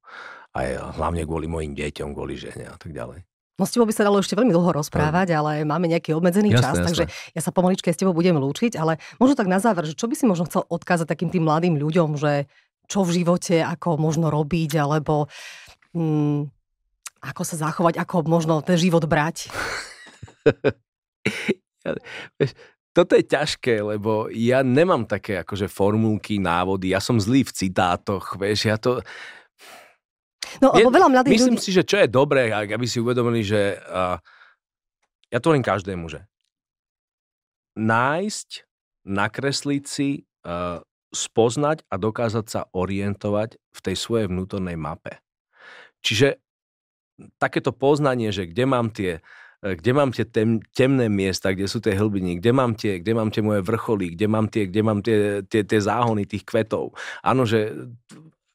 Aj 0.52 0.68
hlavne 1.00 1.24
kvôli 1.24 1.48
mojim 1.48 1.72
deťom, 1.72 2.12
kvôli 2.12 2.36
žene 2.36 2.68
a 2.68 2.76
tak 2.76 2.92
ďalej. 2.92 3.24
No 3.58 3.66
s 3.66 3.74
tebou 3.74 3.90
by 3.90 3.94
sa 3.96 4.06
dalo 4.06 4.22
ešte 4.22 4.38
veľmi 4.38 4.54
dlho 4.54 4.70
rozprávať, 4.70 5.34
ale 5.34 5.66
máme 5.66 5.90
nejaký 5.90 6.14
obmedzený 6.14 6.54
jasné, 6.54 6.62
čas, 6.62 6.74
jasné. 6.78 6.86
takže 6.86 7.04
ja 7.34 7.40
sa 7.42 7.50
pomaličke 7.50 7.90
s 7.90 7.98
tebou 7.98 8.14
budem 8.14 8.38
lúčiť, 8.38 8.78
ale 8.78 9.02
možno 9.18 9.34
tak 9.34 9.50
na 9.50 9.58
záver, 9.58 9.82
že 9.82 9.98
čo 9.98 10.06
by 10.06 10.14
si 10.14 10.30
možno 10.30 10.46
chcel 10.46 10.62
odkázať 10.70 11.10
takým 11.10 11.26
tým 11.26 11.42
mladým 11.42 11.74
ľuďom, 11.74 12.14
že 12.14 12.46
čo 12.86 13.02
v 13.02 13.18
živote, 13.18 13.58
ako 13.58 13.98
možno 13.98 14.30
robiť, 14.30 14.78
alebo 14.78 15.26
hmm, 15.90 16.46
ako 17.18 17.42
sa 17.42 17.58
zachovať, 17.58 17.98
ako 17.98 18.30
možno 18.30 18.62
ten 18.62 18.78
život 18.78 19.02
brať? 19.10 19.50
toto 22.92 23.12
je 23.14 23.24
ťažké, 23.24 23.78
lebo 23.78 24.26
ja 24.32 24.66
nemám 24.66 25.06
také 25.06 25.40
akože 25.46 25.70
formulky, 25.70 26.42
návody, 26.42 26.90
ja 26.90 26.98
som 26.98 27.20
zlý 27.22 27.46
v 27.46 27.54
citátoch, 27.54 28.34
vieš, 28.34 28.66
ja 28.66 28.76
to... 28.76 28.98
No, 30.58 30.72
lebo 30.72 30.88
veľa 30.90 31.12
mladých 31.12 31.38
Myslím 31.38 31.60
ľudí... 31.60 31.64
si, 31.64 31.70
že 31.76 31.84
čo 31.84 32.00
je 32.00 32.08
dobré, 32.08 32.50
aby 32.50 32.86
si 32.88 32.98
uvedomili, 32.98 33.44
že 33.44 33.78
uh, 33.86 34.16
ja 35.28 35.38
to 35.38 35.52
len 35.52 35.62
každému, 35.62 36.08
že 36.08 36.24
nájsť, 37.78 38.66
nakresliť 39.06 39.84
si, 39.86 40.26
uh, 40.48 40.82
spoznať 41.14 41.84
a 41.88 41.94
dokázať 41.96 42.46
sa 42.48 42.60
orientovať 42.72 43.56
v 43.56 43.78
tej 43.80 43.96
svojej 43.96 44.26
vnútornej 44.28 44.76
mape. 44.76 45.20
Čiže 46.04 46.40
takéto 47.40 47.72
poznanie, 47.74 48.30
že 48.30 48.46
kde 48.46 48.64
mám 48.68 48.92
tie 48.92 49.24
kde 49.58 49.90
mám 49.90 50.14
tie 50.14 50.22
tem, 50.22 50.62
temné 50.70 51.10
miesta, 51.10 51.50
kde 51.50 51.66
sú 51.66 51.82
tie 51.82 51.98
hlbiny, 51.98 52.38
kde 52.38 52.50
mám 52.54 52.78
tie, 52.78 53.02
kde 53.02 53.12
mám 53.14 53.34
tie 53.34 53.42
moje 53.42 53.66
vrcholy, 53.66 54.14
kde 54.14 54.26
mám 54.30 54.46
tie, 54.46 54.70
kde 54.70 54.80
mám 54.86 54.98
tie, 55.02 55.42
tie, 55.42 55.66
tie 55.66 55.80
záhony 55.82 56.30
tých 56.30 56.46
kvetov. 56.46 56.94
Áno, 57.26 57.42
že 57.42 57.74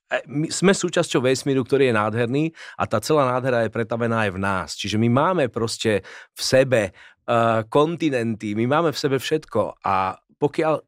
e, 0.07 0.17
my 0.31 0.47
sme 0.47 0.71
súčasťou 0.71 1.27
vesmíru, 1.27 1.67
ktorý 1.67 1.91
je 1.91 1.99
nádherný 1.99 2.43
a 2.79 2.87
tá 2.87 3.03
celá 3.03 3.27
nádhera 3.35 3.67
je 3.67 3.75
pretavená 3.75 4.27
aj 4.27 4.31
v 4.31 4.39
nás. 4.39 4.69
Čiže 4.79 4.95
my 4.95 5.09
máme 5.11 5.43
proste 5.51 6.07
v 6.31 6.41
sebe 6.41 6.81
uh, 6.91 7.67
kontinenty, 7.67 8.55
my 8.55 8.63
máme 8.63 8.95
v 8.95 9.01
sebe 9.03 9.19
všetko 9.19 9.83
a 9.83 10.15
pokiaľ 10.39 10.79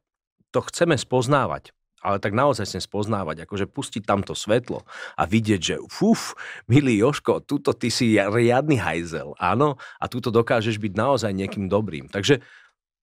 to 0.48 0.60
chceme 0.72 0.96
spoznávať, 0.96 1.76
ale 2.06 2.22
tak 2.22 2.38
naozaj 2.38 2.70
sem 2.70 2.78
spoznávať, 2.78 3.42
akože 3.42 3.66
pustiť 3.66 4.06
tamto 4.06 4.38
svetlo 4.38 4.86
a 5.18 5.26
vidieť, 5.26 5.60
že 5.60 5.76
uf, 5.82 6.38
milý 6.70 7.02
Joško, 7.02 7.42
tuto 7.42 7.74
ty 7.74 7.90
si 7.90 8.14
riadny 8.14 8.78
hajzel, 8.78 9.34
áno, 9.42 9.74
a 9.98 10.06
tuto 10.06 10.30
dokážeš 10.30 10.78
byť 10.78 10.92
naozaj 10.94 11.34
niekým 11.34 11.66
dobrým. 11.66 12.06
Takže 12.06 12.46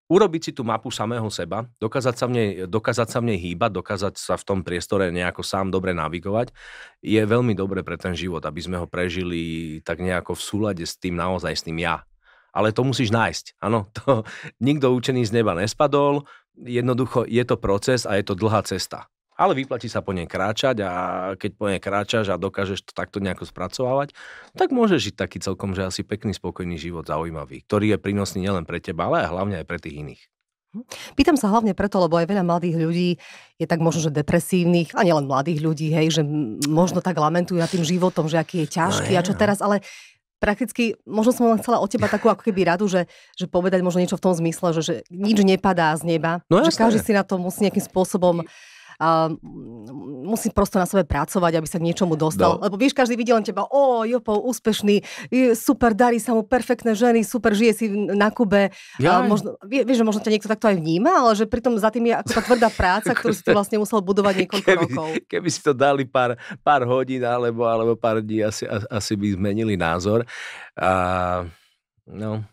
urobiť 0.08 0.42
si 0.48 0.52
tú 0.56 0.64
mapu 0.64 0.88
samého 0.88 1.28
seba, 1.28 1.68
dokázať 1.84 2.16
sa, 2.16 2.26
v 2.28 2.32
nej, 2.32 2.50
dokázať 2.70 3.08
sa 3.12 3.20
v 3.20 3.34
nej 3.34 3.40
hýbať, 3.40 3.72
dokázať 3.76 4.14
sa 4.16 4.36
v 4.40 4.48
tom 4.48 4.60
priestore 4.64 5.12
nejako 5.12 5.44
sám 5.44 5.68
dobre 5.74 5.92
navigovať, 5.92 6.56
je 7.04 7.20
veľmi 7.20 7.58
dobre 7.58 7.84
pre 7.84 8.00
ten 8.00 8.16
život, 8.16 8.44
aby 8.46 8.62
sme 8.64 8.80
ho 8.80 8.88
prežili 8.88 9.80
tak 9.84 10.00
nejako 10.00 10.38
v 10.38 10.46
súlade 10.46 10.84
s 10.88 10.96
tým 10.96 11.20
naozaj 11.20 11.54
s 11.56 11.66
tým 11.66 11.82
ja. 11.82 12.08
Ale 12.54 12.70
to 12.72 12.86
musíš 12.86 13.10
nájsť. 13.10 13.58
Áno, 13.60 13.90
to 13.98 14.24
nikto 14.62 14.94
učený 14.94 15.26
z 15.26 15.42
neba 15.42 15.58
nespadol, 15.58 16.30
jednoducho 16.56 17.26
je 17.26 17.44
to 17.44 17.58
proces 17.58 18.06
a 18.06 18.16
je 18.16 18.24
to 18.24 18.38
dlhá 18.38 18.62
cesta. 18.64 19.10
Ale 19.34 19.58
vyplatí 19.58 19.90
sa 19.90 20.06
po 20.06 20.14
nej 20.14 20.30
kráčať 20.30 20.86
a 20.86 20.92
keď 21.34 21.52
po 21.58 21.66
nej 21.66 21.82
kráčaš 21.82 22.30
a 22.30 22.38
dokážeš 22.38 22.86
to 22.86 22.92
takto 22.94 23.18
nejako 23.18 23.50
spracovávať, 23.50 24.14
tak 24.54 24.70
môžeš 24.70 25.10
žiť 25.10 25.16
taký 25.18 25.42
celkom, 25.42 25.74
že 25.74 25.90
asi 25.90 26.06
pekný, 26.06 26.38
spokojný 26.38 26.78
život, 26.78 27.10
zaujímavý, 27.10 27.66
ktorý 27.66 27.98
je 27.98 27.98
prínosný 27.98 28.46
nielen 28.46 28.70
pre 28.70 28.78
teba, 28.78 29.10
ale 29.10 29.26
aj 29.26 29.34
hlavne 29.34 29.56
aj 29.58 29.66
pre 29.66 29.82
tých 29.82 30.06
iných. 30.06 30.22
Hm. 30.74 30.86
Pýtam 31.14 31.38
sa 31.38 31.50
hlavne 31.54 31.78
preto, 31.78 32.02
lebo 32.02 32.18
aj 32.18 32.30
veľa 32.30 32.46
mladých 32.46 32.76
ľudí 32.78 33.10
je 33.62 33.66
tak 33.70 33.82
možno, 33.82 34.10
že 34.10 34.12
depresívnych, 34.14 34.94
a 34.98 35.06
nielen 35.06 35.30
mladých 35.30 35.62
ľudí, 35.62 35.94
hej, 35.94 36.22
že 36.22 36.22
možno 36.66 37.02
tak 37.02 37.18
lamentujú 37.18 37.62
nad 37.62 37.70
tým 37.70 37.86
životom, 37.86 38.26
že 38.26 38.42
aký 38.42 38.66
je 38.66 38.82
ťažký 38.82 39.14
no, 39.14 39.14
je, 39.14 39.20
a 39.22 39.26
čo 39.26 39.34
teraz, 39.38 39.62
ale 39.62 39.86
prakticky, 40.44 41.00
možno 41.08 41.32
som 41.32 41.48
len 41.48 41.64
chcela 41.64 41.80
od 41.80 41.88
teba 41.88 42.12
takú 42.12 42.28
ako 42.28 42.44
keby 42.44 42.68
radu, 42.68 42.92
že, 42.92 43.08
že 43.40 43.48
povedať 43.48 43.80
možno 43.80 44.04
niečo 44.04 44.20
v 44.20 44.26
tom 44.28 44.36
zmysle, 44.36 44.76
že, 44.76 44.82
že 44.84 44.96
nič 45.08 45.40
nepadá 45.40 45.96
z 45.96 46.04
neba, 46.04 46.44
No 46.52 46.60
že 46.60 46.76
jasné. 46.76 46.84
každý 46.84 47.00
si 47.00 47.16
na 47.16 47.24
to 47.24 47.40
musí 47.40 47.64
nejakým 47.64 47.88
spôsobom 47.88 48.44
a 49.00 49.32
musí 50.24 50.50
prosto 50.50 50.80
na 50.80 50.88
sebe 50.88 51.04
pracovať, 51.04 51.52
aby 51.60 51.68
sa 51.68 51.78
k 51.80 51.88
niečomu 51.90 52.18
dostal. 52.18 52.58
No. 52.58 52.64
Lebo 52.64 52.76
vieš, 52.80 52.96
každý 52.96 53.18
vidí 53.20 53.34
len 53.34 53.44
teba, 53.44 53.68
o, 53.68 54.08
Jopo, 54.08 54.40
úspešný, 54.46 55.02
super, 55.54 55.94
darí 55.94 56.18
sa 56.18 56.34
mu 56.34 56.46
perfektné 56.46 56.94
ženy, 56.98 57.22
super, 57.26 57.54
žije 57.54 57.74
si 57.74 57.86
na 57.92 58.30
Kube. 58.30 58.72
A 58.72 59.02
Jaj. 59.02 59.28
možno, 59.28 59.56
vie, 59.66 59.84
vieš, 59.84 60.02
že 60.02 60.08
možno 60.08 60.22
ťa 60.22 60.32
niekto 60.34 60.50
takto 60.52 60.68
aj 60.70 60.78
vníma, 60.80 61.12
ale 61.24 61.38
že 61.38 61.46
pritom 61.50 61.76
za 61.78 61.90
tým 61.94 62.10
je 62.10 62.16
ako 62.18 62.32
tá 62.32 62.42
tvrdá 62.42 62.70
práca, 62.72 63.12
ktorú 63.18 63.34
si 63.34 63.44
ty 63.44 63.52
vlastne 63.52 63.78
musel 63.82 64.00
budovať 64.04 64.46
niekoľko 64.46 64.68
Keby, 64.68 64.86
rokov. 64.90 65.08
keby 65.28 65.50
si 65.50 65.62
to 65.62 65.74
dali 65.76 66.04
pár, 66.08 66.38
pár 66.62 66.88
hodín 66.88 67.24
alebo, 67.24 67.66
alebo 67.68 67.94
pár 67.98 68.22
dní, 68.24 68.46
asi, 68.46 68.66
asi 68.70 69.14
by 69.18 69.36
zmenili 69.36 69.76
názor. 69.76 70.24
A, 70.78 71.44
no, 72.08 72.44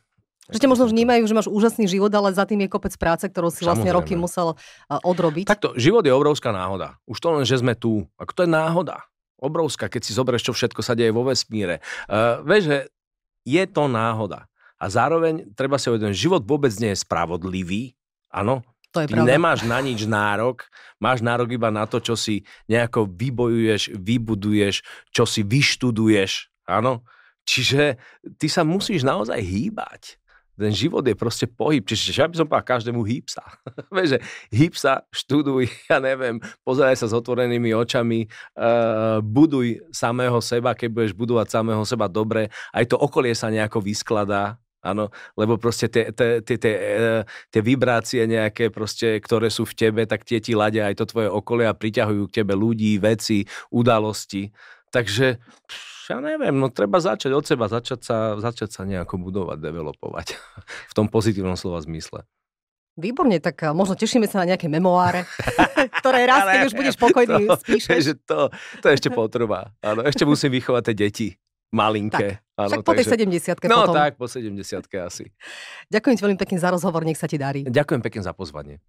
Že 0.50 0.60
ťa 0.60 0.70
možno 0.70 0.86
vnímajú, 0.90 1.22
že 1.24 1.34
máš 1.34 1.48
úžasný 1.48 1.86
život, 1.86 2.10
ale 2.10 2.34
za 2.34 2.44
tým 2.44 2.66
je 2.66 2.68
kopec 2.68 2.94
práce, 2.98 3.24
ktorú 3.26 3.48
si 3.50 3.62
vlastne 3.62 3.88
Samozrejme. 3.88 3.98
roky 4.02 4.14
musel 4.18 4.58
odrobiť. 4.90 5.46
Takto, 5.46 5.72
život 5.78 6.02
je 6.02 6.12
obrovská 6.12 6.50
náhoda. 6.52 6.98
Už 7.06 7.18
to 7.22 7.28
len, 7.34 7.46
že 7.48 7.62
sme 7.62 7.78
tu. 7.78 8.04
Ako 8.18 8.32
to 8.34 8.42
je 8.44 8.50
náhoda. 8.50 9.06
Obrovská, 9.40 9.88
keď 9.88 10.04
si 10.04 10.12
zoberieš, 10.12 10.50
čo 10.50 10.52
všetko 10.52 10.84
sa 10.84 10.92
deje 10.92 11.16
vo 11.16 11.24
vesmíre. 11.24 11.80
Uh, 12.04 12.44
vieš, 12.44 12.68
že 12.68 12.78
je 13.48 13.64
to 13.64 13.88
náhoda. 13.88 14.44
A 14.76 14.92
zároveň 14.92 15.48
treba 15.56 15.80
si 15.80 15.88
uvedomiť, 15.88 16.12
život 16.12 16.42
vôbec 16.44 16.72
nie 16.76 16.92
je 16.92 17.00
spravodlivý. 17.00 17.96
Áno, 18.28 18.60
to 18.92 19.00
je 19.00 19.08
Ty 19.08 19.14
pravda. 19.16 19.28
nemáš 19.32 19.60
na 19.64 19.78
nič 19.80 20.04
nárok, 20.04 20.68
máš 21.00 21.24
nárok 21.24 21.56
iba 21.56 21.72
na 21.72 21.88
to, 21.88 22.04
čo 22.04 22.18
si 22.18 22.44
nejako 22.68 23.08
vybojuješ, 23.08 23.96
vybuduješ, 23.96 24.84
čo 25.14 25.24
si 25.24 25.40
vyštuduješ, 25.40 26.52
áno? 26.68 27.06
Čiže 27.48 27.96
ty 28.36 28.46
sa 28.46 28.62
musíš 28.62 29.02
naozaj 29.02 29.40
hýbať. 29.40 30.19
Ten 30.60 30.76
život 30.76 31.00
je 31.00 31.16
proste 31.16 31.48
pohyb, 31.48 31.80
čiže 31.80 32.12
ja 32.12 32.28
by 32.28 32.36
som 32.36 32.44
povedal 32.44 32.76
každému 32.76 33.00
hýb 33.08 33.32
sa. 33.32 33.40
Vieš, 33.96 34.20
hýb 34.52 34.76
sa, 34.76 35.08
študuj, 35.08 35.72
ja 35.88 35.96
neviem, 35.96 36.36
pozeraj 36.60 37.00
sa 37.00 37.08
s 37.08 37.16
otvorenými 37.16 37.72
očami, 37.72 38.28
uh, 38.28 39.24
buduj 39.24 39.80
samého 39.88 40.36
seba, 40.44 40.76
keď 40.76 40.88
budeš 40.92 41.12
budovať 41.16 41.48
samého 41.48 41.82
seba 41.88 42.12
dobre, 42.12 42.52
aj 42.76 42.92
to 42.92 42.96
okolie 43.00 43.32
sa 43.32 43.48
nejako 43.48 43.80
vyskladá, 43.80 44.60
áno, 44.84 45.12
lebo 45.36 45.56
proste 45.60 45.88
tie, 45.88 46.12
tie, 46.12 46.40
tie, 46.40 46.56
tie, 46.56 46.74
eh, 46.74 47.22
tie 47.52 47.60
vibrácie 47.60 48.24
nejaké 48.24 48.72
proste, 48.72 49.20
ktoré 49.20 49.52
sú 49.52 49.68
v 49.68 49.76
tebe, 49.76 50.02
tak 50.08 50.24
tie 50.24 50.40
ti 50.40 50.56
ladia 50.56 50.88
aj 50.88 50.96
to 51.00 51.04
tvoje 51.04 51.28
okolie 51.28 51.68
a 51.68 51.76
priťahujú 51.76 52.28
k 52.28 52.36
tebe 52.42 52.56
ľudí, 52.56 52.96
veci, 52.96 53.44
udalosti. 53.68 54.48
Takže 54.90 55.38
ja 56.10 56.18
neviem, 56.18 56.58
no 56.58 56.66
treba 56.68 56.98
začať 56.98 57.30
od 57.30 57.44
seba, 57.46 57.70
začať 57.70 58.00
sa, 58.02 58.16
začať 58.36 58.74
sa 58.74 58.82
nejako 58.82 59.22
budovať, 59.22 59.62
developovať 59.62 60.34
v 60.90 60.92
tom 60.92 61.06
pozitívnom 61.06 61.54
slova 61.54 61.78
zmysle. 61.80 62.26
Výborne, 62.98 63.38
tak 63.38 63.62
a, 63.64 63.70
možno 63.70 63.94
tešíme 63.94 64.26
sa 64.26 64.42
na 64.42 64.52
nejaké 64.52 64.66
memoáre, 64.66 65.24
ktoré 66.02 66.26
raz, 66.26 66.42
keď 66.44 66.60
už 66.68 66.74
budeš 66.74 66.96
pokojný, 67.06 67.46
to, 67.46 67.56
spíšeš. 67.56 68.00
Že 68.02 68.14
to, 68.26 68.40
to 68.82 68.86
ešte 68.90 69.08
potrvá. 69.14 69.70
Áno, 69.80 70.02
ešte 70.02 70.26
musím 70.26 70.50
vychovať 70.58 70.90
tie 70.90 70.96
deti. 70.98 71.28
Malinké. 71.70 72.42
Áno, 72.58 72.82
Však 72.82 72.82
po 72.82 72.92
tej 72.98 73.06
takže- 73.06 73.54
70 73.54 73.70
No 73.70 73.86
potom. 73.86 73.94
tak, 73.94 74.18
po 74.18 74.26
70 74.26 74.90
asi. 75.06 75.30
Ďakujem 75.86 76.14
ti 76.18 76.22
veľmi 76.26 76.38
pekne 76.42 76.58
za 76.58 76.68
rozhovor, 76.74 77.06
nech 77.06 77.14
sa 77.14 77.30
ti 77.30 77.38
darí. 77.38 77.62
Ďakujem 77.62 78.02
pekne 78.02 78.26
za 78.26 78.34
pozvanie. 78.34 78.82